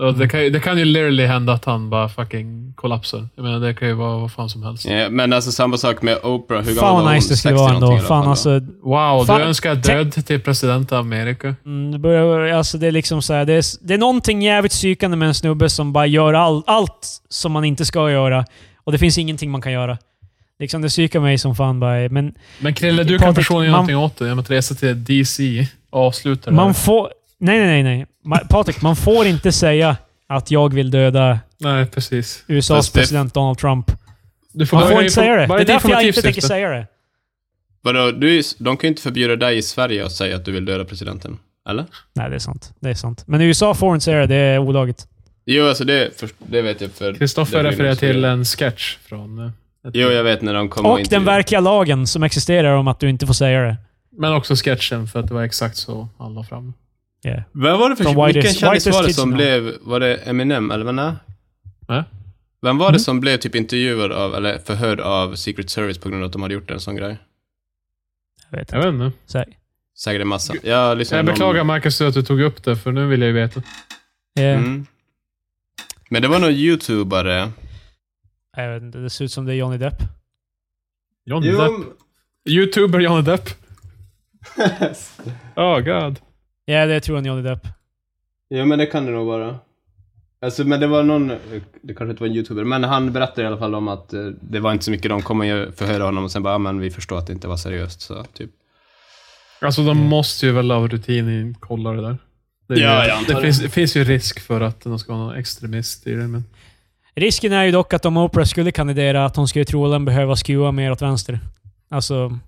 Och 0.00 0.08
Mm. 0.08 0.18
det, 0.20 0.28
kan, 0.28 0.40
ju- 0.44 0.50
det 0.50 0.60
kan 0.60 0.78
ju 0.78 0.84
literally 0.84 1.26
hända 1.26 1.52
att 1.52 1.64
han 1.64 1.90
bara 1.90 2.08
fucking 2.08 2.72
kollapsar. 2.76 3.28
Jag 3.34 3.42
menar, 3.42 3.60
det 3.60 3.74
kan 3.74 3.88
ju 3.88 3.94
vara 3.94 4.16
vad 4.18 4.32
fan 4.32 4.50
som 4.50 4.62
helst. 4.62 4.84
Ja, 4.84 5.08
men 5.10 5.32
alltså 5.32 5.52
samma 5.52 5.76
sak 5.76 6.02
med 6.02 6.18
Oprah. 6.24 6.62
Hur 6.62 6.74
Fan 6.74 6.94
var 6.96 7.02
vad 7.04 7.14
nice 7.14 7.28
det 7.32 7.36
skulle 7.36 7.58
60 7.58 7.62
vara 7.64 7.74
ändå. 7.94 7.98
Fan 8.06 8.28
alltså... 8.28 8.60
Wow, 8.82 9.24
Fan, 9.24 9.40
du 9.40 9.46
önskar 9.46 9.74
död 9.74 10.12
till 10.26 10.40
president 10.40 10.92
av 10.92 10.98
Amerika? 10.98 11.54
Mm, 11.66 11.92
det, 11.92 11.98
börjar, 11.98 12.52
alltså 12.56 12.78
det 12.78 12.86
är 12.86 12.92
liksom 12.92 13.22
så 13.22 13.32
här, 13.34 13.44
det, 13.44 13.52
är, 13.52 13.86
det 13.86 13.94
är 13.94 13.98
någonting 13.98 14.42
jävligt 14.42 14.72
psykande 14.72 15.16
med 15.16 15.28
en 15.28 15.34
snubbe 15.34 15.70
som 15.70 15.92
bara 15.92 16.06
gör 16.06 16.34
all, 16.34 16.62
allt 16.66 17.08
som 17.28 17.52
man 17.52 17.64
inte 17.64 17.84
ska 17.84 18.10
göra. 18.10 18.44
Och 18.84 18.92
det 18.92 18.98
finns 18.98 19.18
ingenting 19.18 19.50
man 19.50 19.62
kan 19.62 19.72
göra. 19.72 19.98
Liksom 20.58 20.82
det 20.82 20.88
psykar 20.88 21.20
mig 21.20 21.38
som 21.38 21.54
fan 21.56 21.80
bara. 21.80 22.08
Men 22.08 22.34
Men 22.60 22.74
Krille, 22.74 23.04
du 23.04 23.18
kan 23.18 23.34
personligen 23.34 23.72
man- 23.72 23.78
någonting 23.78 23.96
åt 23.96 24.16
det 24.18 24.24
genom 24.24 24.38
att 24.38 24.50
resa 24.50 24.74
till 24.74 25.04
DC 25.04 25.66
och 25.90 26.00
avsluta 26.06 26.50
det 26.50 26.56
man 26.56 26.66
här. 26.66 26.72
får... 26.72 27.10
Nej, 27.38 27.58
nej, 27.58 27.82
nej. 27.82 27.96
nej. 27.96 28.06
Patrik, 28.48 28.82
man 28.82 28.96
får 28.96 29.26
inte 29.26 29.52
säga 29.52 29.96
att 30.26 30.50
jag 30.50 30.74
vill 30.74 30.90
döda 30.90 31.38
Nej, 31.58 31.86
precis. 31.86 32.44
USAs 32.46 32.76
Fast 32.78 32.94
det- 32.94 33.00
president 33.00 33.34
Donald 33.34 33.58
Trump. 33.58 33.92
Du 34.52 34.66
får 34.66 34.76
Man 34.76 34.84
bara 34.84 34.92
får 34.94 35.02
inte 35.02 35.14
säga 35.14 35.34
det. 35.36 35.40
Det 35.42 35.48
bara 35.48 35.60
är 35.60 35.64
därför 35.64 35.88
jag 35.90 36.02
informativt 36.02 36.06
inte 36.16 36.22
tänker 36.22 36.40
syfte. 36.40 36.48
säga 36.48 36.68
det. 36.70 36.86
Vadå, 37.82 38.10
du, 38.10 38.38
är- 38.38 38.62
de 38.64 38.76
kan 38.76 38.88
ju 38.88 38.88
inte 38.88 39.02
förbjuda 39.02 39.36
dig 39.36 39.58
i 39.58 39.62
Sverige 39.62 40.06
att 40.06 40.12
säga 40.12 40.36
att 40.36 40.44
du 40.44 40.52
vill 40.52 40.64
döda 40.64 40.84
presidenten. 40.84 41.38
Eller? 41.68 41.84
Nej, 42.12 42.28
det 42.30 42.34
är 42.36 42.38
sant. 42.38 42.72
Det 42.80 42.90
är 42.90 42.94
sant. 42.94 43.22
Men 43.26 43.40
i 43.40 43.44
USA 43.44 43.74
får 43.74 43.94
inte 43.94 44.04
säga 44.04 44.18
det. 44.20 44.26
Det 44.26 44.34
är 44.36 44.58
olagligt. 44.58 45.06
Jo, 45.44 45.66
alltså 45.68 45.84
det, 45.84 46.20
för, 46.20 46.28
det 46.38 46.62
vet 46.62 46.80
jag 46.80 46.90
för... 46.90 47.14
Kristoffer 47.14 47.56
det 47.56 47.62
blir 47.62 47.70
refererar 47.70 47.94
till 48.12 48.24
en 48.24 48.44
sketch 48.44 48.96
från... 48.96 49.38
eh, 49.38 49.46
ett- 49.88 49.94
Jo, 49.94 50.08
jag 50.10 50.24
vet 50.24 50.42
när 50.42 50.54
de 50.54 50.68
kommer 50.68 50.88
Och 50.90 50.96
den 50.96 51.04
intervjuar. 51.04 51.24
verkliga 51.34 51.60
lagen 51.60 52.06
som 52.06 52.22
existerar 52.22 52.74
om 52.76 52.88
att 52.88 53.00
du 53.00 53.08
inte 53.10 53.26
får 53.26 53.34
säga 53.34 53.60
det. 53.62 53.76
Men 54.12 54.32
också 54.34 54.54
sketchen, 54.56 55.06
för 55.08 55.20
att 55.20 55.28
det 55.28 55.34
var 55.34 55.42
exakt 55.42 55.76
så 55.76 56.08
han 56.18 56.34
la 56.34 56.44
fram. 56.44 56.74
Yeah. 57.24 57.42
Vem 57.52 57.78
var 57.78 57.90
det 57.90 57.96
för... 57.96 58.26
Vilken 58.32 58.52
kändis 58.54 58.86
var 58.86 59.02
det 59.02 59.14
som 59.14 59.30
now. 59.30 59.36
blev... 59.36 59.74
Var 59.80 60.00
det 60.00 60.16
Eminem, 60.16 60.70
eller 60.70 60.84
vad 60.84 60.94
nej? 60.94 61.12
Nej. 61.88 62.04
Vem 62.62 62.78
var 62.78 62.86
det 62.86 62.90
Mm. 62.96 62.98
som 62.98 63.20
blev 63.20 63.36
typ 63.36 63.54
intervjuad 63.54 64.12
av, 64.12 64.34
eller 64.34 64.58
förhörd 64.58 65.00
av 65.00 65.34
Secret 65.34 65.70
Service 65.70 65.98
på 65.98 66.08
grund 66.08 66.22
av 66.22 66.26
att 66.26 66.32
de 66.32 66.42
hade 66.42 66.54
gjort 66.54 66.70
en 66.70 66.80
sån 66.80 66.96
grej? 66.96 67.16
Jag 68.50 68.58
vet 68.58 68.72
Jag 68.72 68.78
inte. 68.80 68.90
vet 68.92 69.06
inte. 69.06 69.18
Säg. 69.26 69.44
Säkert 69.98 70.22
en 70.22 70.28
massa. 70.28 70.54
Jag 70.62 70.98
lyssnade 70.98 71.18
Jag 71.18 71.24
någon- 71.26 71.34
beklagar 71.34 71.64
Marcus 71.64 72.00
att 72.00 72.14
du 72.14 72.22
tog 72.22 72.40
upp 72.40 72.64
det, 72.64 72.76
för 72.76 72.92
nu 72.92 73.06
vill 73.06 73.20
jag 73.20 73.26
ju 73.28 73.34
veta. 73.34 73.62
Yeah. 74.38 74.58
Mm. 74.58 74.86
Men 76.10 76.22
det 76.22 76.28
var 76.28 76.38
någon 76.38 76.50
YouTubare. 76.50 77.50
Jag 78.56 78.72
vet 78.74 78.82
inte. 78.82 78.98
Det 78.98 79.10
ser 79.10 79.24
ut 79.24 79.32
som 79.32 79.44
det 79.46 79.52
är 79.52 79.56
Johnny 79.56 79.78
Depp. 79.78 80.02
Johnny 81.24 81.50
Depp. 81.50 81.70
Youtuber 82.48 83.00
Johnny 83.00 83.22
Depp. 83.22 83.48
Oh 85.56 85.80
god. 85.80 86.18
Ja, 86.72 86.86
det 86.86 87.00
tror 87.00 87.18
jag 87.18 87.26
Johnny 87.26 87.42
Depp. 87.42 87.66
Jo, 88.50 88.64
men 88.64 88.78
det 88.78 88.86
kan 88.86 89.06
det 89.06 89.12
nog 89.12 89.26
vara. 89.26 89.58
Alltså, 90.42 90.64
men 90.64 90.80
det 90.80 90.86
var 90.86 91.02
någon, 91.02 91.28
det 91.82 91.94
kanske 91.94 92.10
inte 92.10 92.22
var 92.22 92.28
en 92.28 92.34
YouTuber, 92.36 92.64
men 92.64 92.84
han 92.84 93.12
berättade 93.12 93.42
i 93.42 93.46
alla 93.46 93.58
fall 93.58 93.74
om 93.74 93.88
att 93.88 94.12
eh, 94.12 94.20
det 94.40 94.60
var 94.60 94.72
inte 94.72 94.84
så 94.84 94.90
mycket, 94.90 95.08
de 95.08 95.22
kommer 95.22 95.44
ju 95.44 95.72
förhöra 95.72 96.04
honom 96.04 96.24
och 96.24 96.30
sen 96.32 96.42
bara, 96.42 96.54
ah, 96.54 96.58
men 96.58 96.80
vi 96.80 96.90
förstår 96.90 97.18
att 97.18 97.26
det 97.26 97.32
inte 97.32 97.48
var 97.48 97.56
seriöst, 97.56 98.00
så 98.00 98.24
typ. 98.24 98.50
Alltså 99.60 99.82
de 99.84 99.96
måste 99.98 100.46
ju 100.46 100.52
väl 100.52 100.70
av 100.70 100.88
rutin 100.88 101.56
kolla 101.60 101.92
det 101.92 102.02
där. 102.02 102.18
Det, 102.68 102.80
Ja, 102.80 103.02
ju- 103.04 103.08
jag 103.10 103.26
det, 103.26 103.34
det. 103.34 103.40
finns, 103.42 103.60
det 103.60 103.68
finns 103.68 103.96
ju 103.96 104.04
risk 104.04 104.40
för 104.40 104.60
att 104.60 104.80
de 104.84 104.98
ska 104.98 105.12
vara 105.12 105.24
någon 105.24 105.36
extremist 105.36 106.06
i 106.06 106.10
det, 106.12 106.26
men... 106.28 106.44
Risken 107.14 107.52
är 107.52 107.64
ju 107.64 107.70
dock 107.70 107.92
att 107.94 108.04
om 108.06 108.16
Oprah 108.16 108.44
skulle 108.44 108.72
kandidera, 108.72 109.24
att 109.24 109.36
hon 109.36 109.48
skulle 109.48 109.64
troligen 109.64 110.04
behöva 110.04 110.36
skruva 110.36 110.72
mer 110.72 110.92
åt 110.92 111.02
vänster. 111.02 111.40
Alltså, 111.90 112.38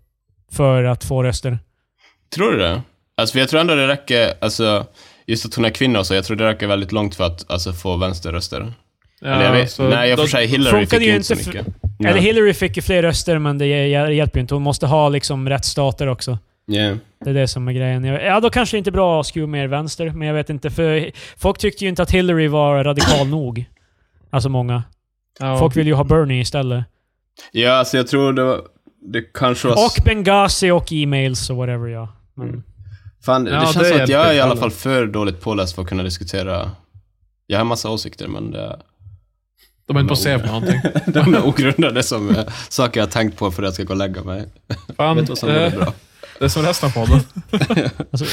för 0.52 0.84
att 0.84 1.04
få 1.04 1.22
röster. 1.22 1.58
Tror 2.34 2.52
du 2.52 2.58
det? 2.58 2.82
Alltså, 3.16 3.32
för 3.32 3.38
jag 3.40 3.48
tror 3.48 3.60
ändå 3.60 3.74
det 3.74 3.88
räcker, 3.88 4.32
alltså, 4.40 4.86
just 5.26 5.46
att 5.46 5.54
hon 5.54 5.64
är 5.64 5.70
kvinna 5.70 5.98
och 5.98 6.06
så, 6.06 6.14
jag 6.14 6.24
tror 6.24 6.36
det 6.36 6.48
räcker 6.48 6.66
väldigt 6.66 6.92
långt 6.92 7.14
för 7.14 7.24
att 7.24 7.50
alltså, 7.50 7.72
få 7.72 7.96
vänsterröster. 7.96 8.72
Ja, 9.20 9.28
Eller 9.28 9.44
jag 9.44 9.52
vet, 9.52 9.78
nej, 9.78 10.08
jag 10.08 10.18
då- 10.18 10.22
får 10.22 10.28
säga 10.28 10.46
Hillary 10.46 10.86
fick 10.86 11.00
ju 11.02 11.14
inte 11.14 11.26
så 11.26 11.32
inte 11.34 11.44
för- 11.44 11.52
mycket. 11.52 11.74
Eller. 12.06 12.20
Hillary 12.20 12.54
fick 12.54 12.76
ju 12.76 12.82
fler 12.82 13.02
röster, 13.02 13.38
men 13.38 13.58
det 13.58 13.64
hj- 13.64 14.10
hjälper 14.10 14.38
ju 14.38 14.40
inte. 14.40 14.54
Hon 14.54 14.62
måste 14.62 14.86
ha 14.86 15.08
liksom 15.08 15.48
rätt 15.48 15.64
stater 15.64 16.06
också. 16.06 16.38
Yeah. 16.72 16.96
Det 17.24 17.30
är 17.30 17.34
det 17.34 17.48
som 17.48 17.68
är 17.68 17.72
grejen. 17.72 18.04
Ja, 18.04 18.40
då 18.40 18.50
kanske 18.50 18.76
det 18.76 18.78
inte 18.78 18.90
är 18.90 18.92
bra 18.92 19.20
att 19.20 19.26
skruva 19.26 19.46
mer 19.46 19.66
vänster, 19.68 20.10
men 20.10 20.28
jag 20.28 20.34
vet 20.34 20.50
inte. 20.50 20.70
För 20.70 21.10
folk 21.36 21.58
tyckte 21.58 21.84
ju 21.84 21.88
inte 21.88 22.02
att 22.02 22.10
Hillary 22.10 22.48
var 22.48 22.84
radikal 22.84 23.26
nog. 23.28 23.64
Alltså 24.30 24.48
många. 24.48 24.82
Ja. 25.40 25.58
Folk 25.58 25.76
vill 25.76 25.86
ju 25.86 25.94
ha 25.94 26.04
Bernie 26.04 26.40
istället. 26.40 26.84
Ja, 27.52 27.72
alltså 27.72 27.96
jag 27.96 28.06
tror 28.06 28.32
det 28.32 28.44
var, 28.44 28.60
det 29.12 29.22
kanske 29.34 29.68
var... 29.68 29.74
Och 29.74 30.04
Benghazi 30.04 30.70
och 30.70 30.92
e-mails 30.92 31.50
och 31.50 31.56
whatever, 31.56 31.88
ja. 31.88 32.08
Men, 32.34 32.48
Mm. 32.48 32.62
Fan, 33.24 33.46
Ja, 33.46 33.52
det 33.60 33.60
känns 33.66 33.76
det 33.76 33.84
som 33.84 34.02
att 34.02 34.08
jag 34.08 34.26
är 34.28 34.32
i 34.32 34.40
alla 34.40 34.56
fall 34.56 34.70
för 34.70 35.06
dåligt 35.06 35.40
påläst 35.40 35.74
för 35.74 35.82
att 35.82 35.88
kunna 35.88 36.02
diskutera. 36.02 36.70
Jag 37.46 37.58
har 37.58 37.64
massa 37.64 37.90
åsikter, 37.90 38.28
men 38.28 38.50
det, 38.50 38.78
De 39.86 39.96
är 39.96 40.00
inte 40.00 40.08
på 40.10 40.16
C 40.16 40.38
på 40.38 40.46
någonting. 40.46 40.80
de 41.06 41.34
är 41.34 41.46
ogrundade 41.46 42.02
som 42.02 42.30
eh, 42.36 42.44
saker 42.68 43.00
jag 43.00 43.06
har 43.06 43.10
tänkt 43.10 43.38
på 43.38 43.50
för 43.50 43.62
att 43.62 43.66
jag 43.66 43.74
ska 43.74 43.82
gå 43.82 43.92
och 43.92 43.96
lägga 43.96 44.22
mig. 44.22 44.48
Fan, 44.96 45.16
Vet 45.16 45.28
vad 45.28 45.38
som 45.38 45.48
eh, 45.48 45.54
är 45.56 45.70
bra? 45.70 45.92
det 46.38 46.44
är 46.44 46.48
som 46.48 46.62
resten 46.62 46.88
av 46.88 46.92
podden. 46.92 47.20
alltså, 48.12 48.26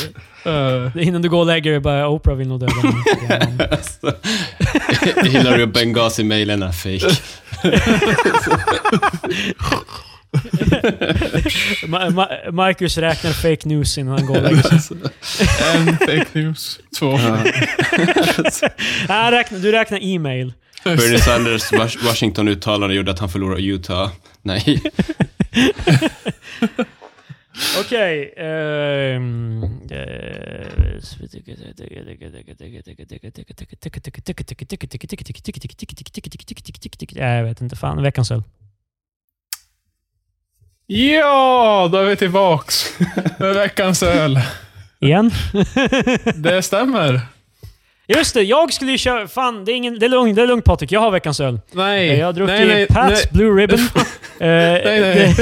Eh, 0.45 1.07
innan 1.07 1.21
du 1.21 1.29
går 1.29 1.39
och 1.39 1.45
lägger 1.45 1.71
dig 1.71 1.79
bara 1.79 2.07
Oprah 2.09 2.35
vill 2.35 2.47
nog 2.47 2.59
döda 2.59 2.73
mig. 2.83 2.93
Hillary 5.29 5.63
och 5.63 5.69
Benghazi-mailen 5.69 6.63
är 6.63 6.71
fake. 6.71 7.15
Ma- 11.87 12.09
Ma- 12.09 12.51
Marcus 12.51 12.97
räknar 12.97 13.31
fake 13.31 13.67
news 13.69 13.97
innan 13.97 14.17
han 14.17 14.25
går 14.25 14.37
och 14.37 14.43
lägger 14.43 14.77
sig. 14.79 14.97
en 15.75 15.97
fake 15.97 16.25
news. 16.33 16.79
Två. 16.99 17.17
Han 19.07 19.31
räknar, 19.31 19.59
du 19.59 19.71
räknar 19.71 19.99
e-mail. 20.03 20.53
Bernie 20.83 21.19
Sanders 21.19 21.71
Was- 21.71 22.05
Washington-uttalande 22.05 22.95
gjorde 22.95 23.11
att 23.11 23.19
han 23.19 23.29
förlorade 23.29 23.61
Utah. 23.61 24.09
Nej. 24.41 24.81
Okej. 27.79 28.33
ehm, 28.37 29.63
eh, 29.91 30.99
Jag 37.15 37.43
vet 37.43 37.61
inte. 37.61 37.75
Fan, 37.75 38.03
veckans 38.03 38.31
öl. 38.31 38.43
Ja, 40.91 41.89
då 41.91 41.97
är 41.97 42.03
vi 42.05 42.15
tillbaks 42.15 42.93
med 43.39 43.53
veckans 43.55 44.03
öl. 44.03 44.39
Igen? 44.99 45.31
Det 46.35 46.61
stämmer. 46.61 47.21
Just 48.07 48.33
det, 48.33 48.41
jag 48.41 48.73
skulle 48.73 48.91
ju 48.91 48.97
köra... 48.97 49.27
Fan, 49.27 49.65
det 49.65 49.71
är, 49.71 49.75
ingen, 49.75 49.99
det 49.99 50.05
är, 50.05 50.09
lugnt, 50.09 50.35
det 50.35 50.41
är 50.41 50.47
lugnt 50.47 50.65
Patrik. 50.65 50.91
Jag 50.91 50.99
har 50.99 51.11
veckans 51.11 51.39
öl. 51.39 51.59
Nej. 51.71 52.07
Jag 52.17 52.25
har 52.25 52.33
druckit 52.33 52.55
nej, 52.55 52.67
nej, 52.67 52.87
Pats 52.87 53.09
nej. 53.09 53.23
Blue 53.31 53.61
Ribbon. 53.61 53.79
Eh, 54.41 54.47
nej. 54.47 54.81
det- 54.99 55.35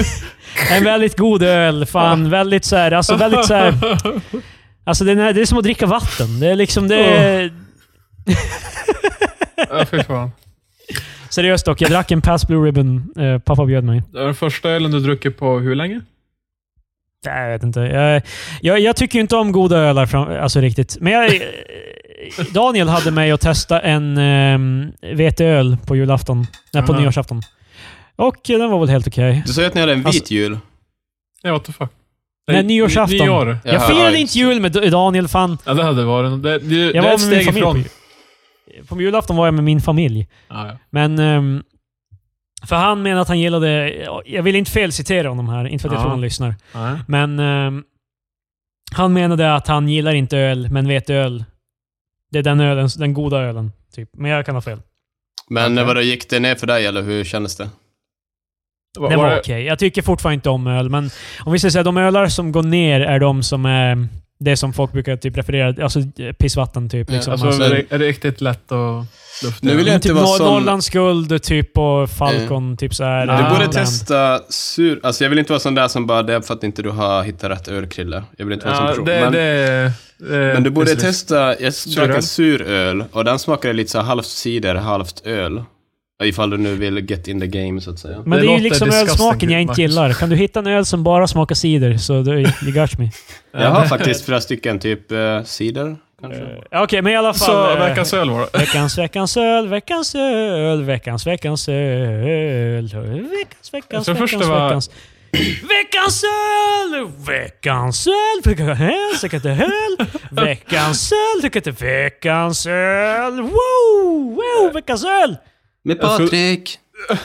En 0.71 0.83
väldigt 0.83 1.17
god 1.17 1.43
öl. 1.43 1.85
Fan, 1.85 2.29
väldigt 2.29 2.65
så 2.65 2.75
här, 2.75 2.91
alltså 2.91 3.15
väldigt 3.15 3.45
så 3.45 3.53
här, 3.53 3.73
Alltså 4.83 5.03
det 5.03 5.11
är, 5.11 5.33
det 5.33 5.41
är 5.41 5.45
som 5.45 5.57
att 5.57 5.63
dricka 5.63 5.85
vatten. 5.85 6.39
Det 6.39 6.47
är 6.47 6.55
liksom... 6.55 6.87
Det 6.87 6.95
är, 7.05 7.51
Ja, 9.69 9.85
fy 9.91 10.03
fan. 10.03 10.31
Seriöst 11.29 11.65
dock, 11.65 11.81
jag 11.81 11.91
drack 11.91 12.11
en 12.11 12.21
Pass 12.21 12.47
Blue 12.47 12.67
Ribbon. 12.67 13.13
Eh, 13.19 13.39
pappa 13.39 13.65
bjöd 13.65 13.83
mig. 13.83 14.03
Det 14.11 14.19
är 14.19 14.25
den 14.25 14.35
första 14.35 14.69
ölen 14.69 14.91
du 14.91 14.99
druckit 14.99 15.37
på 15.37 15.59
hur 15.59 15.75
länge? 15.75 16.01
Nej, 17.25 17.43
Jag 17.43 17.49
vet 17.51 17.63
inte. 17.63 17.79
Jag, 17.79 18.21
jag, 18.61 18.79
jag 18.79 18.95
tycker 18.95 19.19
inte 19.19 19.35
om 19.35 19.51
goda 19.51 19.77
ölar 19.77 20.05
fram, 20.05 20.27
alltså 20.41 20.59
riktigt. 20.59 20.97
Men 21.01 21.13
jag, 21.13 21.41
Daniel 22.51 22.89
hade 22.89 23.11
mig 23.11 23.31
att 23.31 23.41
testa 23.41 23.79
en 23.79 24.17
um, 24.17 24.91
veteöl 25.01 25.77
på 25.85 25.95
julafton. 25.95 26.47
Nej, 26.73 26.83
på 26.83 26.91
Aha. 26.93 27.01
nyårsafton. 27.01 27.41
Och 28.15 28.35
den 28.45 28.69
var 28.71 28.79
väl 28.79 28.89
helt 28.89 29.07
okej. 29.07 29.43
Du 29.45 29.53
sa 29.53 29.61
ju 29.61 29.67
att 29.67 29.73
ni 29.73 29.79
hade 29.81 29.93
en 29.93 29.99
vit 29.99 30.07
Alltså- 30.07 30.33
jul. 30.33 30.57
Ja, 31.41 31.51
what 31.53 31.63
the 31.65 31.71
fuck. 31.73 31.89
Nej, 32.47 32.63
nyårsafton. 32.63 33.17
Nyår. 33.17 33.57
Jag 33.63 33.73
Jaha, 33.75 33.87
firade 33.87 34.11
ja, 34.11 34.17
inte 34.17 34.37
jul 34.37 34.61
med 34.61 34.71
Daniel, 34.71 35.27
fan. 35.27 35.57
Ja, 35.65 35.73
det 35.73 35.83
hade 35.83 36.03
varit... 36.03 36.43
Det, 36.43 36.59
det, 36.59 36.59
det 36.59 36.75
Jag 36.75 36.95
är 36.95 37.01
var 37.01 37.13
ett 37.13 37.19
med 37.21 37.29
min 37.29 37.41
steg 37.41 37.45
familj. 37.45 37.59
ifrån. 37.59 37.83
På, 37.83 37.89
på 38.87 39.01
julafton 39.01 39.35
var 39.35 39.45
jag 39.47 39.53
med 39.53 39.63
min 39.63 39.81
familj. 39.81 40.27
Ja, 40.47 40.67
ja. 40.67 40.77
Men... 40.89 41.19
ehm, 41.19 41.63
för 42.67 42.75
han 42.75 43.01
menar 43.01 43.21
att 43.21 43.27
han 43.27 43.39
gillade... 43.39 43.93
Jag 44.25 44.43
vill 44.43 44.55
inte 44.55 44.71
felcitera 44.71 45.29
honom 45.29 45.49
här, 45.49 45.67
inte 45.67 45.81
för 45.81 45.89
att 45.89 45.93
jag 45.93 45.99
Ja. 45.99 46.03
tror 46.03 46.11
han 46.11 46.21
lyssnar. 46.21 46.55
Nej. 46.73 46.99
Men 47.07 47.39
ehm, 47.39 47.83
han 48.91 49.13
menade 49.13 49.55
att 49.55 49.67
han 49.67 49.89
gillar 49.89 50.13
inte 50.13 50.37
öl, 50.37 50.69
men 50.71 50.87
veteöl. 50.87 51.43
Det 52.31 52.39
är 52.39 52.43
den 52.43 52.59
ölen, 52.59 52.89
den 52.97 53.13
goda 53.13 53.37
ölen. 53.37 53.71
Typ. 53.95 54.09
Men 54.13 54.31
jag 54.31 54.45
kan 54.45 54.55
ha 54.55 54.61
fel. 54.61 54.81
Men 55.49 55.73
Okej. 55.73 55.85
vadå, 55.85 56.01
gick 56.01 56.29
det 56.29 56.39
ner 56.39 56.55
för 56.55 56.67
dig 56.67 56.85
eller 56.85 57.01
hur 57.01 57.23
kändes 57.23 57.55
det? 57.57 57.69
Den 58.93 59.03
var 59.03 59.15
var 59.17 59.29
det- 59.29 59.39
okej. 59.39 59.63
Jag 59.63 59.79
tycker 59.79 60.01
fortfarande 60.01 60.33
inte 60.33 60.49
om 60.49 60.67
öl, 60.67 60.89
men 60.89 61.09
om 61.45 61.53
vi 61.53 61.59
säger 61.59 61.71
så 61.71 61.77
här, 61.77 61.83
de 61.83 61.97
ölar 61.97 62.27
som 62.27 62.51
går 62.51 62.63
ner 62.63 63.01
är 63.01 63.19
de 63.19 63.43
som 63.43 63.65
är 63.65 64.07
det 64.39 64.57
som 64.57 64.73
folk 64.73 64.91
brukar 64.91 65.17
typ 65.17 65.37
referera 65.37 65.83
Alltså 65.83 65.99
pissvatten 66.39 66.89
typ. 66.89 67.09
Ja, 67.09 67.15
Liksom. 67.15 67.31
Alltså, 67.33 67.47
Alltså, 67.47 67.63
är, 67.63 67.85
det, 67.89 67.97
riktigt 67.97 68.41
lätt 68.41 68.71
och 68.71 69.05
luftigt? 69.43 69.63
Nu 69.63 69.75
vill 69.75 69.87
jag 69.87 69.95
inte 69.95 70.07
typ 70.07 70.15
vara 70.17 70.25
Nor- 70.25 70.37
sån- 70.37 70.47
Norrlands 70.53 70.89
guld 70.89 71.43
typ 71.43 71.77
och 71.77 72.09
Falcon. 72.09 72.77
Typ 72.77 72.95
så 72.95 73.03
här. 73.03 73.27
Du 73.27 73.43
Du 73.43 73.49
borde 73.49 73.67
testa 73.73 74.39
sur... 74.49 74.99
Alltså 75.03 75.23
jag 75.23 75.29
vill 75.29 75.39
inte 75.39 75.51
vara 75.51 75.59
sån 75.59 75.75
där 75.75 75.87
som 75.87 76.07
bara, 76.07 76.23
det 76.23 76.33
är 76.33 76.41
för 76.41 76.53
att 76.53 76.63
inte 76.63 76.81
du 76.81 76.89
har 76.89 77.23
hittat 77.23 77.51
rätt 77.51 77.67
ölkrille. 77.67 78.23
Jag 78.37 78.45
vill 78.45 78.53
inte 78.53 78.65
vara 78.65 78.75
Ja, 78.89 78.95
sån 78.95 79.05
det, 79.05 79.11
person. 79.11 79.23
Men, 79.23 79.33
det, 79.33 79.91
det, 80.17 80.53
men 80.53 80.63
du 80.63 80.69
borde 80.69 80.85
precis. 80.95 81.03
testa, 81.03 81.59
jag 81.61 81.73
smakade 81.73 82.21
Suröl? 82.21 82.57
suröl 82.59 83.03
och 83.11 83.25
den 83.25 83.39
smakade 83.39 83.73
lite 83.73 83.91
så 83.91 83.99
halvt 83.99 84.25
cider, 84.25 84.75
halvt 84.75 85.21
öl. 85.25 85.63
Ifall 86.23 86.49
du 86.49 86.57
nu 86.57 86.75
vill 86.75 87.09
get 87.11 87.27
in 87.27 87.39
the 87.39 87.47
game 87.47 87.81
så 87.81 87.91
att 87.91 87.99
säga. 87.99 88.17
Men 88.25 88.39
Det 88.39 88.45
det, 88.45 88.51
är 88.53 88.57
ju 88.57 88.63
liksom 88.63 88.89
ölsmaken 88.91 89.49
jag 89.49 89.61
inte 89.61 89.69
Marcus. 89.69 89.79
gillar. 89.79 90.13
Kan 90.13 90.29
du 90.29 90.35
hitta 90.35 90.59
en 90.59 90.67
öl 90.67 90.85
som 90.85 91.03
bara 91.03 91.27
smakar 91.27 91.55
cider 91.55 91.97
så 91.97 92.21
du, 92.21 92.39
you 92.39 92.71
got 92.73 92.97
me. 92.97 93.11
Jag 93.51 93.69
har 93.69 93.85
faktiskt 93.85 94.25
flera 94.25 94.41
stycken, 94.41 94.79
typ 94.79 95.11
uh, 95.11 95.43
cider 95.43 95.95
kanske. 96.21 96.41
Eh, 96.71 96.81
Okej, 96.83 97.01
men 97.01 97.13
i 97.13 97.15
alla 97.15 97.33
fall. 97.33 97.47
Så 97.47 97.71
eh, 97.71 97.79
veckans 97.87 98.13
öl 98.13 98.29
var 98.29 98.39
det. 98.53 98.59
Veckans, 98.59 98.97
veckans 98.97 99.37
öl, 99.37 99.67
veckans 99.67 100.15
öl, 100.15 100.83
veckans, 100.83 101.27
veckans 101.27 101.69
öl. 101.69 102.83
Veckans, 102.83 103.73
veckans, 103.73 104.07
veckans, 104.07 104.47
var- 104.47 104.63
veckans. 104.67 104.89
Veckans 105.69 106.23
öl, 106.23 107.07
veckans 107.27 108.07
öl, 108.07 108.41
veckans 108.45 108.79
öl, 108.79 109.21
veckans 109.21 109.45
öl, 109.45 109.97
veckans 110.31 111.11
öl, 111.11 111.41
veckans 111.41 111.81
veckans 111.81 112.65
öl. 112.67 113.41
Wow, 113.41 114.35
wow, 114.35 114.73
veckans 114.73 115.05
öl! 115.05 115.37
Med 115.87 115.97
Jag 116.01 116.17
tror- 116.17 116.27
Patrik! 116.27 116.79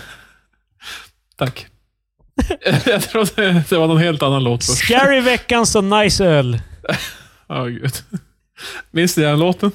Tack. 1.37 1.67
jag 2.87 3.03
trodde 3.03 3.65
det 3.69 3.77
var 3.79 3.89
någon 3.89 3.99
helt 3.99 4.23
annan 4.23 4.45
låt 4.45 4.65
först. 4.65 4.85
Scary 4.85 5.21
veckans 5.21 5.75
och 5.75 5.85
nice 5.85 6.25
öl. 6.25 6.61
Åh 7.49 7.67
gud. 7.67 7.93
Minns 8.91 9.15
du 9.15 9.23
den 9.23 9.39
låten? 9.39 9.71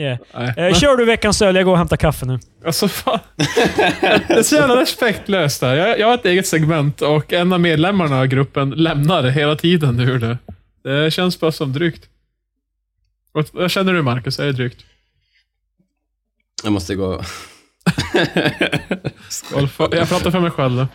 Yeah. 0.00 0.18
Nej. 0.34 0.54
Eh, 0.56 0.74
kör 0.78 0.96
du 0.96 1.04
veckans 1.04 1.42
öl, 1.42 1.56
jag 1.56 1.64
går 1.64 1.72
och 1.72 1.78
hämtar 1.78 1.96
kaffe 1.96 2.26
nu. 2.26 2.38
Alltså 2.66 2.88
fan. 2.88 3.18
Det 3.36 4.30
är 4.30 4.42
så 4.42 4.54
jävla 4.54 4.80
respektlöst 4.80 5.60
där. 5.60 5.74
Jag, 5.74 5.98
jag 5.98 6.06
har 6.06 6.14
ett 6.14 6.26
eget 6.26 6.46
segment 6.46 7.02
och 7.02 7.32
en 7.32 7.52
av 7.52 7.60
medlemmarna 7.60 8.20
av 8.20 8.26
gruppen 8.26 8.70
lämnar 8.70 9.22
hela 9.22 9.56
tiden 9.56 10.00
ur 10.00 10.18
det. 10.18 10.38
Det 10.82 11.10
känns 11.10 11.40
bara 11.40 11.52
som 11.52 11.72
drygt. 11.72 12.08
Vad, 13.32 13.46
vad 13.52 13.70
känner 13.70 13.92
du 13.92 14.02
Marcus? 14.02 14.38
Är 14.38 14.46
det 14.46 14.52
drygt? 14.52 14.84
Jag 16.62 16.72
måste 16.72 16.94
gå... 16.94 17.22
Jag 19.90 20.08
pratar 20.08 20.30
för 20.30 20.40
mig 20.40 20.50
själv. 20.50 20.86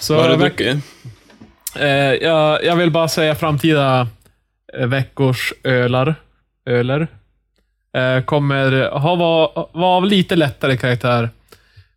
Så 0.00 0.14
Vad 0.14 0.22
har 0.22 0.30
du 0.30 0.36
druckit? 0.36 0.76
eh, 1.76 1.86
jag, 1.88 2.64
jag 2.64 2.76
vill 2.76 2.90
bara 2.90 3.08
säga 3.08 3.34
framtida 3.34 4.08
eh, 4.78 4.86
veckors 4.86 5.52
ölar. 5.64 6.14
Öler. 6.66 7.08
Eh, 7.96 8.22
kommer 8.24 8.90
ha 8.90 9.14
vara 9.14 9.66
var 9.72 9.96
av 9.96 10.04
lite 10.04 10.36
lättare 10.36 10.76
karaktär. 10.76 11.30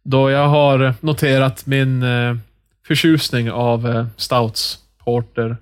Då 0.04 0.30
jag 0.32 0.48
har 0.48 0.94
noterat 1.02 1.66
min 1.66 2.04
eh, 2.04 2.36
förtjusning 2.88 3.52
av 3.52 3.88
eh, 3.90 4.06
stouts, 4.18 4.80
porter 5.06 5.58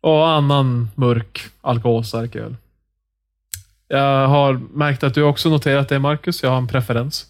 och 0.00 0.28
annan 0.28 0.90
mörk 0.94 1.40
alkoholstark 1.60 2.36
öl. 2.36 2.56
Jag 3.88 4.28
har 4.28 4.60
märkt 4.74 5.02
att 5.04 5.14
du 5.14 5.22
också 5.22 5.48
noterat 5.48 5.88
det 5.88 5.98
Marcus. 5.98 6.42
Jag 6.42 6.50
har 6.50 6.56
en 6.58 6.68
preferens. 6.68 7.26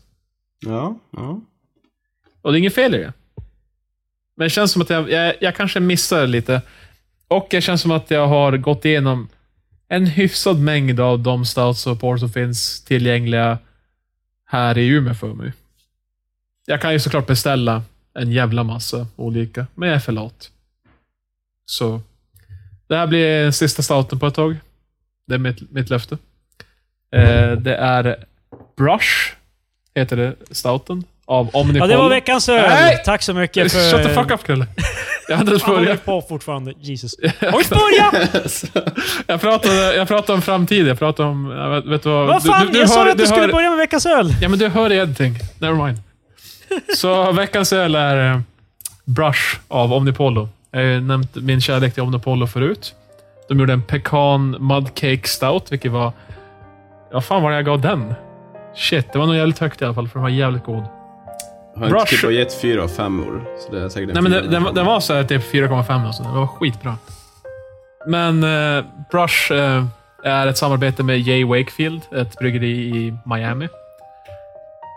Ja, 0.61 0.99
ja. 1.11 1.41
Och 2.43 2.53
det 2.53 2.59
är 2.59 2.61
inget 2.61 2.75
fel 2.75 2.95
i 2.95 2.99
det. 2.99 3.13
Men 4.37 4.45
det 4.45 4.51
känns 4.51 4.73
som 4.73 4.83
att 4.83 4.91
jag, 4.91 5.11
jag, 5.11 5.35
jag 5.41 5.57
kanske 5.57 5.81
missar 5.81 6.27
lite. 6.27 6.63
Och 7.29 7.47
det 7.51 7.61
känns 7.61 7.81
som 7.81 7.91
att 7.91 8.11
jag 8.11 8.27
har 8.27 8.57
gått 8.57 8.85
igenom 8.85 9.29
en 9.89 10.07
hyfsad 10.07 10.61
mängd 10.61 11.01
av 11.01 11.21
de 11.21 11.45
stouts 11.45 11.87
och 11.87 12.01
ports 12.01 12.21
som 12.21 12.31
finns 12.31 12.85
tillgängliga 12.85 13.59
här 14.45 14.79
i 14.79 14.87
Umeå 14.89 15.15
för 15.15 15.35
mig. 15.35 15.53
Jag 16.67 16.81
kan 16.81 16.93
ju 16.93 17.01
såklart 17.01 17.27
beställa 17.27 17.83
en 18.15 18.33
jävla 18.33 18.65
massa 18.65 19.07
olika, 19.17 19.67
men 19.75 19.89
jag 19.89 19.97
är 19.97 20.01
för 20.01 20.13
lat. 20.13 20.51
Så 21.65 22.01
det 22.87 22.97
här 22.97 23.07
blir 23.07 23.51
sista 23.51 23.83
stouten 23.83 24.19
på 24.19 24.27
ett 24.27 24.35
tag. 24.35 24.57
Det 25.27 25.35
är 25.35 25.39
mitt, 25.39 25.71
mitt 25.71 25.91
löfte. 25.91 26.19
Eh, 27.13 27.53
det 27.53 27.77
är 27.77 28.25
Brush, 28.77 29.35
heter 29.99 30.17
det, 30.17 30.35
stouten. 30.51 31.05
Av 31.27 31.51
Omnipol. 31.53 31.91
Ja, 31.91 31.97
det 31.97 32.03
var 32.03 32.09
veckans 32.09 32.49
öl. 32.49 32.69
Nej! 32.69 33.03
Tack 33.05 33.23
så 33.23 33.35
mycket 33.35 33.73
för... 33.73 33.91
Shut 33.91 34.03
the 34.07 34.15
fuck 34.15 34.31
up 34.31 34.45
Krille. 34.45 34.67
Jag 35.29 35.37
hade 35.37 35.55
inte 35.55 35.67
börjat. 35.67 36.05
på 36.05 36.23
fortfarande. 36.23 36.73
Jesus. 36.81 37.15
Har 37.41 37.53
vi 37.53 37.59
inte 37.59 37.75
börjat? 37.75 38.65
Jag 39.27 39.41
pratade, 39.41 39.95
jag 39.97 40.09
pratade 40.09 40.33
om 40.33 40.43
framtid. 40.43 40.87
Jag 40.87 40.99
pratade 40.99 41.29
om... 41.29 41.51
jag 41.51 41.71
Vet, 41.71 41.85
vet 41.85 42.03
du 42.03 42.09
vad? 42.11 42.27
Vad 42.27 42.43
fan? 42.43 42.67
Du, 42.67 42.73
du, 42.73 42.79
jag 42.79 42.89
sa 42.91 43.05
hör- 43.05 43.11
att 43.11 43.19
du, 43.19 43.27
skulle 43.27 43.41
hör- 43.41 43.53
börja 43.53 43.71
med 43.71 43.79
veckans 43.79 44.07
öl. 44.07 44.35
Ja, 44.41 44.49
men 44.49 44.59
du 44.59 44.69
hör 44.69 44.93
editing. 44.93 45.35
Never 45.59 45.85
mind. 45.87 45.99
Så 46.97 47.33
veckans 47.33 47.73
öl 47.73 47.95
är 47.95 48.31
eh, 48.35 48.41
Brush 49.05 49.59
av 49.69 49.93
Omnipollo. 49.93 50.49
Jag 50.71 50.79
har 50.79 50.85
ju 50.87 51.01
nämnt 51.01 51.35
min 51.35 51.61
kärlek 51.61 51.95
till 51.95 52.03
Omnipollo 52.03 52.47
förut. 52.47 52.95
De 53.49 53.59
gjorde 53.61 53.73
en 53.73 53.83
pecan 53.83 54.51
mudcake 54.61 55.29
stout, 55.29 55.73
vilket 55.73 55.93
var... 55.93 56.13
Ja, 57.13 57.21
fan 57.21 57.43
vad 57.43 57.57
jag 57.57 57.65
gav 57.65 57.81
den. 57.81 58.15
Shit, 58.79 59.12
det 59.12 59.18
var 59.18 59.26
nog 59.26 59.37
jävligt 59.37 59.59
högt 59.59 59.83
i 59.83 59.85
alla 59.85 59.95
fall, 59.95 60.09
för 60.09 60.14
den 60.14 60.22
var 60.22 60.29
jävligt 60.31 60.64
god. 60.64 60.83
Har 61.76 61.85
inte 61.85 61.89
Brush. 61.89 62.07
typ 62.11 62.22
bara 62.22 62.33
gett 62.33 62.61
fyra 62.61 62.85
och 62.85 62.91
femmor. 62.91 63.45
Så 63.66 63.72
det 63.72 63.81
är 63.85 63.89
säkert 63.89 64.14
Nej, 64.14 64.22
men 64.22 64.33
den, 64.33 64.51
den, 64.51 64.62
var- 64.62 64.72
den 64.72 64.87
var 64.87 65.01
så 65.01 65.14
här 65.14 65.24
typ 65.24 65.53
4,5 65.53 66.09
och 66.09 66.14
så. 66.14 66.22
Den 66.22 66.35
var 66.35 66.47
skitbra. 66.47 66.95
Men 68.07 68.45
eh, 68.45 68.85
Brush 69.11 69.53
eh, 69.53 69.85
är 70.24 70.47
ett 70.47 70.59
samarbete 70.59 71.03
med 71.03 71.20
Jay 71.20 71.45
Wakefield, 71.45 72.03
ett 72.16 72.39
bryggeri 72.39 72.70
i 72.97 73.14
Miami. 73.26 73.64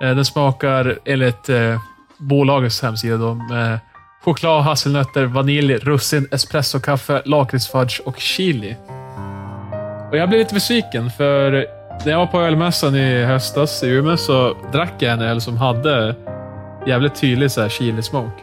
Eh, 0.03 0.15
den 0.15 0.25
smakar 0.25 0.97
enligt 1.05 1.49
eh, 1.49 1.79
bolagets 2.19 2.81
hemsida 2.81 3.17
då, 3.17 3.33
med 3.33 3.79
choklad, 4.23 4.63
hasselnötter, 4.63 5.25
vanilj, 5.25 5.73
russin, 5.77 6.27
espressokaffe, 6.31 7.21
lakritsfudge 7.25 7.99
och 8.05 8.17
chili. 8.19 8.75
Och 10.11 10.17
jag 10.17 10.29
blev 10.29 10.39
lite 10.39 10.53
besviken, 10.53 11.11
för 11.11 11.65
när 12.05 12.11
jag 12.11 12.19
var 12.19 12.27
på 12.27 12.41
ölmässan 12.41 12.95
i 12.95 13.23
höstas 13.23 13.83
i 13.83 13.87
Umeå 13.87 14.17
så 14.17 14.57
drack 14.71 14.93
jag 14.99 15.13
en 15.13 15.21
öl 15.21 15.41
som 15.41 15.57
hade 15.57 16.15
jävligt 16.87 17.15
tydlig 17.15 17.51
så 17.51 17.61
här 17.61 17.69
chilismak. 17.69 18.33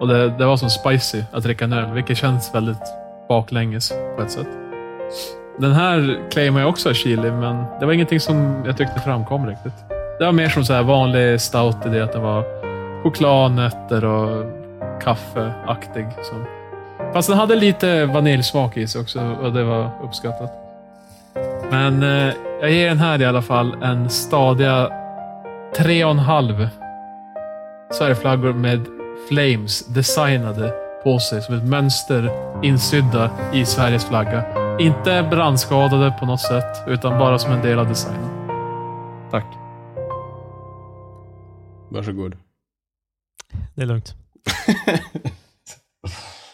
Och 0.00 0.08
det, 0.08 0.28
det 0.28 0.46
var 0.46 0.56
som 0.56 0.70
spicy 0.70 1.22
att 1.32 1.42
dricka 1.42 1.64
en 1.64 1.72
öl, 1.72 1.92
vilket 1.94 2.18
känns 2.18 2.54
väldigt 2.54 2.82
baklänges 3.28 3.92
på 4.16 4.22
ett 4.22 4.30
sätt. 4.30 4.48
Den 5.58 5.72
här 5.72 6.20
claimar 6.30 6.60
jag 6.60 6.68
också 6.68 6.90
är 6.90 6.94
chili, 6.94 7.30
men 7.30 7.64
det 7.80 7.86
var 7.86 7.92
ingenting 7.92 8.20
som 8.20 8.62
jag 8.66 8.76
tyckte 8.76 9.00
framkom 9.00 9.46
riktigt. 9.46 9.88
Det 10.18 10.24
var 10.24 10.32
mer 10.32 10.48
som 10.48 10.64
så 10.64 10.72
här 10.72 10.82
vanlig 10.82 11.40
stout 11.40 11.86
i 11.86 11.88
det 11.88 12.04
att 12.04 12.12
det 12.12 12.18
var 12.18 12.44
choklad, 13.02 13.52
nötter 13.52 14.04
och 14.04 14.46
kaffeaktig. 15.02 16.06
Så. 16.22 16.34
Fast 17.12 17.28
den 17.28 17.38
hade 17.38 17.56
lite 17.56 18.06
vaniljsmak 18.06 18.76
i 18.76 18.86
sig 18.86 19.00
också 19.00 19.36
och 19.42 19.52
det 19.52 19.64
var 19.64 19.90
uppskattat. 20.04 20.52
Men 21.70 22.02
eh, 22.02 22.34
jag 22.60 22.72
ger 22.72 22.88
den 22.88 22.98
här 22.98 23.22
i 23.22 23.24
alla 23.24 23.42
fall 23.42 23.82
en 23.82 24.10
stadiga 24.10 24.90
tre 25.76 26.04
och 26.04 26.10
en 26.10 26.18
halv 26.18 26.68
Sverigeflaggor 27.90 28.52
med 28.52 28.86
Flames 29.28 29.86
designade 29.86 30.74
på 31.04 31.18
sig 31.18 31.42
som 31.42 31.54
ett 31.54 31.64
mönster 31.64 32.30
insydda 32.62 33.30
i 33.52 33.64
Sveriges 33.64 34.04
flagga. 34.04 34.44
Inte 34.78 35.28
brandskadade 35.30 36.16
på 36.20 36.26
något 36.26 36.40
sätt, 36.40 36.82
utan 36.86 37.18
bara 37.18 37.38
som 37.38 37.52
en 37.52 37.62
del 37.62 37.78
av 37.78 37.88
designen. 37.88 38.30
Tack. 39.30 39.46
Varsågod. 41.90 42.36
Det 43.74 43.82
är 43.82 43.86
lugnt. 43.86 44.14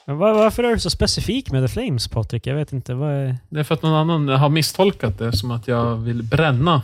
Men 0.07 0.17
var, 0.17 0.35
varför 0.35 0.65
är 0.65 0.71
du 0.75 0.81
så 0.81 0.91
specifik 0.91 1.51
med 1.51 1.63
The 1.65 1.69
Flames, 1.69 2.09
Patrik? 2.09 2.47
Jag 2.47 2.55
vet 2.55 2.73
inte. 2.73 2.95
Vad 2.95 3.13
är... 3.13 3.37
Det 3.49 3.61
är 3.61 3.65
för 3.65 3.75
att 3.75 3.83
någon 3.83 4.11
annan 4.11 4.29
har 4.29 4.49
misstolkat 4.49 5.19
det 5.19 5.33
som 5.37 5.51
att 5.51 5.69
jag 5.69 5.97
vill 5.97 6.23
bränna 6.23 6.83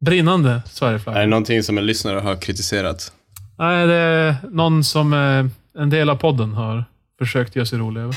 brinnande 0.00 0.50
Är 0.50 0.54
det 0.54 0.62
Sverigeflagga. 0.68 1.26
någonting 1.26 1.62
som 1.62 1.78
en 1.78 1.86
lyssnare 1.86 2.20
har 2.20 2.36
kritiserat? 2.36 3.12
Nej, 3.58 3.86
det 3.86 3.94
är 3.94 4.36
någon 4.50 4.84
som 4.84 5.12
eh, 5.12 5.46
en 5.82 5.90
del 5.90 6.10
av 6.10 6.16
podden 6.16 6.52
har 6.52 6.84
försökt 7.18 7.56
göra 7.56 7.66
sig 7.66 7.78
rolig 7.78 8.00
över. 8.00 8.16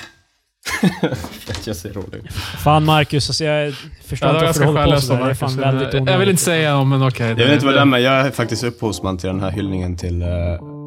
Jag 1.65 1.75
ser 1.75 1.93
rolig. 1.93 2.31
Fan 2.63 2.85
Marcus, 2.85 3.29
alltså 3.29 3.43
jag 3.43 3.73
förstår 4.05 4.29
Ja, 4.29 4.33
det 4.41 4.47
inte 4.47 4.59
var 4.59 4.65
varför 4.73 4.85
du 4.85 4.87
håller 4.87 4.95
på 4.95 5.01
sådär. 5.01 5.23
Det 5.25 5.29
är 5.29 5.33
fan 5.33 5.57
väldigt 5.57 5.93
Jag 5.93 5.99
vill 5.99 6.09
inte 6.09 6.13
onödigt. 6.13 6.39
säga 6.39 6.77
om, 6.77 6.89
men 6.89 7.07
okej. 7.07 7.27
Jag 7.29 7.35
vet 7.35 7.53
inte 7.53 7.65
vad 7.65 7.75
det 7.75 7.81
är, 7.81 7.85
men 7.85 8.01
jag 8.03 8.13
är 8.13 8.31
faktiskt 8.31 8.63
upphovsman 8.63 9.17
till 9.17 9.27
den 9.27 9.39
här 9.39 9.51
hyllningen 9.51 9.97
till 9.97 10.21
uh, 10.23 10.29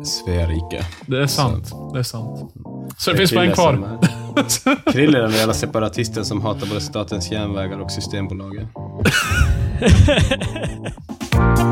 Sverige. 0.05 0.85
Det 1.07 1.23
är 1.23 1.27
sant. 1.27 1.73
Det 1.93 1.99
är 1.99 2.03
sant. 2.03 2.53
Så 2.99 3.11
det 3.11 3.17
finns 3.17 3.31
Krille 3.31 3.55
poäng 3.55 3.55
kvar. 3.55 3.99
är- 4.37 4.93
Krille 4.93 5.19
är 5.19 5.23
den 5.23 5.33
jävla 5.33 5.55
separatisten 5.55 6.25
som 6.25 6.43
hatar 6.43 6.67
både 6.67 6.81
Statens 6.81 7.31
järnvägar 7.33 7.79
och 7.81 7.91
Systembolaget. 7.91 8.69